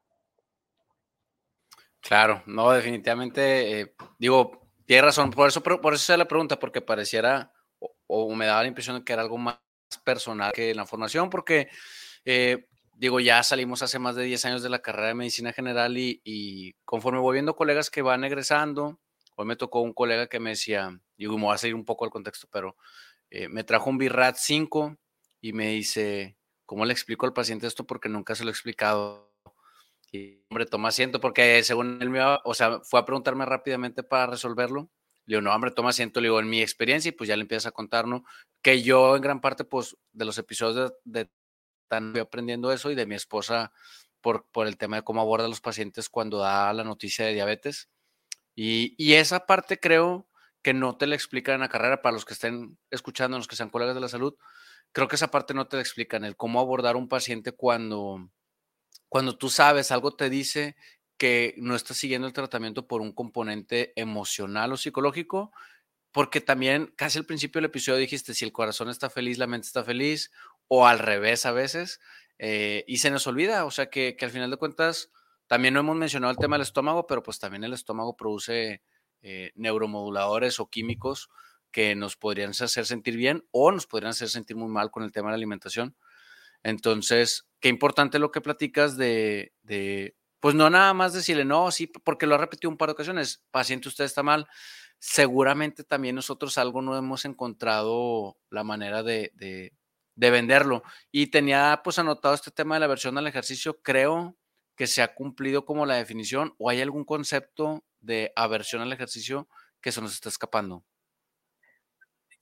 Claro, 2.05 2.43
no, 2.45 2.69
definitivamente, 2.71 3.81
eh, 3.81 3.95
digo, 4.19 4.61
tiene 4.85 5.01
razón, 5.01 5.31
por 5.31 5.47
eso, 5.47 5.63
por 5.63 5.95
eso 5.95 6.13
es 6.13 6.19
la 6.19 6.27
pregunta, 6.27 6.59
porque 6.59 6.79
pareciera 6.79 7.51
o, 8.05 8.35
me 8.35 8.45
daba 8.45 8.61
la 8.61 8.67
impresión 8.67 8.97
de 8.99 9.03
que 9.03 9.11
era 9.13 9.23
algo 9.23 9.39
más 9.39 9.57
personal 10.03 10.51
que 10.53 10.75
la 10.75 10.85
formación, 10.85 11.31
porque, 11.31 11.67
eh, 12.23 12.67
digo, 12.95 13.19
ya 13.19 13.41
salimos 13.41 13.81
hace 13.81 13.97
más 13.97 14.15
de 14.15 14.23
10 14.23 14.45
años 14.45 14.61
de 14.61 14.69
la 14.69 14.83
carrera 14.83 15.07
de 15.07 15.13
medicina 15.15 15.51
general 15.51 15.97
y, 15.97 16.75
conforme 16.85 17.17
voy 17.19 17.33
viendo 17.33 17.55
colegas 17.55 17.89
que 17.89 18.03
van 18.03 18.23
egresando, 18.23 18.99
hoy 19.35 19.47
me 19.47 19.55
tocó 19.55 19.81
un 19.81 19.93
colega 19.93 20.27
que 20.27 20.39
me 20.39 20.51
decía, 20.51 20.91
digo, 21.17 21.35
me 21.39 21.45
voy 21.45 21.55
a 21.55 21.57
seguir 21.57 21.73
un 21.73 21.85
poco 21.85 22.05
el 22.05 22.11
contexto, 22.11 22.47
pero 22.51 22.75
eh, 23.31 23.47
me 23.49 23.63
trajo 23.63 23.89
un 23.89 23.97
BIRAT 23.97 24.35
5 24.37 24.95
y 25.41 25.53
me 25.53 25.69
dice, 25.69 26.37
¿cómo 26.67 26.85
le 26.85 26.93
explico 26.93 27.25
al 27.25 27.33
paciente 27.33 27.65
esto? 27.67 27.85
Porque 27.87 28.09
nunca 28.09 28.35
se 28.35 28.43
lo 28.43 28.51
he 28.51 28.53
explicado 28.53 29.34
hombre, 30.49 30.65
toma 30.65 30.89
asiento, 30.89 31.19
porque 31.19 31.63
según 31.63 32.01
él 32.01 32.09
me 32.09 32.21
o 32.23 32.53
sea, 32.53 32.79
fue 32.81 32.99
a 32.99 33.05
preguntarme 33.05 33.45
rápidamente 33.45 34.03
para 34.03 34.27
resolverlo. 34.27 34.89
Le 35.25 35.35
digo, 35.35 35.41
no, 35.41 35.53
hombre, 35.53 35.71
toma 35.71 35.89
asiento, 35.89 36.21
le 36.21 36.27
digo, 36.27 36.39
en 36.39 36.49
mi 36.49 36.61
experiencia, 36.61 37.09
y 37.09 37.11
pues 37.11 37.27
ya 37.27 37.35
le 37.35 37.41
empiezas 37.41 37.67
a 37.67 37.71
contar, 37.71 38.07
¿no? 38.07 38.23
Que 38.61 38.83
yo 38.83 39.15
en 39.15 39.21
gran 39.21 39.41
parte, 39.41 39.63
pues, 39.63 39.97
de 40.11 40.25
los 40.25 40.37
episodios 40.37 40.93
de, 41.03 41.29
tan 41.87 42.17
aprendiendo 42.17 42.71
eso 42.71 42.91
y 42.91 42.95
de 42.95 43.05
mi 43.05 43.15
esposa 43.15 43.71
por, 44.21 44.45
por 44.51 44.67
el 44.67 44.77
tema 44.77 44.97
de 44.97 45.03
cómo 45.03 45.21
aborda 45.21 45.45
a 45.45 45.49
los 45.49 45.61
pacientes 45.61 46.09
cuando 46.09 46.39
da 46.39 46.71
la 46.73 46.83
noticia 46.83 47.25
de 47.25 47.33
diabetes. 47.33 47.89
Y, 48.55 48.95
y 48.97 49.13
esa 49.15 49.45
parte 49.45 49.79
creo 49.79 50.27
que 50.61 50.73
no 50.73 50.97
te 50.97 51.07
la 51.07 51.15
explican 51.15 51.55
en 51.55 51.61
la 51.61 51.69
carrera 51.69 52.01
para 52.01 52.13
los 52.13 52.25
que 52.25 52.33
estén 52.33 52.77
escuchando, 52.89 53.37
los 53.37 53.47
que 53.47 53.55
sean 53.55 53.69
colegas 53.69 53.95
de 53.95 54.01
la 54.01 54.09
salud. 54.09 54.35
Creo 54.93 55.07
que 55.07 55.15
esa 55.15 55.29
parte 55.29 55.53
no 55.53 55.67
te 55.67 55.77
la 55.77 55.83
explican, 55.83 56.23
el 56.23 56.35
cómo 56.35 56.59
abordar 56.59 56.95
un 56.95 57.07
paciente 57.07 57.51
cuando, 57.51 58.29
cuando 59.09 59.37
tú 59.37 59.49
sabes, 59.49 59.91
algo 59.91 60.15
te 60.15 60.29
dice 60.29 60.75
que 61.17 61.55
no 61.57 61.75
estás 61.75 61.97
siguiendo 61.97 62.27
el 62.27 62.33
tratamiento 62.33 62.87
por 62.87 63.01
un 63.01 63.13
componente 63.13 63.93
emocional 63.95 64.73
o 64.73 64.77
psicológico, 64.77 65.51
porque 66.11 66.41
también 66.41 66.93
casi 66.95 67.19
al 67.19 67.25
principio 67.25 67.59
del 67.59 67.69
episodio 67.69 67.99
dijiste, 67.99 68.33
si 68.33 68.45
el 68.45 68.51
corazón 68.51 68.89
está 68.89 69.09
feliz, 69.09 69.37
la 69.37 69.47
mente 69.47 69.67
está 69.67 69.83
feliz, 69.83 70.31
o 70.67 70.87
al 70.87 70.99
revés 70.99 71.45
a 71.45 71.51
veces, 71.51 71.99
eh, 72.37 72.83
y 72.87 72.97
se 72.97 73.11
nos 73.11 73.27
olvida, 73.27 73.65
o 73.65 73.71
sea 73.71 73.89
que, 73.89 74.17
al 74.21 74.29
final 74.29 74.51
de 74.51 74.57
cuentas, 74.57 75.11
también 75.47 75.73
no 75.73 75.81
hemos 75.81 75.95
mencionado 75.95 76.31
el 76.31 76.37
tema 76.37 76.55
del 76.55 76.63
estómago, 76.63 77.05
pero 77.07 77.23
pues 77.23 77.39
también 77.39 77.63
el 77.63 77.73
estómago 77.73 78.15
produce 78.17 78.81
eh, 79.21 79.51
neuromoduladores 79.55 80.59
o 80.59 80.69
químicos 80.69 81.29
que 81.71 81.95
nos 81.95 82.15
podrían 82.15 82.51
hacer 82.51 82.85
sentir 82.85 83.17
bien 83.17 83.45
o 83.51 83.71
nos 83.71 83.85
podrían 83.85 84.11
hacer 84.11 84.29
sentir 84.29 84.55
muy 84.55 84.69
mal 84.69 84.91
con 84.91 85.03
el 85.03 85.11
tema 85.11 85.27
de 85.27 85.33
la 85.33 85.35
alimentación. 85.35 85.95
Entonces, 86.65 87.47
qué 87.59 87.69
importante 87.69 88.17
lo 88.17 88.31
que 88.31 88.41
platicas 88.41 88.97
de, 88.97 89.53
de 89.61 90.15
pues 90.39 90.55
no 90.55 90.67
nada 90.71 90.95
más 90.95 91.13
decirle, 91.13 91.45
no, 91.45 91.69
sí, 91.69 91.85
porque 91.85 92.25
lo 92.25 92.33
ha 92.33 92.39
repetido 92.39 92.71
un 92.71 92.77
par 92.77 92.89
de 92.89 92.93
ocasiones, 92.93 93.43
paciente, 93.51 93.87
usted 93.87 94.03
está 94.03 94.23
mal. 94.23 94.47
Seguramente 94.97 95.83
también 95.83 96.15
nosotros 96.15 96.57
algo 96.57 96.81
no 96.81 96.97
hemos 96.97 97.23
encontrado 97.25 98.39
la 98.49 98.63
manera 98.63 99.03
de, 99.03 99.31
de, 99.35 99.73
de 100.15 100.31
venderlo. 100.31 100.81
Y 101.11 101.27
tenía 101.27 101.81
pues 101.83 101.99
anotado 101.99 102.33
este 102.33 102.49
tema 102.49 102.75
de 102.75 102.79
la 102.79 102.87
versión 102.87 103.15
al 103.19 103.27
ejercicio, 103.27 103.79
creo 103.83 104.35
que 104.75 104.87
se 104.87 105.03
ha 105.03 105.13
cumplido 105.13 105.65
como 105.65 105.85
la 105.85 105.97
definición 105.97 106.55
o 106.57 106.71
hay 106.71 106.81
algún 106.81 107.05
concepto 107.05 107.85
de 107.99 108.33
aversión 108.35 108.81
al 108.81 108.91
ejercicio 108.91 109.47
que 109.81 109.91
se 109.91 110.01
nos 110.01 110.13
está 110.13 110.29
escapando. 110.29 110.83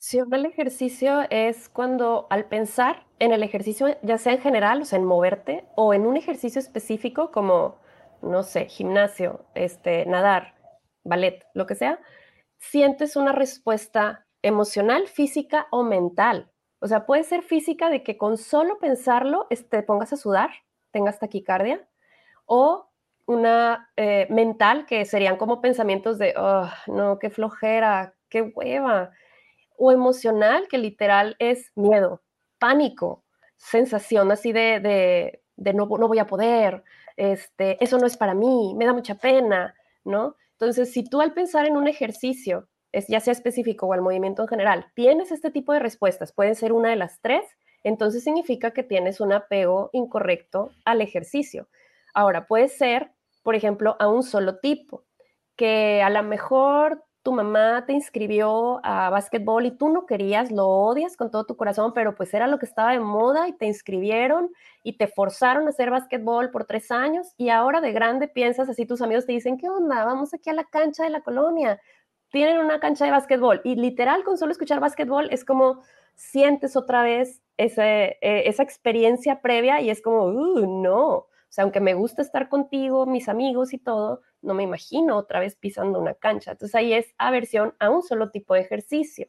Sí, 0.05 0.19
el 0.19 0.45
ejercicio 0.45 1.21
es 1.29 1.69
cuando 1.69 2.27
al 2.29 2.43
pensar 2.49 3.05
en 3.19 3.31
el 3.31 3.41
ejercicio, 3.41 3.87
ya 4.01 4.17
sea 4.17 4.33
en 4.33 4.41
general, 4.41 4.81
o 4.81 4.85
sea, 4.85 4.99
en 4.99 5.05
moverte, 5.05 5.63
o 5.75 5.93
en 5.93 6.05
un 6.05 6.17
ejercicio 6.17 6.59
específico 6.59 7.31
como, 7.31 7.79
no 8.21 8.43
sé, 8.43 8.65
gimnasio, 8.65 9.45
este, 9.55 10.05
nadar, 10.05 10.55
ballet, 11.05 11.45
lo 11.53 11.65
que 11.67 11.75
sea, 11.75 12.01
sientes 12.57 13.15
una 13.15 13.31
respuesta 13.31 14.27
emocional, 14.41 15.07
física 15.07 15.67
o 15.71 15.83
mental. 15.83 16.51
O 16.79 16.87
sea, 16.87 17.05
puede 17.05 17.23
ser 17.23 17.41
física 17.41 17.89
de 17.89 18.03
que 18.03 18.17
con 18.17 18.37
solo 18.37 18.79
pensarlo 18.79 19.47
te 19.69 19.83
pongas 19.83 20.11
a 20.11 20.17
sudar, 20.17 20.49
tengas 20.91 21.17
taquicardia, 21.17 21.87
o 22.45 22.89
una 23.25 23.89
eh, 23.95 24.27
mental 24.29 24.85
que 24.85 25.05
serían 25.05 25.37
como 25.37 25.61
pensamientos 25.61 26.17
de, 26.17 26.33
oh, 26.35 26.69
no, 26.87 27.19
qué 27.19 27.29
flojera, 27.29 28.15
qué 28.27 28.41
hueva, 28.41 29.13
o 29.77 29.91
emocional 29.91 30.67
que 30.69 30.77
literal 30.77 31.35
es 31.39 31.71
miedo, 31.75 32.21
pánico, 32.59 33.23
sensación 33.57 34.31
así 34.31 34.51
de, 34.51 34.79
de, 35.55 35.73
no, 35.73 35.85
no, 35.85 36.07
voy 36.07 36.19
a 36.19 36.27
poder, 36.27 36.83
este, 37.15 37.83
eso 37.83 37.97
no 37.97 38.05
es 38.05 38.17
para 38.17 38.33
mí, 38.33 38.73
me 38.75 38.85
da 38.85 38.93
mucha 38.93 39.15
pena, 39.15 39.75
¿no? 40.03 40.35
Entonces, 40.53 40.91
si 40.91 41.03
tú 41.03 41.21
al 41.21 41.33
pensar 41.33 41.65
en 41.65 41.77
un 41.77 41.87
ejercicio, 41.87 42.67
es, 42.91 43.07
ya 43.07 43.19
sea 43.19 43.33
específico 43.33 43.87
o 43.87 43.93
al 43.93 44.01
movimiento 44.01 44.43
en 44.43 44.47
general, 44.47 44.85
tienes 44.95 45.31
este 45.31 45.51
tipo 45.51 45.73
de 45.73 45.79
respuestas, 45.79 46.31
puede 46.31 46.55
ser 46.55 46.73
una 46.73 46.89
de 46.89 46.95
las 46.95 47.19
tres, 47.21 47.43
entonces 47.83 48.23
significa 48.23 48.71
que 48.71 48.83
tienes 48.83 49.19
un 49.19 49.33
apego 49.33 49.89
incorrecto 49.93 50.71
al 50.85 51.01
ejercicio. 51.01 51.67
Ahora, 52.13 52.45
puede 52.47 52.69
ser, 52.69 53.11
por 53.43 53.55
ejemplo, 53.55 53.95
a 53.99 54.07
un 54.07 54.23
solo 54.23 54.59
tipo, 54.59 55.03
que 55.55 56.01
a 56.01 56.09
lo 56.09 56.23
mejor 56.23 57.03
tu 57.23 57.31
mamá 57.31 57.85
te 57.87 57.93
inscribió 57.93 58.81
a 58.83 59.09
básquetbol 59.09 59.65
y 59.65 59.71
tú 59.71 59.87
no 59.87 60.05
querías, 60.05 60.51
lo 60.51 60.67
odias 60.67 61.15
con 61.15 61.31
todo 61.31 61.45
tu 61.45 61.55
corazón, 61.55 61.93
pero 61.93 62.15
pues 62.15 62.33
era 62.33 62.47
lo 62.47 62.59
que 62.59 62.65
estaba 62.65 62.91
de 62.91 62.99
moda 62.99 63.47
y 63.47 63.53
te 63.53 63.65
inscribieron 63.65 64.51
y 64.83 64.97
te 64.97 65.07
forzaron 65.07 65.65
a 65.65 65.69
hacer 65.69 65.89
básquetbol 65.89 66.51
por 66.51 66.65
tres 66.65 66.91
años 66.91 67.33
y 67.37 67.47
ahora 67.49 67.79
de 67.79 67.93
grande 67.93 68.27
piensas 68.27 68.67
así, 68.67 68.85
tus 68.85 69.01
amigos 69.01 69.25
te 69.25 69.31
dicen, 69.31 69.57
¿qué 69.57 69.69
onda? 69.69 70.03
Vamos 70.03 70.33
aquí 70.33 70.49
a 70.49 70.53
la 70.53 70.65
cancha 70.65 71.05
de 71.05 71.09
la 71.09 71.21
colonia. 71.21 71.79
Tienen 72.29 72.59
una 72.59 72.79
cancha 72.81 73.05
de 73.05 73.11
básquetbol 73.11 73.61
y 73.63 73.75
literal 73.75 74.23
con 74.25 74.37
solo 74.37 74.51
escuchar 74.51 74.81
básquetbol 74.81 75.29
es 75.31 75.45
como 75.45 75.81
sientes 76.15 76.75
otra 76.75 77.03
vez 77.03 77.41
ese, 77.57 78.17
eh, 78.21 78.43
esa 78.47 78.63
experiencia 78.63 79.41
previa 79.41 79.79
y 79.79 79.89
es 79.89 80.01
como, 80.01 80.25
uh, 80.25 80.81
no, 80.81 81.27
sea, 81.53 81.63
aunque 81.63 81.79
me 81.79 81.93
gusta 81.93 82.23
estar 82.23 82.49
contigo, 82.49 83.05
mis 83.05 83.29
amigos 83.29 83.73
y 83.73 83.77
todo, 83.77 84.21
no 84.41 84.55
me 84.55 84.63
imagino 84.63 85.17
otra 85.17 85.39
vez 85.39 85.55
pisando 85.55 85.99
una 85.99 86.15
cancha. 86.15 86.53
Entonces 86.53 86.73
ahí 86.73 86.93
es 86.93 87.13
aversión 87.19 87.75
a 87.77 87.91
un 87.91 88.01
solo 88.01 88.31
tipo 88.31 88.55
de 88.55 88.61
ejercicio. 88.61 89.27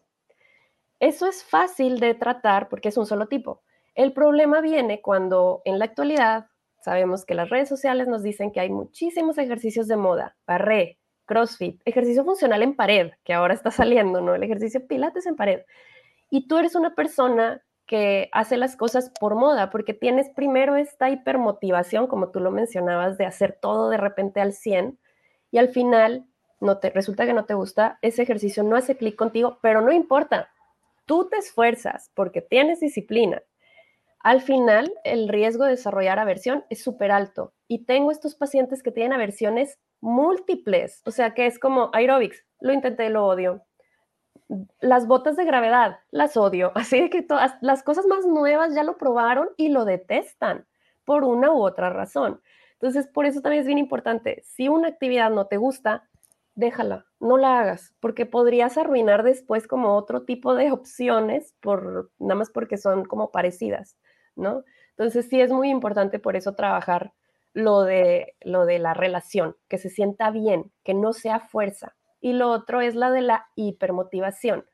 Eso 1.01 1.27
es 1.27 1.45
fácil 1.45 2.01
de 2.01 2.15
tratar 2.15 2.71
porque 2.71 2.89
es 2.89 2.97
un 2.97 3.05
solo 3.05 3.27
tipo. 3.27 3.63
El 3.95 4.15
problema 4.15 4.63
viene 4.63 5.03
cuando 5.03 5.61
en 5.67 5.79
la 5.79 5.85
actualidad 5.85 6.47
sabemos 6.81 7.27
que 7.27 7.35
las 7.35 7.51
redes 7.51 7.69
sociales 7.69 8.09
nos 8.09 8.23
dicen 8.23 8.53
que 8.53 8.61
hay 8.61 8.71
muchísimos 8.71 9.37
ejercicios 9.37 9.87
de 9.87 9.97
moda, 9.99 10.37
barré, 10.47 10.99
crossfit, 11.27 11.83
ejercicio 11.85 12.25
funcional 12.25 12.63
en 12.63 12.75
pared, 12.75 13.13
que 13.23 13.35
ahora 13.35 13.53
está 13.53 13.71
saliendo, 13.71 14.23
¿no? 14.23 14.35
El 14.35 14.43
ejercicio 14.43 14.87
pilates 14.87 15.27
en 15.27 15.37
pared. 15.37 15.61
Y 16.31 16.49
tú 16.49 16.57
eres 16.57 16.75
una 16.75 16.95
persona 16.95 17.63
que 17.87 18.31
hace 18.33 18.57
las 18.57 18.77
cosas 18.77 19.13
por 19.21 19.35
moda, 19.35 19.71
porque 19.71 19.95
tienes 19.95 20.31
primero 20.31 20.77
esta 20.77 21.11
hipermotivación, 21.11 22.07
como 22.07 22.31
tú 22.31 22.41
lo 22.41 22.51
mencionabas, 22.51 23.19
de 23.19 23.27
hacer 23.27 23.59
todo 23.61 23.91
de 23.91 23.99
repente 23.99 24.41
al 24.41 24.53
100 24.53 24.99
y 25.51 25.59
al 25.59 25.69
final 25.69 26.27
no 26.61 26.79
te 26.79 26.91
resulta 26.91 27.27
que 27.27 27.35
no 27.35 27.45
te 27.45 27.55
gusta, 27.55 27.99
ese 28.03 28.23
ejercicio 28.23 28.63
no 28.63 28.77
hace 28.77 28.97
clic 28.97 29.17
contigo, 29.17 29.59
pero 29.63 29.81
no 29.81 29.93
importa. 29.93 30.51
Tú 31.05 31.29
te 31.29 31.37
esfuerzas 31.37 32.11
porque 32.15 32.41
tienes 32.41 32.81
disciplina. 32.81 33.43
Al 34.21 34.41
final, 34.41 34.91
el 35.05 35.29
riesgo 35.29 35.65
de 35.65 35.73
desarrollar 35.73 36.19
aversión 36.19 36.65
es 36.71 36.83
súper 36.83 37.11
alto. 37.11 37.53
Y 37.69 37.85
tengo 37.85 38.11
estos 38.11 38.35
pacientes 38.35 38.83
que 38.83 38.91
tienen 38.91 39.13
aversiones 39.13 39.79
múltiples, 40.01 41.03
o 41.05 41.11
sea, 41.11 41.35
que 41.35 41.47
es 41.47 41.59
como 41.59 41.91
aerobics, 41.93 42.45
lo 42.61 42.73
intenté, 42.73 43.11
lo 43.11 43.27
odio, 43.27 43.63
las 44.81 45.07
botas 45.07 45.37
de 45.37 45.45
gravedad, 45.45 45.99
las 46.11 46.37
odio. 46.37 46.73
Así 46.75 47.11
que 47.11 47.23
todas 47.23 47.55
las 47.61 47.83
cosas 47.83 48.07
más 48.07 48.27
nuevas 48.27 48.75
ya 48.75 48.83
lo 48.83 48.97
probaron 48.97 49.49
y 49.57 49.69
lo 49.69 49.85
detestan 49.85 50.67
por 51.05 51.25
una 51.25 51.53
u 51.53 51.63
otra 51.63 51.91
razón. 51.91 52.41
Entonces, 52.75 53.07
por 53.07 53.27
eso 53.27 53.41
también 53.41 53.63
es 53.63 53.67
bien 53.67 53.79
importante, 53.79 54.43
si 54.45 54.69
una 54.69 54.89
actividad 54.89 55.31
no 55.31 55.47
te 55.47 55.57
gusta, 55.57 56.09
déjala, 56.55 57.07
no 57.21 57.37
la 57.37 57.61
hagas, 57.61 57.95
porque 58.01 58.27
podrías 58.27 58.77
arruinar 58.77 59.23
después 59.23 59.67
como 59.67 59.97
otro 59.97 60.25
tipo 60.25 60.55
de 60.55 60.73
opciones, 60.73 61.55
por, 61.61 62.11
nada 62.19 62.35
más 62.35 62.51
porque 62.51 62.77
son 62.77 63.05
como 63.05 63.31
parecidas, 63.31 63.97
¿no? 64.37 64.65
Entonces, 64.91 65.29
sí 65.29 65.41
es 65.41 65.51
muy 65.51 65.71
importante 65.71 66.19
por 66.19 66.37
eso 66.37 66.55
trabajar 66.55 67.13
lo 67.53 67.83
de, 67.83 68.35
lo 68.41 68.67
de 68.67 68.79
la 68.79 68.95
relación, 68.95 69.57
que 69.69 69.79
se 69.79 69.91
sienta 69.91 70.31
bien, 70.31 70.73
que 70.85 70.95
no 70.95 71.13
sea 71.13 71.41
fuerza, 71.41 71.97
y 72.25 72.33
lo 72.33 72.51
otro 72.51 72.81
es 72.81 72.95
la 72.95 73.11
de 73.11 73.21
la 73.21 73.49
hipermotivación. 73.55 74.65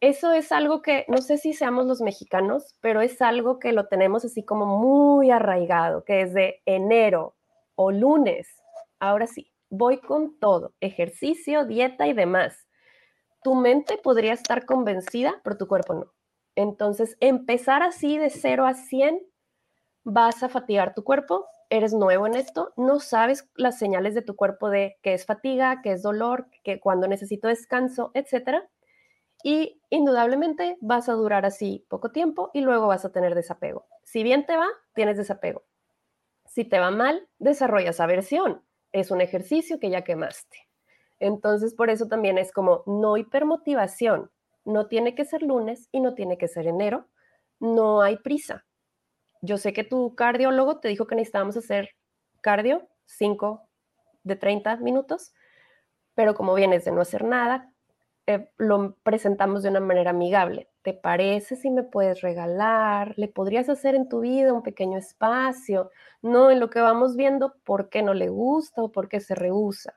Eso 0.00 0.32
es 0.32 0.52
algo 0.52 0.80
que 0.80 1.04
no 1.06 1.18
sé 1.18 1.36
si 1.36 1.52
seamos 1.52 1.84
los 1.84 2.00
mexicanos, 2.00 2.78
pero 2.80 3.02
es 3.02 3.20
algo 3.20 3.58
que 3.58 3.72
lo 3.72 3.88
tenemos 3.88 4.24
así 4.24 4.42
como 4.42 4.64
muy 4.78 5.30
arraigado, 5.30 6.02
que 6.04 6.22
es 6.22 6.32
de 6.32 6.62
enero 6.64 7.36
o 7.74 7.92
lunes. 7.92 8.48
Ahora 9.00 9.26
sí, 9.26 9.52
voy 9.68 10.00
con 10.00 10.38
todo, 10.40 10.72
ejercicio, 10.80 11.66
dieta 11.66 12.06
y 12.06 12.14
demás. 12.14 12.66
Tu 13.42 13.54
mente 13.54 13.98
podría 13.98 14.32
estar 14.32 14.64
convencida, 14.64 15.42
pero 15.44 15.58
tu 15.58 15.68
cuerpo 15.68 15.92
no. 15.92 16.14
Entonces, 16.54 17.18
empezar 17.20 17.82
así 17.82 18.16
de 18.16 18.30
0 18.30 18.64
a 18.64 18.72
100, 18.72 19.20
vas 20.04 20.42
a 20.42 20.48
fatigar 20.48 20.94
tu 20.94 21.04
cuerpo, 21.04 21.44
eres 21.70 21.92
nuevo 21.92 22.26
en 22.26 22.34
esto, 22.34 22.72
no 22.76 23.00
sabes 23.00 23.48
las 23.54 23.78
señales 23.78 24.14
de 24.14 24.22
tu 24.22 24.36
cuerpo 24.36 24.70
de 24.70 24.96
qué 25.02 25.14
es 25.14 25.26
fatiga, 25.26 25.80
qué 25.82 25.92
es 25.92 26.02
dolor, 26.02 26.46
que 26.64 26.80
cuando 26.80 27.08
necesito 27.08 27.48
descanso, 27.48 28.10
etcétera. 28.14 28.68
Y 29.44 29.80
indudablemente 29.90 30.76
vas 30.80 31.08
a 31.08 31.12
durar 31.12 31.46
así 31.46 31.86
poco 31.88 32.10
tiempo 32.10 32.50
y 32.52 32.60
luego 32.60 32.88
vas 32.88 33.04
a 33.04 33.12
tener 33.12 33.34
desapego. 33.34 33.86
Si 34.02 34.22
bien 34.22 34.46
te 34.46 34.56
va, 34.56 34.66
tienes 34.94 35.16
desapego. 35.16 35.64
Si 36.46 36.64
te 36.64 36.78
va 36.80 36.90
mal, 36.90 37.28
desarrollas 37.38 38.00
aversión. 38.00 38.64
Es 38.90 39.10
un 39.10 39.20
ejercicio 39.20 39.78
que 39.78 39.90
ya 39.90 40.02
quemaste. 40.02 40.68
Entonces, 41.20 41.74
por 41.74 41.90
eso 41.90 42.06
también 42.08 42.38
es 42.38 42.52
como 42.52 42.82
no 42.86 43.16
hipermotivación. 43.16 44.30
No 44.64 44.86
tiene 44.86 45.14
que 45.14 45.24
ser 45.24 45.42
lunes 45.42 45.88
y 45.92 46.00
no 46.00 46.14
tiene 46.14 46.38
que 46.38 46.48
ser 46.48 46.66
enero. 46.66 47.06
No 47.60 48.02
hay 48.02 48.16
prisa 48.16 48.64
yo 49.40 49.58
sé 49.58 49.72
que 49.72 49.84
tu 49.84 50.14
cardiólogo 50.14 50.80
te 50.80 50.88
dijo 50.88 51.06
que 51.06 51.14
necesitábamos 51.14 51.56
hacer 51.56 51.90
cardio, 52.40 52.88
5 53.06 53.62
de 54.24 54.36
30 54.36 54.76
minutos, 54.76 55.32
pero 56.14 56.34
como 56.34 56.54
vienes 56.54 56.84
de 56.84 56.92
no 56.92 57.00
hacer 57.00 57.24
nada, 57.24 57.72
eh, 58.26 58.50
lo 58.58 58.96
presentamos 59.02 59.62
de 59.62 59.70
una 59.70 59.80
manera 59.80 60.10
amigable. 60.10 60.68
¿Te 60.82 60.92
parece 60.92 61.56
si 61.56 61.70
me 61.70 61.82
puedes 61.82 62.20
regalar? 62.20 63.14
¿Le 63.16 63.28
podrías 63.28 63.70
hacer 63.70 63.94
en 63.94 64.08
tu 64.08 64.20
vida 64.20 64.52
un 64.52 64.62
pequeño 64.62 64.98
espacio? 64.98 65.90
No 66.20 66.50
en 66.50 66.60
lo 66.60 66.68
que 66.68 66.80
vamos 66.80 67.16
viendo 67.16 67.54
por 67.64 67.88
qué 67.88 68.02
no 68.02 68.12
le 68.12 68.28
gusta 68.28 68.82
o 68.82 68.92
por 68.92 69.08
qué 69.08 69.20
se 69.20 69.34
rehúsa. 69.34 69.94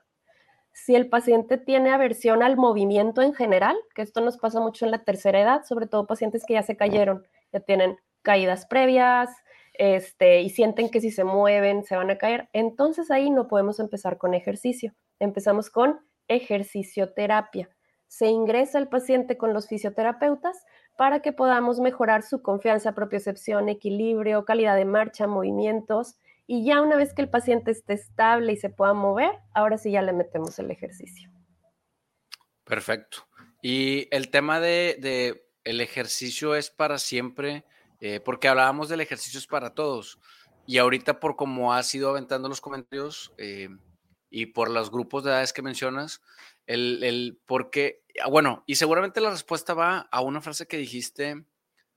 Si 0.72 0.94
el 0.94 1.10
paciente 1.10 1.58
tiene 1.58 1.90
aversión 1.90 2.42
al 2.42 2.56
movimiento 2.56 3.20
en 3.20 3.34
general, 3.34 3.76
que 3.94 4.00
esto 4.00 4.22
nos 4.22 4.38
pasa 4.38 4.60
mucho 4.60 4.86
en 4.86 4.92
la 4.92 5.04
tercera 5.04 5.40
edad, 5.40 5.64
sobre 5.64 5.86
todo 5.86 6.06
pacientes 6.06 6.44
que 6.46 6.54
ya 6.54 6.62
se 6.62 6.76
cayeron, 6.76 7.26
ya 7.52 7.60
tienen 7.60 7.98
caídas 8.22 8.66
previas, 8.66 9.30
este, 9.74 10.42
y 10.42 10.50
sienten 10.50 10.90
que 10.90 11.00
si 11.00 11.10
se 11.10 11.24
mueven 11.24 11.84
se 11.84 11.96
van 11.96 12.10
a 12.10 12.18
caer, 12.18 12.48
entonces 12.52 13.10
ahí 13.10 13.30
no 13.30 13.48
podemos 13.48 13.80
empezar 13.80 14.18
con 14.18 14.34
ejercicio. 14.34 14.94
Empezamos 15.18 15.70
con 15.70 16.00
ejercicio 16.28 17.12
terapia. 17.12 17.68
Se 18.06 18.26
ingresa 18.26 18.78
el 18.78 18.88
paciente 18.88 19.38
con 19.38 19.54
los 19.54 19.68
fisioterapeutas 19.68 20.64
para 20.98 21.20
que 21.20 21.32
podamos 21.32 21.80
mejorar 21.80 22.22
su 22.22 22.42
confianza, 22.42 22.94
propiocepción, 22.94 23.68
equilibrio, 23.68 24.44
calidad 24.44 24.76
de 24.76 24.84
marcha, 24.84 25.26
movimientos. 25.26 26.16
Y 26.46 26.66
ya 26.66 26.82
una 26.82 26.96
vez 26.96 27.14
que 27.14 27.22
el 27.22 27.30
paciente 27.30 27.70
esté 27.70 27.94
estable 27.94 28.52
y 28.52 28.56
se 28.56 28.68
pueda 28.68 28.92
mover, 28.92 29.30
ahora 29.54 29.78
sí 29.78 29.92
ya 29.92 30.02
le 30.02 30.12
metemos 30.12 30.58
el 30.58 30.70
ejercicio. 30.70 31.30
Perfecto. 32.64 33.26
Y 33.62 34.08
el 34.10 34.30
tema 34.30 34.60
de, 34.60 35.42
el 35.64 35.80
ejercicio 35.80 36.54
es 36.54 36.68
para 36.68 36.98
siempre, 36.98 37.64
eh, 38.02 38.20
porque 38.20 38.48
hablábamos 38.48 38.90
del 38.90 39.00
ejercicio 39.00 39.38
es 39.38 39.46
para 39.46 39.72
todos. 39.72 40.18
Y 40.66 40.76
ahorita 40.76 41.18
por 41.20 41.36
cómo 41.36 41.72
has 41.72 41.94
ido 41.94 42.10
aventando 42.10 42.50
los 42.50 42.60
comentarios 42.60 43.32
eh, 43.38 43.70
y 44.28 44.46
por 44.46 44.70
los 44.70 44.90
grupos 44.90 45.24
de 45.24 45.30
edades 45.30 45.54
que 45.54 45.62
mencionas, 45.62 46.20
el, 46.66 47.02
el 47.02 47.40
por 47.46 47.70
qué 47.70 48.02
Ah, 48.20 48.28
bueno, 48.28 48.62
y 48.66 48.74
seguramente 48.74 49.20
la 49.20 49.30
respuesta 49.30 49.74
va 49.74 50.08
a 50.10 50.20
una 50.20 50.40
frase 50.40 50.66
que 50.66 50.76
dijiste 50.76 51.44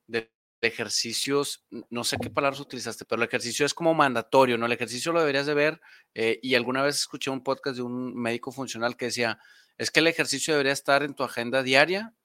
de, 0.08 0.32
ejercicios, 0.62 1.64
no 1.92 2.04
sé 2.04 2.18
qué 2.20 2.32
palabras 2.32 2.60
utilizaste, 2.60 3.06
pero 3.06 3.22
el 3.22 3.28
ejercicio 3.28 3.68
es 3.68 3.76
como 3.76 3.94
mandatorio, 3.94 4.58
¿no? 4.58 4.66
El 4.66 4.72
ejercicio 4.72 5.12
lo 5.12 5.20
deberías 5.20 5.46
de 5.46 5.54
ver 5.54 5.80
eh, 6.16 6.40
y 6.42 6.56
alguna 6.56 6.82
vez 6.82 6.96
escuché 6.96 7.30
un 7.30 7.44
podcast 7.44 7.76
de 7.76 7.84
un 7.84 8.16
médico 8.16 8.52
funcional 8.52 8.98
que 8.98 9.06
decía, 9.06 9.38
es 9.78 9.92
que 9.92 10.00
el 10.00 10.08
ejercicio 10.08 10.56
debería 10.56 10.74
estar 10.74 11.04
en 11.04 11.14
tu 11.14 11.24
agenda 11.24 11.62
diaria 11.62 12.16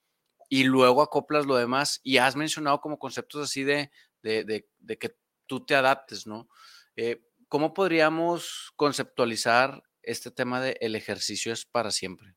y 0.50 0.64
luego 0.64 1.00
acoplas 1.00 1.46
lo 1.46 1.56
demás 1.56 2.00
y 2.02 2.18
has 2.18 2.36
mencionado 2.36 2.80
como 2.80 2.98
conceptos 2.98 3.42
así 3.42 3.62
de, 3.62 3.90
de, 4.20 4.98
que 4.98 5.16
tú 5.46 5.64
te 5.64 5.76
adaptes, 5.76 6.26
¿no? 6.26 6.48
Eh, 6.96 7.22
¿Cómo 7.48 7.72
podríamos 7.72 8.72
conceptualizar 8.76 9.82
este 10.02 10.30
tema 10.30 10.60
de 10.60 10.76
el 10.80 10.96
ejercicio 10.96 11.52
es 11.52 11.64
para 11.64 11.92
siempre? 11.92 12.34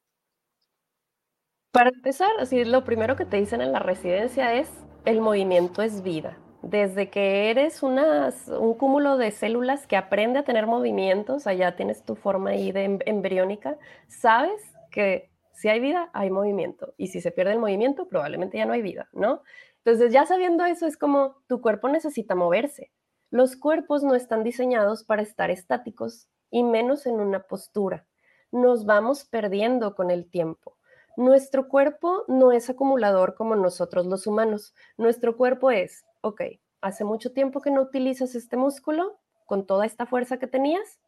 Para 1.71 1.89
empezar, 1.89 2.29
así 2.39 2.63
lo 2.65 2.83
primero 2.83 3.15
que 3.15 3.25
te 3.25 3.37
dicen 3.37 3.61
en 3.61 3.71
la 3.71 3.79
residencia 3.79 4.53
es 4.53 4.69
el 5.05 5.19
movimiento 5.19 5.81
es 5.81 6.03
vida. 6.03 6.37
Desde 6.61 7.09
que 7.09 7.49
eres 7.49 7.81
un 7.81 8.77
cúmulo 8.77 9.17
de 9.17 9.31
células 9.31 9.87
que 9.87 9.97
aprende 9.97 10.39
a 10.39 10.43
tener 10.43 10.67
movimientos, 10.67 11.47
allá 11.47 11.75
tienes 11.75 12.05
tu 12.05 12.15
forma 12.15 12.51
ahí 12.51 12.71
de 12.71 12.83
em, 12.83 12.99
embriónica, 13.05 13.77
sabes 14.07 14.61
que 14.91 15.32
si 15.53 15.69
hay 15.69 15.79
vida, 15.79 16.09
hay 16.13 16.29
movimiento. 16.29 16.93
Y 16.97 17.07
si 17.07 17.21
se 17.21 17.31
pierde 17.31 17.53
el 17.53 17.59
movimiento, 17.59 18.07
probablemente 18.07 18.57
ya 18.57 18.65
no 18.65 18.73
hay 18.73 18.81
vida, 18.81 19.07
¿no? 19.13 19.43
Entonces, 19.77 20.11
ya 20.11 20.25
sabiendo 20.25 20.65
eso, 20.65 20.87
es 20.87 20.97
como 20.97 21.37
tu 21.47 21.61
cuerpo 21.61 21.87
necesita 21.89 22.35
moverse. 22.35 22.91
Los 23.29 23.55
cuerpos 23.55 24.03
no 24.03 24.15
están 24.15 24.43
diseñados 24.43 25.03
para 25.03 25.21
estar 25.21 25.51
estáticos 25.51 26.27
y 26.49 26.63
menos 26.63 27.05
en 27.05 27.15
una 27.15 27.43
postura. 27.43 28.05
Nos 28.51 28.85
vamos 28.85 29.25
perdiendo 29.25 29.95
con 29.95 30.11
el 30.11 30.29
tiempo. 30.29 30.77
Nuestro 31.15 31.67
cuerpo 31.67 32.25
no 32.27 32.51
es 32.51 32.69
acumulador 32.69 33.35
como 33.35 33.55
nosotros 33.55 34.05
los 34.05 34.27
humanos. 34.27 34.73
Nuestro 34.97 35.37
cuerpo 35.37 35.71
es, 35.71 36.03
ok, 36.21 36.41
hace 36.81 37.03
mucho 37.03 37.31
tiempo 37.33 37.61
que 37.61 37.71
no 37.71 37.81
utilizas 37.81 38.35
este 38.35 38.57
músculo 38.57 39.19
con 39.45 39.65
toda 39.65 39.85
esta 39.85 40.05
fuerza 40.05 40.37
que 40.37 40.47
tenías, 40.47 40.99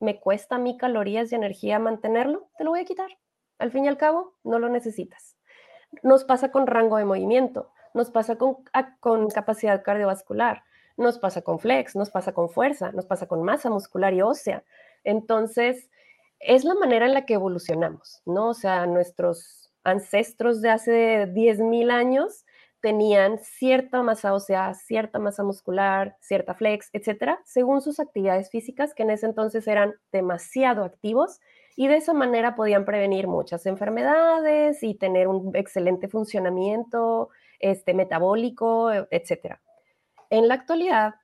me 0.00 0.20
cuesta 0.20 0.56
a 0.56 0.58
mí 0.58 0.76
calorías 0.76 1.32
y 1.32 1.36
energía 1.36 1.78
mantenerlo, 1.78 2.48
te 2.58 2.64
lo 2.64 2.70
voy 2.70 2.80
a 2.80 2.84
quitar. 2.84 3.10
Al 3.58 3.70
fin 3.70 3.84
y 3.84 3.88
al 3.88 3.96
cabo, 3.96 4.34
no 4.44 4.58
lo 4.58 4.68
necesitas. 4.68 5.36
Nos 6.02 6.24
pasa 6.24 6.50
con 6.50 6.66
rango 6.66 6.96
de 6.96 7.04
movimiento, 7.04 7.72
nos 7.94 8.10
pasa 8.10 8.36
con, 8.36 8.58
con 9.00 9.28
capacidad 9.30 9.82
cardiovascular, 9.82 10.64
nos 10.96 11.18
pasa 11.18 11.42
con 11.42 11.58
flex, 11.58 11.96
nos 11.96 12.10
pasa 12.10 12.32
con 12.32 12.48
fuerza, 12.48 12.92
nos 12.92 13.06
pasa 13.06 13.26
con 13.26 13.42
masa 13.42 13.70
muscular 13.70 14.12
y 14.14 14.22
ósea. 14.22 14.64
Entonces, 15.04 15.88
es 16.38 16.64
la 16.64 16.74
manera 16.74 17.06
en 17.06 17.14
la 17.14 17.24
que 17.24 17.34
evolucionamos, 17.34 18.22
¿no? 18.26 18.48
O 18.48 18.54
sea, 18.54 18.86
nuestros 18.86 19.72
ancestros 19.84 20.60
de 20.60 20.70
hace 20.70 21.26
10.000 21.32 21.90
años 21.90 22.44
tenían 22.80 23.38
cierta 23.38 24.02
masa 24.02 24.34
ósea, 24.34 24.74
cierta 24.74 25.18
masa 25.18 25.42
muscular, 25.42 26.16
cierta 26.20 26.54
flex, 26.54 26.90
etcétera, 26.92 27.40
según 27.44 27.80
sus 27.80 28.00
actividades 28.00 28.50
físicas, 28.50 28.94
que 28.94 29.02
en 29.02 29.10
ese 29.10 29.26
entonces 29.26 29.66
eran 29.66 29.94
demasiado 30.12 30.84
activos 30.84 31.40
y 31.76 31.88
de 31.88 31.96
esa 31.96 32.14
manera 32.14 32.56
podían 32.56 32.84
prevenir 32.84 33.28
muchas 33.28 33.66
enfermedades 33.66 34.82
y 34.82 34.94
tener 34.94 35.28
un 35.28 35.54
excelente 35.54 36.08
funcionamiento 36.08 37.28
este, 37.60 37.94
metabólico, 37.94 38.90
etcétera. 39.10 39.60
En 40.30 40.48
la 40.48 40.54
actualidad, 40.54 41.16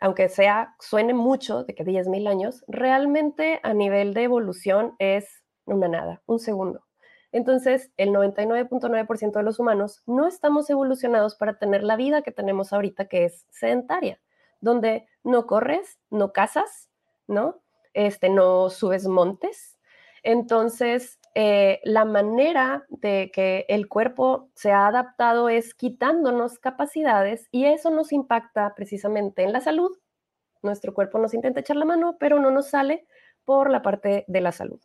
aunque 0.00 0.28
sea, 0.28 0.76
suene 0.78 1.12
mucho 1.12 1.64
de 1.64 1.74
que 1.74 1.84
10.000 1.84 2.28
años, 2.28 2.64
realmente 2.68 3.60
a 3.62 3.74
nivel 3.74 4.14
de 4.14 4.22
evolución 4.22 4.94
es 4.98 5.42
una 5.64 5.88
nada, 5.88 6.22
un 6.26 6.38
segundo. 6.38 6.84
Entonces, 7.30 7.90
el 7.96 8.10
99.9% 8.10 9.32
de 9.32 9.42
los 9.42 9.58
humanos 9.58 10.02
no 10.06 10.26
estamos 10.26 10.70
evolucionados 10.70 11.34
para 11.34 11.58
tener 11.58 11.82
la 11.82 11.96
vida 11.96 12.22
que 12.22 12.32
tenemos 12.32 12.72
ahorita, 12.72 13.06
que 13.06 13.24
es 13.24 13.46
sedentaria, 13.50 14.18
donde 14.60 15.06
no 15.24 15.46
corres, 15.46 15.98
no 16.10 16.32
cazas, 16.32 16.88
¿no? 17.26 17.60
Este, 17.92 18.30
no 18.30 18.70
subes 18.70 19.06
montes. 19.06 19.77
Entonces, 20.22 21.18
eh, 21.34 21.80
la 21.84 22.04
manera 22.04 22.84
de 22.88 23.30
que 23.32 23.64
el 23.68 23.88
cuerpo 23.88 24.50
se 24.54 24.72
ha 24.72 24.86
adaptado 24.86 25.48
es 25.48 25.74
quitándonos 25.74 26.58
capacidades 26.58 27.48
y 27.50 27.66
eso 27.66 27.90
nos 27.90 28.12
impacta 28.12 28.74
precisamente 28.74 29.42
en 29.44 29.52
la 29.52 29.60
salud. 29.60 29.96
Nuestro 30.62 30.92
cuerpo 30.94 31.18
nos 31.18 31.34
intenta 31.34 31.60
echar 31.60 31.76
la 31.76 31.84
mano, 31.84 32.16
pero 32.18 32.40
no 32.40 32.50
nos 32.50 32.68
sale 32.68 33.06
por 33.44 33.70
la 33.70 33.82
parte 33.82 34.24
de 34.26 34.40
la 34.40 34.52
salud. 34.52 34.80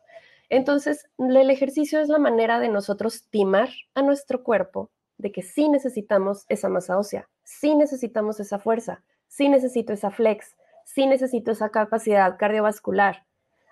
Entonces, 0.49 1.09
el 1.17 1.49
ejercicio 1.49 1.99
es 1.99 2.09
la 2.09 2.19
manera 2.19 2.59
de 2.59 2.69
nosotros 2.69 3.27
timar 3.29 3.69
a 3.95 4.01
nuestro 4.01 4.43
cuerpo 4.43 4.91
de 5.17 5.31
que 5.31 5.41
sí 5.41 5.69
necesitamos 5.69 6.45
esa 6.49 6.69
masa 6.69 6.97
ósea, 6.97 7.29
sí 7.43 7.75
necesitamos 7.75 8.39
esa 8.39 8.59
fuerza, 8.59 9.03
sí 9.27 9.49
necesito 9.49 9.93
esa 9.93 10.11
flex, 10.11 10.55
sí 10.85 11.07
necesito 11.07 11.51
esa 11.51 11.69
capacidad 11.69 12.37
cardiovascular. 12.37 13.25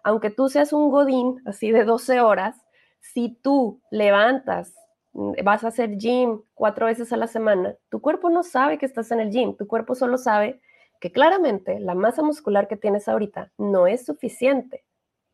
Aunque 0.04 0.30
tú 0.30 0.50
seas 0.50 0.74
un 0.74 0.90
godín 0.90 1.42
así 1.46 1.72
de 1.72 1.84
12 1.84 2.22
horas, 2.22 2.56
si 3.00 3.38
tú 3.42 3.82
levantas, 3.92 4.76
mm, 5.14 5.34
vas 5.44 5.64
a 5.64 5.70
hacer 5.70 5.98
gym 5.98 6.42
cuatro 6.54 6.86
veces 6.86 7.12
a 7.14 7.18
la 7.18 7.28
semana, 7.28 7.76
tu 7.90 8.02
cuerpo 8.02 8.30
no 8.30 8.44
sabe 8.44 8.78
que 8.78 8.86
estás 8.86 9.12
en 9.12 9.20
el 9.20 9.32
gym, 9.32 9.56
tu 9.56 9.68
cuerpo 9.68 9.96
solo 9.96 10.18
sabe 10.18 10.62
que 11.00 11.12
claramente 11.12 11.80
la 11.80 11.96
masa 11.96 12.22
muscular 12.22 12.68
que 12.68 12.78
tienes 12.78 13.08
ahorita 13.08 13.52
no 13.58 13.88
es 13.88 14.06
suficiente 14.06 14.86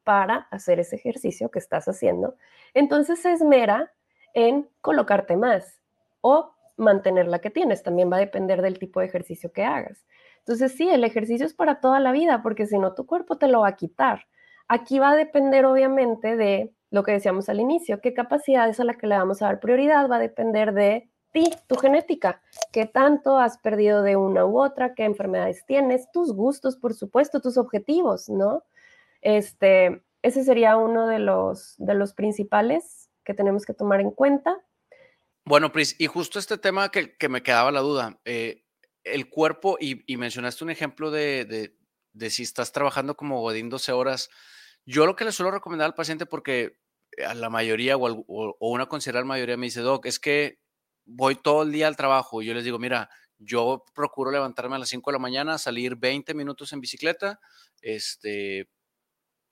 para 0.05 0.47
hacer 0.51 0.79
ese 0.79 0.95
ejercicio 0.95 1.51
que 1.51 1.59
estás 1.59 1.87
haciendo. 1.89 2.35
Entonces 2.73 3.19
se 3.19 3.33
esmera 3.33 3.91
en 4.33 4.69
colocarte 4.79 5.35
más 5.35 5.81
o 6.21 6.53
mantener 6.77 7.27
la 7.27 7.39
que 7.39 7.49
tienes. 7.49 7.83
También 7.83 8.09
va 8.09 8.15
a 8.15 8.21
depender 8.21 8.61
del 8.61 8.79
tipo 8.79 9.01
de 9.01 9.07
ejercicio 9.07 9.51
que 9.51 9.65
hagas. 9.65 10.05
Entonces 10.39 10.71
sí, 10.71 10.89
el 10.89 11.03
ejercicio 11.03 11.45
es 11.45 11.53
para 11.53 11.81
toda 11.81 11.99
la 11.99 12.13
vida 12.13 12.41
porque 12.41 12.65
si 12.67 12.79
no 12.79 12.93
tu 12.93 13.05
cuerpo 13.05 13.37
te 13.37 13.49
lo 13.49 13.61
va 13.61 13.67
a 13.67 13.75
quitar. 13.75 14.27
Aquí 14.67 14.99
va 14.99 15.11
a 15.11 15.15
depender 15.15 15.65
obviamente 15.65 16.35
de 16.35 16.73
lo 16.89 17.03
que 17.03 17.11
decíamos 17.11 17.49
al 17.49 17.59
inicio, 17.59 18.01
qué 18.01 18.13
capacidades 18.13 18.79
a 18.79 18.83
la 18.83 18.93
que 18.95 19.07
le 19.07 19.17
vamos 19.17 19.41
a 19.41 19.45
dar 19.45 19.59
prioridad 19.59 20.09
va 20.09 20.17
a 20.17 20.19
depender 20.19 20.73
de 20.73 21.09
ti, 21.31 21.51
tu 21.67 21.75
genética, 21.75 22.41
qué 22.71 22.85
tanto 22.85 23.37
has 23.37 23.57
perdido 23.57 24.01
de 24.01 24.15
una 24.15 24.45
u 24.45 24.61
otra, 24.61 24.95
qué 24.95 25.03
enfermedades 25.03 25.65
tienes, 25.65 26.09
tus 26.11 26.33
gustos, 26.33 26.77
por 26.77 26.93
supuesto, 26.93 27.41
tus 27.41 27.57
objetivos, 27.57 28.29
¿no? 28.29 28.63
Este, 29.21 30.01
ese 30.21 30.43
sería 30.43 30.77
uno 30.77 31.07
de 31.07 31.19
los, 31.19 31.75
de 31.77 31.93
los 31.93 32.13
principales 32.13 33.09
que 33.23 33.33
tenemos 33.33 33.65
que 33.65 33.73
tomar 33.73 33.99
en 33.99 34.11
cuenta. 34.11 34.57
Bueno, 35.43 35.71
Pris, 35.71 35.95
y 35.99 36.07
justo 36.07 36.39
este 36.39 36.57
tema 36.57 36.89
que, 36.89 37.17
que 37.17 37.29
me 37.29 37.43
quedaba 37.43 37.71
la 37.71 37.81
duda, 37.81 38.19
eh, 38.25 38.63
el 39.03 39.29
cuerpo, 39.29 39.77
y, 39.79 40.17
mencionaste 40.17 40.63
un 40.63 40.69
ejemplo 40.69 41.11
de, 41.11 41.45
de, 41.45 41.77
de, 42.13 42.29
si 42.29 42.43
estás 42.43 42.71
trabajando 42.71 43.15
como 43.15 43.41
Godín 43.41 43.69
12 43.69 43.91
horas, 43.91 44.29
yo 44.87 45.05
lo 45.05 45.15
que 45.15 45.25
le 45.25 45.31
suelo 45.31 45.51
recomendar 45.51 45.85
al 45.85 45.93
paciente, 45.93 46.25
porque 46.25 46.79
a 47.25 47.33
la 47.35 47.49
mayoría 47.49 47.97
o, 47.97 48.55
una 48.59 48.87
considerable 48.87 49.27
mayoría 49.27 49.57
me 49.57 49.67
dice, 49.67 49.81
Doc, 49.81 50.05
es 50.05 50.17
que 50.19 50.59
voy 51.05 51.35
todo 51.35 51.63
el 51.63 51.71
día 51.71 51.87
al 51.87 51.97
trabajo. 51.97 52.41
Y 52.41 52.45
yo 52.45 52.53
les 52.53 52.63
digo, 52.63 52.79
mira, 52.79 53.09
yo 53.37 53.83
procuro 53.93 54.31
levantarme 54.31 54.77
a 54.77 54.79
las 54.79 54.89
5 54.89 55.11
de 55.11 55.15
la 55.15 55.19
mañana, 55.19 55.57
salir 55.57 55.97
20 55.97 56.33
minutos 56.33 56.71
en 56.73 56.79
bicicleta, 56.79 57.39
este, 57.81 58.69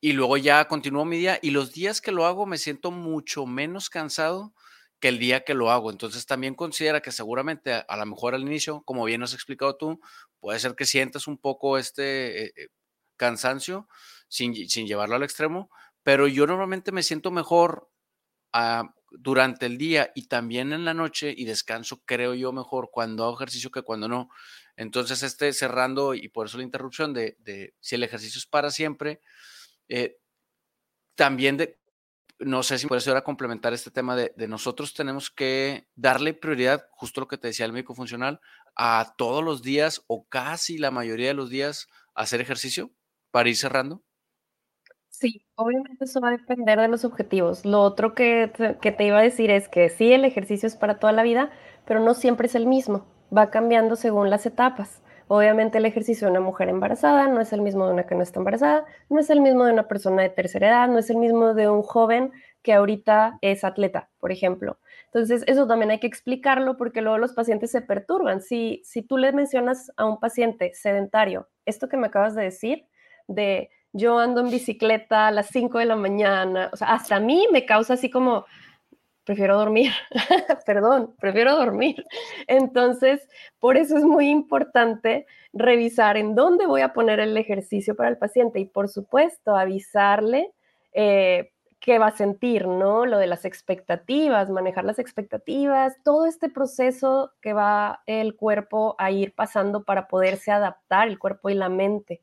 y 0.02 0.14
luego 0.14 0.38
ya 0.38 0.68
continúo 0.70 1.04
mi 1.04 1.18
día. 1.18 1.38
Y 1.42 1.52
los 1.52 1.74
días 1.74 2.00
que 2.00 2.14
lo 2.14 2.26
hago 2.26 2.46
me 2.46 2.58
siento 2.58 2.92
mucho 2.92 3.46
menos 3.46 3.90
cansado 3.90 4.54
que 5.02 5.10
el 5.10 5.20
día 5.20 5.44
que 5.44 5.54
lo 5.54 5.70
hago. 5.70 5.92
Entonces 5.92 6.26
también 6.26 6.56
considera 6.56 7.02
que 7.02 7.12
seguramente 7.12 7.74
a, 7.74 7.98
lo 7.98 8.06
mejor 8.06 8.36
al 8.36 8.42
inicio, 8.42 8.84
como 8.86 9.04
bien 9.04 9.24
has 9.24 9.34
explicado 9.34 9.76
tú, 9.76 10.00
puede 10.40 10.60
ser 10.60 10.76
que 10.76 10.86
sientas 10.86 11.28
un 11.28 11.38
poco 11.38 11.78
este 11.78 12.46
eh, 12.46 12.54
eh, 12.56 12.68
cansancio, 13.18 13.88
sin, 14.28 14.54
llevarlo 14.54 15.16
al 15.16 15.24
extremo, 15.24 15.70
pero 16.04 16.28
yo 16.28 16.48
normalmente 16.48 16.92
me 16.92 17.04
siento 17.04 17.32
mejor 17.32 17.90
ah, 18.54 18.94
durante 19.12 19.66
el 19.66 19.78
día 19.78 20.12
y 20.16 20.28
también 20.28 20.74
en 20.74 20.86
la 20.86 20.94
noche 20.94 21.34
y 21.36 21.46
descanso, 21.46 22.02
creo 22.06 22.34
yo, 22.34 22.52
mejor 22.52 22.90
cuando 22.92 23.24
hago 23.24 23.36
ejercicio 23.36 23.72
que 23.72 23.82
cuando 23.82 24.08
no. 24.08 24.30
Entonces, 24.76 25.24
este 25.24 25.54
cerrando 25.54 26.14
y 26.14 26.28
por 26.30 26.48
eso 26.48 26.58
la 26.58 26.64
interrupción 26.64 27.14
de, 27.14 27.38
si 27.80 27.96
el 27.96 28.04
ejercicio 28.04 28.40
es 28.40 28.46
para 28.46 28.72
siempre, 28.72 29.22
eh, 29.88 30.18
también 31.16 31.58
de, 31.58 31.80
no 32.40 32.64
sé 32.64 32.78
si 32.78 32.88
puede 32.88 33.02
ahora 33.08 33.24
complementar 33.24 33.74
este 33.74 33.92
tema 33.92 34.16
de, 34.16 34.34
nosotros 34.48 34.94
tenemos 34.94 35.32
que 35.32 35.88
darle 35.96 36.34
prioridad, 36.34 36.88
justo 36.92 37.22
lo 37.22 37.28
que 37.28 37.38
te 37.38 37.48
decía 37.48 37.66
el 37.66 37.72
médico 37.72 37.96
funcional, 37.96 38.42
a 38.76 39.16
todos 39.18 39.44
los 39.44 39.62
días 39.62 40.04
o 40.08 40.28
casi 40.28 40.78
la 40.78 40.92
mayoría 40.92 41.28
de 41.30 41.34
los 41.34 41.50
días 41.50 41.88
hacer 42.14 42.42
ejercicio 42.42 42.92
para 43.32 43.50
ir 43.50 43.56
cerrando. 43.56 44.04
Sí, 45.26 45.42
obviamente 45.56 46.04
eso 46.06 46.20
va 46.22 46.28
a 46.30 46.32
depender 46.32 46.80
de 46.80 46.88
los 46.88 47.06
objetivos. 47.06 47.66
Lo 47.66 47.82
otro 47.82 48.14
que 48.14 48.52
que 48.82 48.92
te 48.92 49.06
iba 49.06 49.18
a 49.20 49.22
decir 49.22 49.50
es 49.50 49.68
que 49.70 49.90
sí, 49.90 50.12
el 50.14 50.26
ejercicio 50.26 50.68
es 50.68 50.76
para 50.76 51.00
toda 51.00 51.14
la 51.14 51.24
vida, 51.24 51.50
pero 51.86 52.00
no 52.00 52.14
siempre 52.14 52.48
es 52.48 52.56
el 52.56 52.68
mismo. 52.68 53.06
Va 53.36 53.50
cambiando 53.50 53.96
según 53.96 54.30
las 54.30 54.46
etapas. 54.46 55.02
Obviamente 55.28 55.80
el 55.80 55.86
ejercicio 55.86 56.28
de 56.28 56.32
una 56.32 56.42
mujer 56.42 56.70
embarazada 56.70 57.28
no 57.28 57.42
es 57.42 57.52
el 57.54 57.62
mismo 57.62 57.88
de 57.88 57.94
una 57.94 58.06
que 58.06 58.14
no 58.14 58.22
está 58.22 58.40
embarazada, 58.40 58.86
no 59.10 59.20
es 59.20 59.30
el 59.32 59.42
mismo 59.42 59.66
de 59.66 59.74
una 59.74 59.88
persona 59.88 60.22
de 60.22 60.30
tercera 60.30 60.68
edad, 60.68 60.88
no 60.90 61.00
es 61.00 61.10
el 61.10 61.18
mismo 61.18 61.56
de 61.56 61.68
un 61.70 61.82
joven 61.82 62.32
que 62.62 62.74
ahorita 62.74 63.40
es 63.42 63.64
atleta, 63.64 64.10
por 64.20 64.32
ejemplo. 64.32 64.78
Entonces, 65.06 65.44
eso 65.48 65.66
también 65.66 65.90
hay 65.92 66.00
que 66.00 66.08
explicarlo 66.08 66.78
porque 66.78 67.02
luego 67.02 67.18
los 67.18 67.34
pacientes 67.34 67.72
se 67.72 67.82
perturban. 67.82 68.42
Si, 68.42 68.82
si 68.86 69.02
tú 69.02 69.18
le 69.18 69.32
mencionas 69.32 69.92
a 69.98 70.06
un 70.06 70.20
paciente 70.20 70.72
sedentario, 70.76 71.48
esto 71.66 71.90
que 71.90 71.98
me 71.98 72.08
acabas 72.08 72.36
de 72.36 72.44
decir, 72.44 72.86
de 73.28 73.70
yo 73.96 74.20
ando 74.20 74.42
en 74.42 74.52
bicicleta 74.52 75.28
a 75.28 75.32
las 75.32 75.48
5 75.48 75.80
de 75.80 75.86
la 75.86 75.96
mañana, 75.96 76.70
o 76.74 76.76
sea, 76.76 76.90
hasta 76.90 77.16
a 77.16 77.20
mí 77.22 77.48
me 77.54 77.66
causa 77.66 77.94
así 77.94 78.10
como, 78.10 78.46
prefiero 79.24 79.58
dormir, 79.58 79.94
perdón, 80.66 81.16
prefiero 81.18 81.56
dormir. 81.56 82.04
Entonces, 82.48 83.26
por 83.58 83.78
eso 83.78 83.98
es 83.98 84.04
muy 84.04 84.30
importante 84.30 85.26
revisar 85.54 86.18
en 86.18 86.36
dónde 86.36 86.68
voy 86.68 86.82
a 86.82 86.92
poner 86.92 87.22
el 87.22 87.38
ejercicio 87.38 87.96
para 87.96 88.10
el 88.10 88.18
paciente 88.18 88.60
y, 88.60 88.66
por 88.66 88.90
supuesto, 88.90 89.56
avisarle 89.56 90.52
eh, 90.92 91.54
qué 91.80 91.98
va 91.98 92.08
a 92.08 92.18
sentir, 92.18 92.68
¿no? 92.68 93.06
Lo 93.06 93.18
de 93.18 93.28
las 93.28 93.46
expectativas, 93.46 94.50
manejar 94.50 94.84
las 94.84 95.00
expectativas, 95.00 95.96
todo 96.04 96.26
este 96.26 96.50
proceso 96.50 97.32
que 97.42 97.54
va 97.54 98.02
el 98.08 98.36
cuerpo 98.36 98.96
a 98.98 99.10
ir 99.12 99.34
pasando 99.34 99.86
para 99.86 100.10
poderse 100.10 100.52
adaptar, 100.52 101.08
el 101.08 101.18
cuerpo 101.18 101.50
y 101.50 101.54
la 101.54 101.70
mente. 101.70 102.22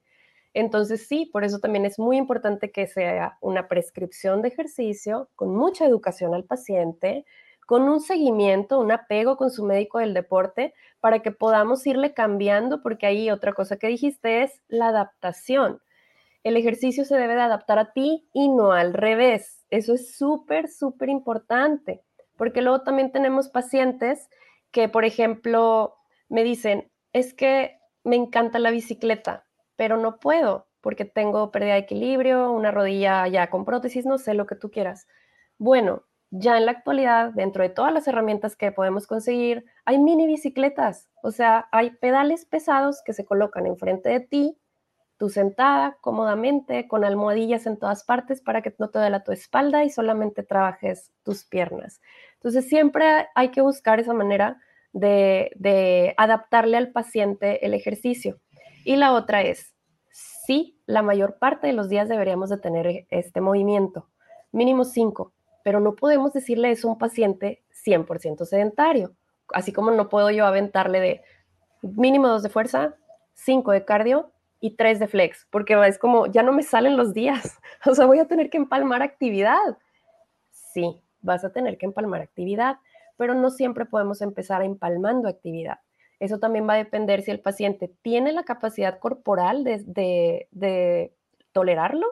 Entonces 0.55 1.07
sí, 1.07 1.27
por 1.33 1.45
eso 1.45 1.59
también 1.59 1.85
es 1.85 1.99
muy 1.99 2.17
importante 2.17 2.71
que 2.71 2.87
sea 2.87 3.39
una 3.41 3.69
prescripción 3.69 4.43
de 4.43 4.49
ejercicio 4.49 5.31
con 5.35 5.55
mucha 5.55 5.87
educación 5.87 6.35
al 6.35 6.45
paciente, 6.45 7.25
con 7.67 7.89
un 7.89 8.01
seguimiento, 8.01 8.79
un 8.81 8.93
apego 8.93 9.37
con 9.37 9.51
su 9.51 9.65
médico 9.65 9.99
del 9.99 10.15
deporte 10.15 10.75
para 11.01 11.21
que 11.21 11.31
podamos 11.31 11.87
irle 11.87 12.13
cambiando, 12.13 12.83
porque 12.83 13.07
ahí 13.07 13.31
otra 13.31 13.53
cosa 13.55 13.77
que 13.77 13.87
dijiste 13.87 14.43
es 14.43 14.61
la 14.69 14.89
adaptación. 14.89 15.81
El 16.45 16.57
ejercicio 16.57 17.05
se 17.05 17.17
debe 17.17 17.35
de 17.35 17.43
adaptar 17.43 17.79
a 17.79 17.93
ti 17.93 18.29
y 18.35 18.49
no 18.49 18.73
al 18.73 18.93
revés. 18.93 19.65
Eso 19.71 19.95
es 19.95 20.15
súper, 20.17 20.69
súper 20.69 21.09
importante, 21.09 22.03
porque 22.37 22.63
luego 22.63 22.83
también 22.83 23.13
tenemos 23.13 23.49
pacientes 23.49 24.29
que, 24.71 24.89
por 24.89 25.05
ejemplo, 25.05 25.95
me 26.29 26.45
dicen, 26.45 26.91
es 27.13 27.33
que 27.33 27.79
me 28.05 28.17
encanta 28.17 28.59
la 28.59 28.71
bicicleta, 28.71 29.47
pero 29.83 29.97
no 29.97 30.21
puedo 30.21 30.69
porque 30.81 31.05
tengo 31.05 31.51
pérdida 31.51 31.73
de 31.73 31.81
equilibrio, 31.81 32.53
una 32.53 32.71
rodilla 32.71 33.27
ya 33.27 33.51
con 33.51 33.65
prótesis, 33.65 34.07
no 34.07 34.17
sé 34.17 34.33
lo 34.33 34.47
que 34.47 34.55
tú 34.55 34.71
quieras. 34.71 35.09
Bueno, 35.59 36.05
ya 36.31 36.57
en 36.57 36.67
la 36.67 36.71
actualidad, 36.71 37.33
dentro 37.33 37.65
de 37.65 37.69
todas 37.69 37.93
las 37.93 38.07
herramientas 38.07 38.55
que 38.55 38.71
podemos 38.71 39.09
conseguir, 39.09 39.65
hay 39.85 39.99
mini 39.99 40.29
bicicletas, 40.29 41.11
o 41.21 41.33
sea, 41.33 41.67
hay 41.73 41.91
pedales 41.97 42.47
pesados 42.47 43.03
que 43.05 43.13
se 43.13 43.25
colocan 43.25 43.67
enfrente 43.67 44.09
de 44.09 44.21
ti, 44.21 44.57
tú 45.17 45.31
sentada 45.31 45.99
cómodamente, 46.01 46.87
con 46.87 47.05
almohadillas 47.05 47.67
en 47.67 47.77
todas 47.77 48.05
partes 48.05 48.41
para 48.41 48.63
que 48.63 48.73
no 48.79 48.89
te 48.91 49.01
duela 49.01 49.25
tu 49.25 49.33
espalda 49.33 49.83
y 49.83 49.91
solamente 49.91 50.45
trabajes 50.45 51.11
tus 51.25 51.45
piernas. 51.45 52.01
Entonces, 52.35 52.69
siempre 52.69 53.27
hay 53.35 53.49
que 53.49 53.63
buscar 53.63 53.99
esa 53.99 54.15
manera 54.15 54.61
de, 54.93 55.51
de 55.57 56.15
adaptarle 56.19 56.77
al 56.77 56.93
paciente 56.93 57.67
el 57.67 57.75
ejercicio. 57.75 58.39
Y 58.85 58.97
la 58.97 59.13
otra 59.13 59.43
es, 59.43 59.72
sí, 60.53 60.79
la 60.85 61.01
mayor 61.01 61.39
parte 61.39 61.67
de 61.67 61.73
los 61.73 61.89
días 61.89 62.11
deberíamos 62.11 62.51
de 62.51 62.59
tener 62.59 62.87
e, 62.87 63.07
este 63.09 63.41
movimiento, 63.41 64.09
mínimo 64.51 64.85
cinco, 64.85 65.33
pero 65.65 65.81
no 65.81 65.95
podemos 65.95 66.35
decirle 66.35 66.71
eso 66.71 66.89
a 66.89 66.93
un 66.93 66.99
paciente 66.99 67.63
100% 67.87 68.45
sedentario, 68.45 69.15
así 69.55 69.73
como 69.73 69.91
no 69.93 70.11
puedo 70.11 70.31
yo 70.31 70.45
aventarle 70.45 71.01
de 71.01 71.23
mínimo 71.81 72.29
dos 72.29 72.43
de 72.43 72.51
fuerza, 72.51 72.95
cinco 73.33 73.73
de 73.73 73.87
cardio 73.87 74.31
y 74.61 74.77
tres 74.77 74.99
de 74.99 75.09
flex, 75.09 75.47
porque 75.51 75.75
es 75.87 75.99
como, 75.99 76.27
ya 76.27 76.43
no 76.43 76.53
me 76.53 76.63
salen 76.63 76.99
los 76.99 77.15
días, 77.15 77.59
o 77.87 77.95
sea, 77.95 78.05
voy 78.05 78.19
a 78.19 78.29
tener 78.29 78.51
que 78.51 78.59
empalmar 78.59 79.03
actividad. 79.03 79.79
Sí, 80.51 81.01
vas 81.23 81.45
a 81.45 81.53
tener 81.53 81.79
que 81.79 81.87
empalmar 81.87 82.21
actividad, 82.21 82.77
pero 83.17 83.35
no 83.35 83.49
siempre 83.49 83.87
podemos 83.87 84.21
empezar 84.21 84.63
empalmando 84.63 85.29
actividad. 85.29 85.79
Eso 86.19 86.39
también 86.39 86.69
va 86.69 86.75
a 86.75 86.77
depender 86.77 87.23
si 87.23 87.31
el 87.31 87.41
paciente 87.41 87.93
tiene 88.03 88.33
la 88.33 88.45
capacidad 88.45 88.99
corporal 88.99 89.65
de, 89.65 91.13
tolerarlo 91.53 92.07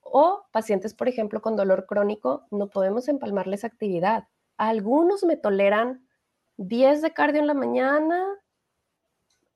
o 0.00 0.44
pacientes, 0.52 0.92
por 0.94 1.08
ejemplo, 1.08 1.40
con 1.40 1.56
dolor 1.56 1.86
crónico, 1.86 2.46
no 2.50 2.68
podemos 2.68 3.08
empalmarles 3.08 3.64
actividad. 3.64 4.28
Algunos 4.56 5.24
me 5.24 5.36
toleran 5.36 6.06
10 6.58 7.02
de 7.02 7.12
cardio 7.12 7.40
en 7.40 7.46
la 7.46 7.54
mañana, 7.54 8.26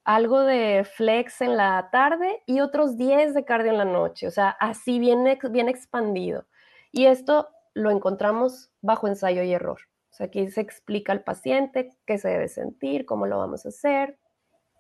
algo 0.05 0.41
de 0.41 0.85
flex 0.85 1.41
en 1.41 1.57
la 1.57 1.89
tarde 1.91 2.43
y 2.47 2.61
otros 2.61 2.97
10 2.97 3.35
de 3.35 3.45
cardio 3.45 3.73
en 3.73 3.79
la 3.79 3.85
noche. 3.85 4.27
O 4.27 4.31
sea, 4.31 4.51
así 4.51 4.99
bien, 4.99 5.25
bien 5.51 5.69
expandido. 5.69 6.47
Y 6.91 7.07
esto 7.07 7.49
lo 7.75 7.91
encontramos 7.91 8.71
bajo 8.81 9.09
ensayo 9.09 9.43
y 9.43 9.53
error. 9.53 9.81
O 10.13 10.15
sea, 10.15 10.27
aquí 10.27 10.47
se 10.51 10.61
explica 10.61 11.13
al 11.13 11.25
paciente 11.25 11.97
qué 12.05 12.19
se 12.19 12.29
debe 12.29 12.49
sentir, 12.49 13.07
cómo 13.07 13.27
lo 13.27 13.39
vamos 13.39 13.65
a 13.65 13.71
hacer. 13.71 14.19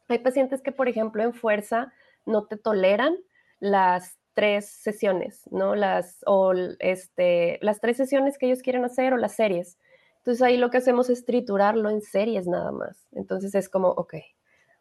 Hay 0.09 0.19
pacientes 0.19 0.61
que, 0.61 0.73
por 0.73 0.89
ejemplo, 0.89 1.23
en 1.23 1.33
fuerza 1.33 1.91
no 2.27 2.45
te 2.45 2.59
toleran 2.59 3.17
las 3.59 4.19
tres 4.35 4.69
sesiones, 4.69 5.49
¿no? 5.51 5.75
Las, 5.75 6.23
o 6.27 6.53
este, 6.81 7.59
las 7.63 7.81
tres 7.81 7.97
sesiones 7.97 8.37
que 8.37 8.47
ellos 8.47 8.61
quieren 8.61 8.85
hacer 8.85 9.15
o 9.15 9.17
las 9.17 9.35
series. 9.35 9.79
Entonces 10.19 10.43
ahí 10.43 10.59
lo 10.59 10.71
que 10.71 10.77
hacemos 10.77 11.09
es 11.09 11.25
triturarlo 11.25 11.89
en 11.89 12.03
series 12.03 12.47
nada 12.47 12.71
más. 12.71 13.09
Entonces 13.13 13.55
es 13.55 13.71
como, 13.71 13.89
ok, 13.89 14.17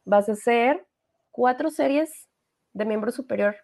vas 0.03 0.27
a 0.27 0.33
hacer 0.33 0.85
cuatro 1.31 1.69
series 1.69 2.27
de 2.73 2.85
miembro 2.85 3.11
superior 3.11 3.55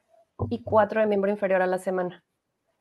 y 0.50 0.64
cuatro 0.64 1.02
de 1.02 1.08
miembro 1.08 1.32
inferior 1.32 1.62
a 1.62 1.68
la 1.68 1.80
semana. 1.80 2.24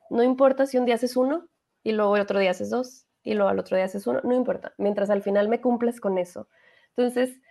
No 0.09 0.23
importa 0.23 0.65
si 0.65 0.77
un 0.77 0.85
día 0.85 0.95
haces 0.95 1.17
uno 1.17 1.49
y 1.83 1.91
luego 1.91 2.15
el 2.15 2.21
otro 2.21 2.39
día 2.39 2.51
haces 2.51 2.69
dos 2.69 3.06
y 3.27 3.33
luego 3.33 3.49
al 3.49 3.59
otro 3.59 3.75
día 3.75 3.85
haces 3.85 4.07
uno, 4.07 4.21
no 4.23 4.33
importa, 4.33 4.73
mientras 4.77 5.09
al 5.09 5.21
final 5.21 5.49
me 5.49 5.59
cumples 5.59 5.99
con 5.99 6.17
eso. 6.17 6.47
Entonces, 6.95 7.41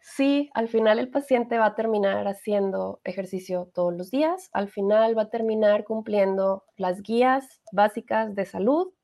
sí, 0.00 0.48
al 0.54 0.66
final 0.68 0.98
el 0.98 1.10
paciente 1.10 1.58
va 1.58 1.66
a 1.66 1.74
terminar 1.74 2.26
haciendo 2.26 3.02
ejercicio 3.04 3.70
todos 3.74 3.92
los 3.94 4.10
días, 4.10 4.48
al 4.54 4.70
final 4.70 5.18
va 5.18 5.24
a 5.24 5.28
terminar 5.28 5.84
cumpliendo 5.84 6.64
las 6.78 7.02
guías 7.02 7.60
básicas 7.70 8.34
de 8.34 8.46
salud, 8.46 8.94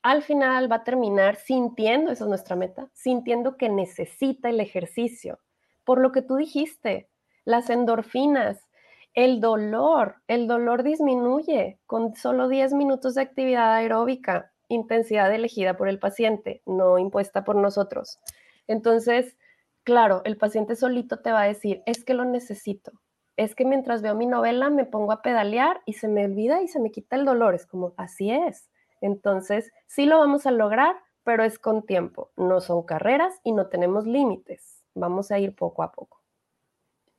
al 0.00 0.22
final 0.22 0.72
va 0.72 0.76
a 0.76 0.84
terminar 0.84 1.36
sintiendo, 1.36 2.10
esa 2.10 2.24
es 2.24 2.28
nuestra 2.28 2.56
meta, 2.56 2.88
sintiendo 2.94 3.58
que 3.58 3.68
necesita 3.68 4.48
el 4.48 4.58
ejercicio, 4.58 5.38
por 5.84 6.00
lo 6.00 6.12
que 6.12 6.22
tú 6.22 6.36
dijiste, 6.36 7.10
las 7.44 7.68
endorfinas, 7.68 8.70
el 9.12 9.42
dolor, 9.42 10.16
el 10.28 10.46
dolor 10.46 10.82
disminuye 10.82 11.78
con 11.84 12.14
solo 12.14 12.48
10 12.48 12.72
minutos 12.72 13.16
de 13.16 13.20
actividad 13.20 13.74
aeróbica 13.74 14.51
intensidad 14.72 15.32
elegida 15.32 15.76
por 15.76 15.88
el 15.88 15.98
paciente, 15.98 16.62
no 16.66 16.98
impuesta 16.98 17.44
por 17.44 17.56
nosotros. 17.56 18.18
Entonces, 18.66 19.36
claro, 19.84 20.22
el 20.24 20.36
paciente 20.36 20.76
solito 20.76 21.20
te 21.20 21.32
va 21.32 21.42
a 21.42 21.48
decir, 21.48 21.82
es 21.86 22.04
que 22.04 22.14
lo 22.14 22.24
necesito. 22.24 22.92
Es 23.36 23.54
que 23.54 23.64
mientras 23.64 24.02
veo 24.02 24.14
mi 24.14 24.26
novela 24.26 24.70
me 24.70 24.84
pongo 24.84 25.12
a 25.12 25.22
pedalear 25.22 25.80
y 25.86 25.94
se 25.94 26.08
me 26.08 26.24
olvida 26.24 26.62
y 26.62 26.68
se 26.68 26.80
me 26.80 26.90
quita 26.90 27.16
el 27.16 27.24
dolor. 27.24 27.54
Es 27.54 27.66
como, 27.66 27.94
así 27.96 28.30
es. 28.30 28.70
Entonces, 29.00 29.72
sí 29.86 30.06
lo 30.06 30.18
vamos 30.18 30.46
a 30.46 30.50
lograr, 30.50 30.96
pero 31.24 31.44
es 31.44 31.58
con 31.58 31.82
tiempo. 31.84 32.30
No 32.36 32.60
son 32.60 32.82
carreras 32.84 33.40
y 33.42 33.52
no 33.52 33.68
tenemos 33.68 34.06
límites. 34.06 34.82
Vamos 34.94 35.30
a 35.30 35.38
ir 35.38 35.54
poco 35.54 35.82
a 35.82 35.92
poco. 35.92 36.22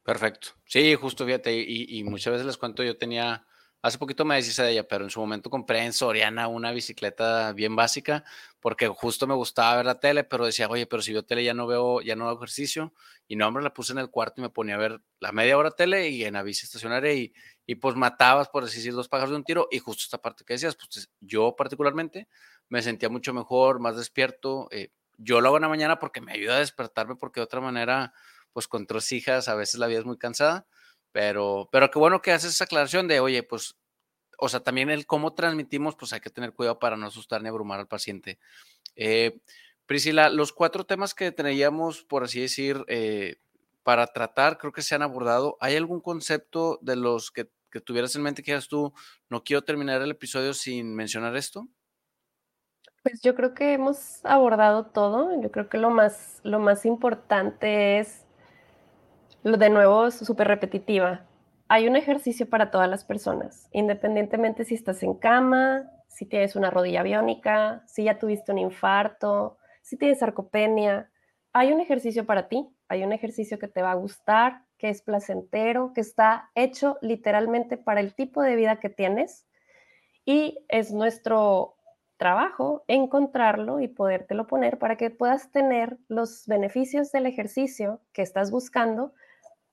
Perfecto. 0.03 0.49
Sí, 0.65 0.93
justo 0.95 1.25
fíjate, 1.25 1.53
y, 1.53 1.99
y 1.99 2.03
muchas 2.03 2.33
veces 2.33 2.45
les 2.45 2.57
cuento, 2.57 2.83
yo 2.83 2.97
tenía 2.97 3.47
Hace 3.83 3.97
poquito 3.97 4.23
me 4.23 4.35
deshice 4.35 4.63
de 4.63 4.71
ella, 4.71 4.87
pero 4.87 5.03
en 5.03 5.09
su 5.09 5.19
momento 5.19 5.49
compré 5.49 5.83
en 5.83 5.91
Soriana 5.91 6.47
una 6.47 6.71
bicicleta 6.71 7.51
bien 7.51 7.75
básica 7.75 8.23
porque 8.61 8.87
justo 8.87 9.27
me 9.27 9.33
gustaba 9.33 9.75
ver 9.75 9.85
la 9.85 9.99
tele, 9.99 10.23
pero 10.23 10.45
decía, 10.45 10.69
oye, 10.69 10.85
pero 10.85 11.01
si 11.01 11.11
veo 11.11 11.23
tele 11.23 11.43
ya 11.43 11.53
no 11.53 11.67
veo, 11.67 11.99
ya 11.99 12.15
no 12.15 12.29
hago 12.29 12.37
ejercicio. 12.37 12.93
Y 13.27 13.35
no, 13.35 13.45
hombre, 13.45 13.61
la 13.61 13.73
puse 13.73 13.91
en 13.91 13.99
el 13.99 14.09
cuarto 14.09 14.39
y 14.39 14.43
me 14.43 14.49
ponía 14.49 14.75
a 14.75 14.77
ver 14.77 15.01
la 15.19 15.33
media 15.33 15.57
hora 15.57 15.71
tele 15.71 16.07
y 16.07 16.23
en 16.23 16.35
la 16.35 16.43
bici 16.43 16.65
estacionaria 16.65 17.11
y, 17.13 17.33
y 17.65 17.75
pues 17.75 17.97
matabas, 17.97 18.47
por 18.47 18.63
así 18.63 18.77
decir, 18.77 18.93
dos 18.93 19.09
pájaros 19.09 19.31
de 19.31 19.35
un 19.35 19.43
tiro. 19.43 19.67
Y 19.69 19.79
justo 19.79 20.03
esta 20.03 20.17
parte 20.17 20.45
que 20.45 20.53
decías, 20.53 20.77
pues 20.77 21.09
yo 21.19 21.53
particularmente 21.57 22.29
me 22.69 22.81
sentía 22.81 23.09
mucho 23.09 23.33
mejor, 23.33 23.81
más 23.81 23.97
despierto. 23.97 24.69
Eh, 24.71 24.91
yo 25.17 25.41
lo 25.41 25.49
hago 25.49 25.57
en 25.57 25.63
la 25.63 25.67
mañana 25.69 25.99
porque 25.99 26.21
me 26.21 26.31
ayuda 26.31 26.55
a 26.55 26.59
despertarme 26.59 27.17
porque 27.17 27.41
de 27.41 27.45
otra 27.45 27.59
manera, 27.59 28.13
pues 28.53 28.65
con 28.69 28.87
tres 28.87 29.11
hijas 29.11 29.49
a 29.49 29.55
veces 29.55 29.77
la 29.77 29.87
vida 29.87 29.99
es 29.99 30.05
muy 30.05 30.17
cansada 30.17 30.67
pero, 31.13 31.69
pero 31.71 31.89
qué 31.89 31.99
bueno 31.99 32.21
que 32.21 32.33
haces 32.33 32.55
esa 32.55 32.65
aclaración 32.65 33.07
de, 33.07 33.21
oye, 33.21 33.43
pues, 33.43 33.77
o 34.39 34.49
sea, 34.49 34.59
también 34.61 34.89
el 34.89 35.05
cómo 35.05 35.33
transmitimos, 35.33 35.95
pues 35.95 36.11
hay 36.11 36.19
que 36.19 36.31
tener 36.31 36.53
cuidado 36.53 36.79
para 36.79 36.97
no 36.97 37.05
asustar 37.05 37.41
ni 37.41 37.47
abrumar 37.47 37.79
al 37.79 37.87
paciente. 37.87 38.39
Eh, 38.95 39.39
Priscila, 39.85 40.29
los 40.29 40.51
cuatro 40.51 40.85
temas 40.85 41.13
que 41.13 41.31
teníamos, 41.31 42.03
por 42.03 42.23
así 42.23 42.41
decir, 42.41 42.83
eh, 42.87 43.37
para 43.83 44.07
tratar, 44.07 44.57
creo 44.57 44.73
que 44.73 44.81
se 44.81 44.95
han 44.95 45.03
abordado. 45.03 45.55
¿Hay 45.61 45.75
algún 45.75 46.01
concepto 46.01 46.79
de 46.81 46.95
los 46.95 47.31
que, 47.31 47.47
que 47.69 47.79
tuvieras 47.79 48.15
en 48.15 48.23
mente 48.23 48.41
que 48.41 48.51
digas 48.51 48.67
tú, 48.67 48.91
no 49.29 49.43
quiero 49.43 49.61
terminar 49.61 50.01
el 50.01 50.11
episodio 50.11 50.53
sin 50.55 50.95
mencionar 50.95 51.35
esto? 51.35 51.67
Pues 53.03 53.21
yo 53.21 53.35
creo 53.35 53.53
que 53.53 53.73
hemos 53.73 54.25
abordado 54.25 54.87
todo. 54.87 55.39
Yo 55.41 55.51
creo 55.51 55.69
que 55.69 55.77
lo 55.77 55.91
más, 55.91 56.39
lo 56.43 56.59
más 56.59 56.85
importante 56.85 57.99
es 57.99 58.22
de 59.43 59.69
nuevo, 59.69 60.09
súper 60.09 60.47
repetitiva. 60.47 61.25
Hay 61.67 61.87
un 61.87 61.95
ejercicio 61.95 62.49
para 62.49 62.71
todas 62.71 62.89
las 62.89 63.03
personas, 63.03 63.67
independientemente 63.71 64.63
si 64.63 64.75
estás 64.75 65.03
en 65.03 65.15
cama, 65.15 65.89
si 66.07 66.25
tienes 66.25 66.55
una 66.55 66.69
rodilla 66.69 67.03
biónica, 67.03 67.83
si 67.85 68.05
ya 68.05 68.19
tuviste 68.19 68.51
un 68.51 68.59
infarto, 68.59 69.57
si 69.81 69.97
tienes 69.97 70.19
sarcopenia. 70.19 71.09
Hay 71.51 71.73
un 71.73 71.81
ejercicio 71.81 72.25
para 72.25 72.47
ti, 72.47 72.67
hay 72.87 73.03
un 73.03 73.11
ejercicio 73.11 73.59
que 73.59 73.67
te 73.67 73.81
va 73.81 73.91
a 73.91 73.95
gustar, 73.95 74.63
que 74.77 74.89
es 74.89 75.01
placentero, 75.01 75.91
que 75.93 76.01
está 76.01 76.49
hecho 76.55 76.97
literalmente 77.01 77.77
para 77.77 77.99
el 77.99 78.13
tipo 78.15 78.41
de 78.41 78.55
vida 78.55 78.79
que 78.79 78.89
tienes 78.89 79.45
y 80.25 80.63
es 80.69 80.93
nuestro 80.93 81.75
trabajo 82.17 82.85
encontrarlo 82.87 83.81
y 83.81 83.89
podértelo 83.89 84.47
poner 84.47 84.79
para 84.79 84.95
que 84.95 85.09
puedas 85.09 85.51
tener 85.51 85.97
los 86.07 86.45
beneficios 86.47 87.11
del 87.11 87.25
ejercicio 87.25 87.99
que 88.13 88.21
estás 88.21 88.51
buscando 88.51 89.13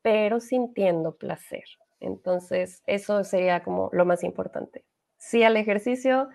pero 0.02 0.40
sintiendo 0.40 1.16
placer. 1.16 1.64
Entonces, 2.00 2.82
eso 2.86 3.22
sería 3.24 3.62
como 3.62 3.90
lo 3.92 4.04
más 4.04 4.24
importante. 4.24 4.84
Sí 5.18 5.42
al 5.42 5.56
ejercicio, 5.56 6.28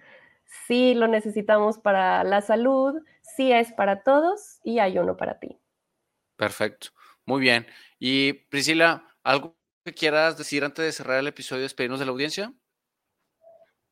sí 0.68 0.94
lo 0.94 1.08
necesitamos 1.08 1.80
para 1.80 2.24
la 2.24 2.42
salud, 2.42 3.02
sí 3.22 3.52
es 3.52 3.74
para 3.74 4.04
todos 4.04 4.60
y 4.64 4.80
hay 4.80 4.98
uno 5.00 5.18
para 5.18 5.40
ti. 5.40 5.60
Perfecto, 6.36 6.90
muy 7.26 7.42
bien. 7.42 7.66
Y 8.00 8.34
Priscila, 8.34 9.08
¿algo 9.24 9.58
que 9.84 9.94
quieras 9.94 10.38
decir 10.38 10.64
antes 10.64 10.86
de 10.86 10.92
cerrar 10.92 11.20
el 11.20 11.28
episodio, 11.28 11.64
despedirnos 11.64 12.00
de 12.00 12.06
la 12.06 12.12
audiencia? 12.12 12.54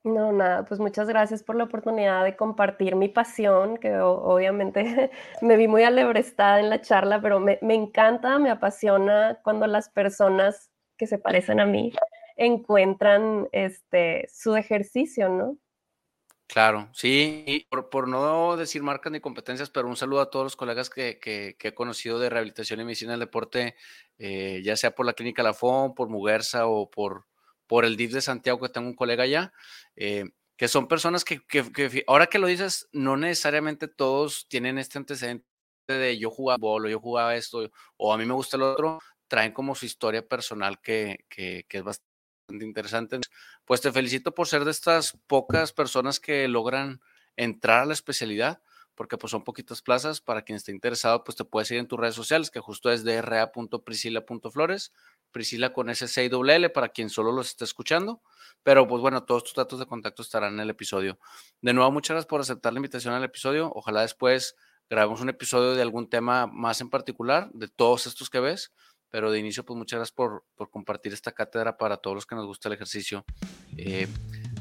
No, 0.03 0.33
nada, 0.33 0.65
pues 0.65 0.81
muchas 0.81 1.07
gracias 1.07 1.43
por 1.43 1.55
la 1.55 1.63
oportunidad 1.63 2.25
de 2.25 2.35
compartir 2.35 2.97
mi 2.97 3.07
pasión, 3.07 3.77
que 3.77 3.97
obviamente 3.99 5.11
me 5.41 5.55
vi 5.55 5.69
muy 5.69 5.83
alebrestada 5.83 6.59
en 6.59 6.69
la 6.69 6.81
charla, 6.81 7.21
pero 7.21 7.39
me, 7.39 7.57
encanta, 7.61 8.37
me 8.37 8.49
apasiona 8.49 9.39
cuando 9.43 9.65
las 9.65 9.89
personas 9.89 10.71
que 10.97 11.07
se 11.07 11.19
parecen 11.19 11.61
a 11.61 11.65
mí 11.65 11.93
encuentran 12.35 13.47
este, 13.53 14.27
su 14.29 14.57
ejercicio, 14.57 15.29
¿no? 15.29 15.57
Claro, 16.47 16.89
sí, 16.93 17.45
y 17.47 17.65
por, 17.65 18.07
no 18.09 18.57
decir 18.57 18.83
marcas 18.83 19.11
ni 19.13 19.21
competencias, 19.21 19.69
pero 19.69 19.87
un 19.87 19.95
saludo 19.95 20.19
a 20.19 20.29
todos 20.29 20.45
los 20.45 20.55
colegas 20.57 20.89
que, 20.89 21.17
he 21.57 21.73
conocido 21.73 22.19
de 22.19 22.29
rehabilitación 22.29 22.81
y 22.81 22.83
medicina 22.83 23.11
del 23.11 23.21
deporte, 23.21 23.75
eh, 24.17 24.61
ya 24.65 24.75
sea 24.75 24.93
por 24.93 25.05
la 25.05 25.13
Clínica 25.13 25.43
Lafón, 25.43 25.95
por 25.95 26.09
Muguerza 26.09 26.67
o 26.67 26.89
por 26.89 27.25
por 27.67 27.85
el 27.85 27.97
DIF 27.97 28.13
de 28.13 28.21
Santiago, 28.21 28.59
que 28.59 28.69
tengo 28.69 28.87
un 28.87 28.95
colega 28.95 29.23
allá, 29.23 29.53
eh, 29.95 30.25
que 30.57 30.67
son 30.67 30.87
personas 30.87 31.23
que, 31.25 31.41
ahora 32.07 32.27
que 32.27 32.39
lo 32.39 32.47
dices, 32.47 32.87
no 32.91 33.17
necesariamente 33.17 33.87
todos 33.87 34.47
tienen 34.47 34.77
este 34.77 34.97
antecedente 34.97 35.45
de 35.87 36.17
yo 36.17 36.29
jugaba 36.29 36.57
bolo, 36.57 36.89
yo 36.89 36.99
jugaba 36.99 37.35
esto, 37.35 37.69
o 37.97 38.13
a 38.13 38.17
mí 38.17 38.25
me 38.25 38.33
gusta 38.33 38.57
el 38.57 38.63
otro, 38.63 38.99
traen 39.27 39.51
como 39.51 39.75
su 39.75 39.85
historia 39.85 40.27
personal 40.27 40.79
que, 40.79 41.25
que, 41.29 41.65
es 41.69 41.83
bastante 41.83 42.65
interesante. 42.65 43.19
Pues 43.65 43.81
te 43.81 43.91
felicito 43.91 44.33
por 44.33 44.47
ser 44.47 44.63
de 44.65 44.71
estas 44.71 45.17
pocas 45.27 45.73
personas 45.73 46.19
que 46.19 46.47
logran 46.47 47.01
entrar 47.35 47.81
a 47.81 47.85
la 47.85 47.93
especialidad, 47.93 48.61
porque 48.95 49.17
pues 49.17 49.31
son 49.31 49.43
poquitas 49.43 49.81
plazas. 49.81 50.21
Para 50.21 50.43
quien 50.43 50.57
esté 50.57 50.71
interesado, 50.71 51.23
pues 51.23 51.35
te 51.35 51.45
puedes 51.45 51.71
ir 51.71 51.79
en 51.79 51.87
tus 51.87 51.99
redes 51.99 52.15
sociales, 52.15 52.51
que 52.51 52.59
justo 52.59 52.91
es 52.91 53.03
dra.priscila.flores. 53.03 54.93
Priscila 55.33 55.73
con 55.73 55.89
ese 55.89 56.07
6 56.07 56.31
L 56.31 56.69
para 56.69 56.89
quien 56.89 57.09
solo 57.09 57.33
los 57.33 57.47
esté 57.47 57.65
escuchando. 57.65 58.21
Pero 58.63 58.87
pues 58.87 59.01
bueno, 59.01 59.23
todos 59.23 59.43
tus 59.43 59.55
datos 59.55 59.79
de 59.79 59.85
contacto 59.85 60.21
estarán 60.21 60.53
en 60.53 60.61
el 60.61 60.69
episodio. 60.69 61.19
De 61.61 61.73
nuevo, 61.73 61.91
muchas 61.91 62.15
gracias 62.15 62.29
por 62.29 62.39
aceptar 62.39 62.71
la 62.71 62.79
invitación 62.79 63.13
al 63.13 63.23
episodio. 63.25 63.69
Ojalá 63.75 64.01
después 64.01 64.55
grabemos 64.89 65.19
un 65.19 65.29
episodio 65.29 65.75
de 65.75 65.81
algún 65.81 66.09
tema 66.09 66.47
más 66.47 66.79
en 66.79 66.89
particular, 66.89 67.49
de 67.53 67.67
todos 67.67 68.07
estos 68.07 68.29
que 68.29 68.39
ves. 68.39 68.71
Pero 69.09 69.29
de 69.29 69.37
inicio, 69.37 69.63
pues 69.63 69.77
muchas 69.77 69.97
gracias 69.97 70.15
por, 70.15 70.43
compartir 70.71 71.13
esta 71.13 71.33
cátedra 71.33 71.77
para 71.77 71.97
todos 71.97 72.15
los 72.15 72.25
que 72.25 72.35
nos 72.35 72.47
gusta 72.47 72.69
el 72.69 72.73
ejercicio. 72.73 73.23
Eh, 73.77 74.07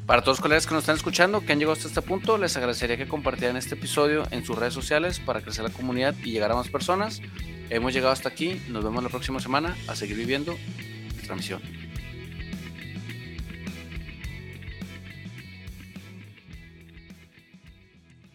para 0.04 0.20
todos 0.20 0.38
los 0.38 0.42
colegas 0.42 0.66
que 0.66 0.74
nos 0.74 0.82
están 0.82 0.96
escuchando, 0.96 1.40
que 1.40 1.52
han 1.52 1.58
llegado 1.58 1.72
hasta 1.72 1.88
este 1.88 2.02
punto, 2.02 2.36
les 2.36 2.54
agradecería 2.56 2.98
que 2.98 3.08
compartieran 3.08 3.56
este 3.56 3.76
episodio 3.76 4.24
en 4.30 4.44
sus 4.44 4.58
redes 4.58 4.74
sociales 4.74 5.20
para 5.20 5.40
crecer 5.40 5.64
la 5.64 5.70
comunidad 5.70 6.14
y 6.22 6.32
llegar 6.32 6.52
a 6.52 6.56
más 6.56 6.68
personas. 6.68 7.22
Hemos 7.72 7.94
llegado 7.94 8.12
hasta 8.12 8.28
aquí, 8.28 8.60
nos 8.68 8.84
vemos 8.84 9.02
la 9.02 9.08
próxima 9.08 9.40
semana 9.40 9.74
a 9.88 9.96
seguir 9.96 10.18
viviendo 10.18 10.58
nuestra 11.14 11.34
misión. 11.34 11.62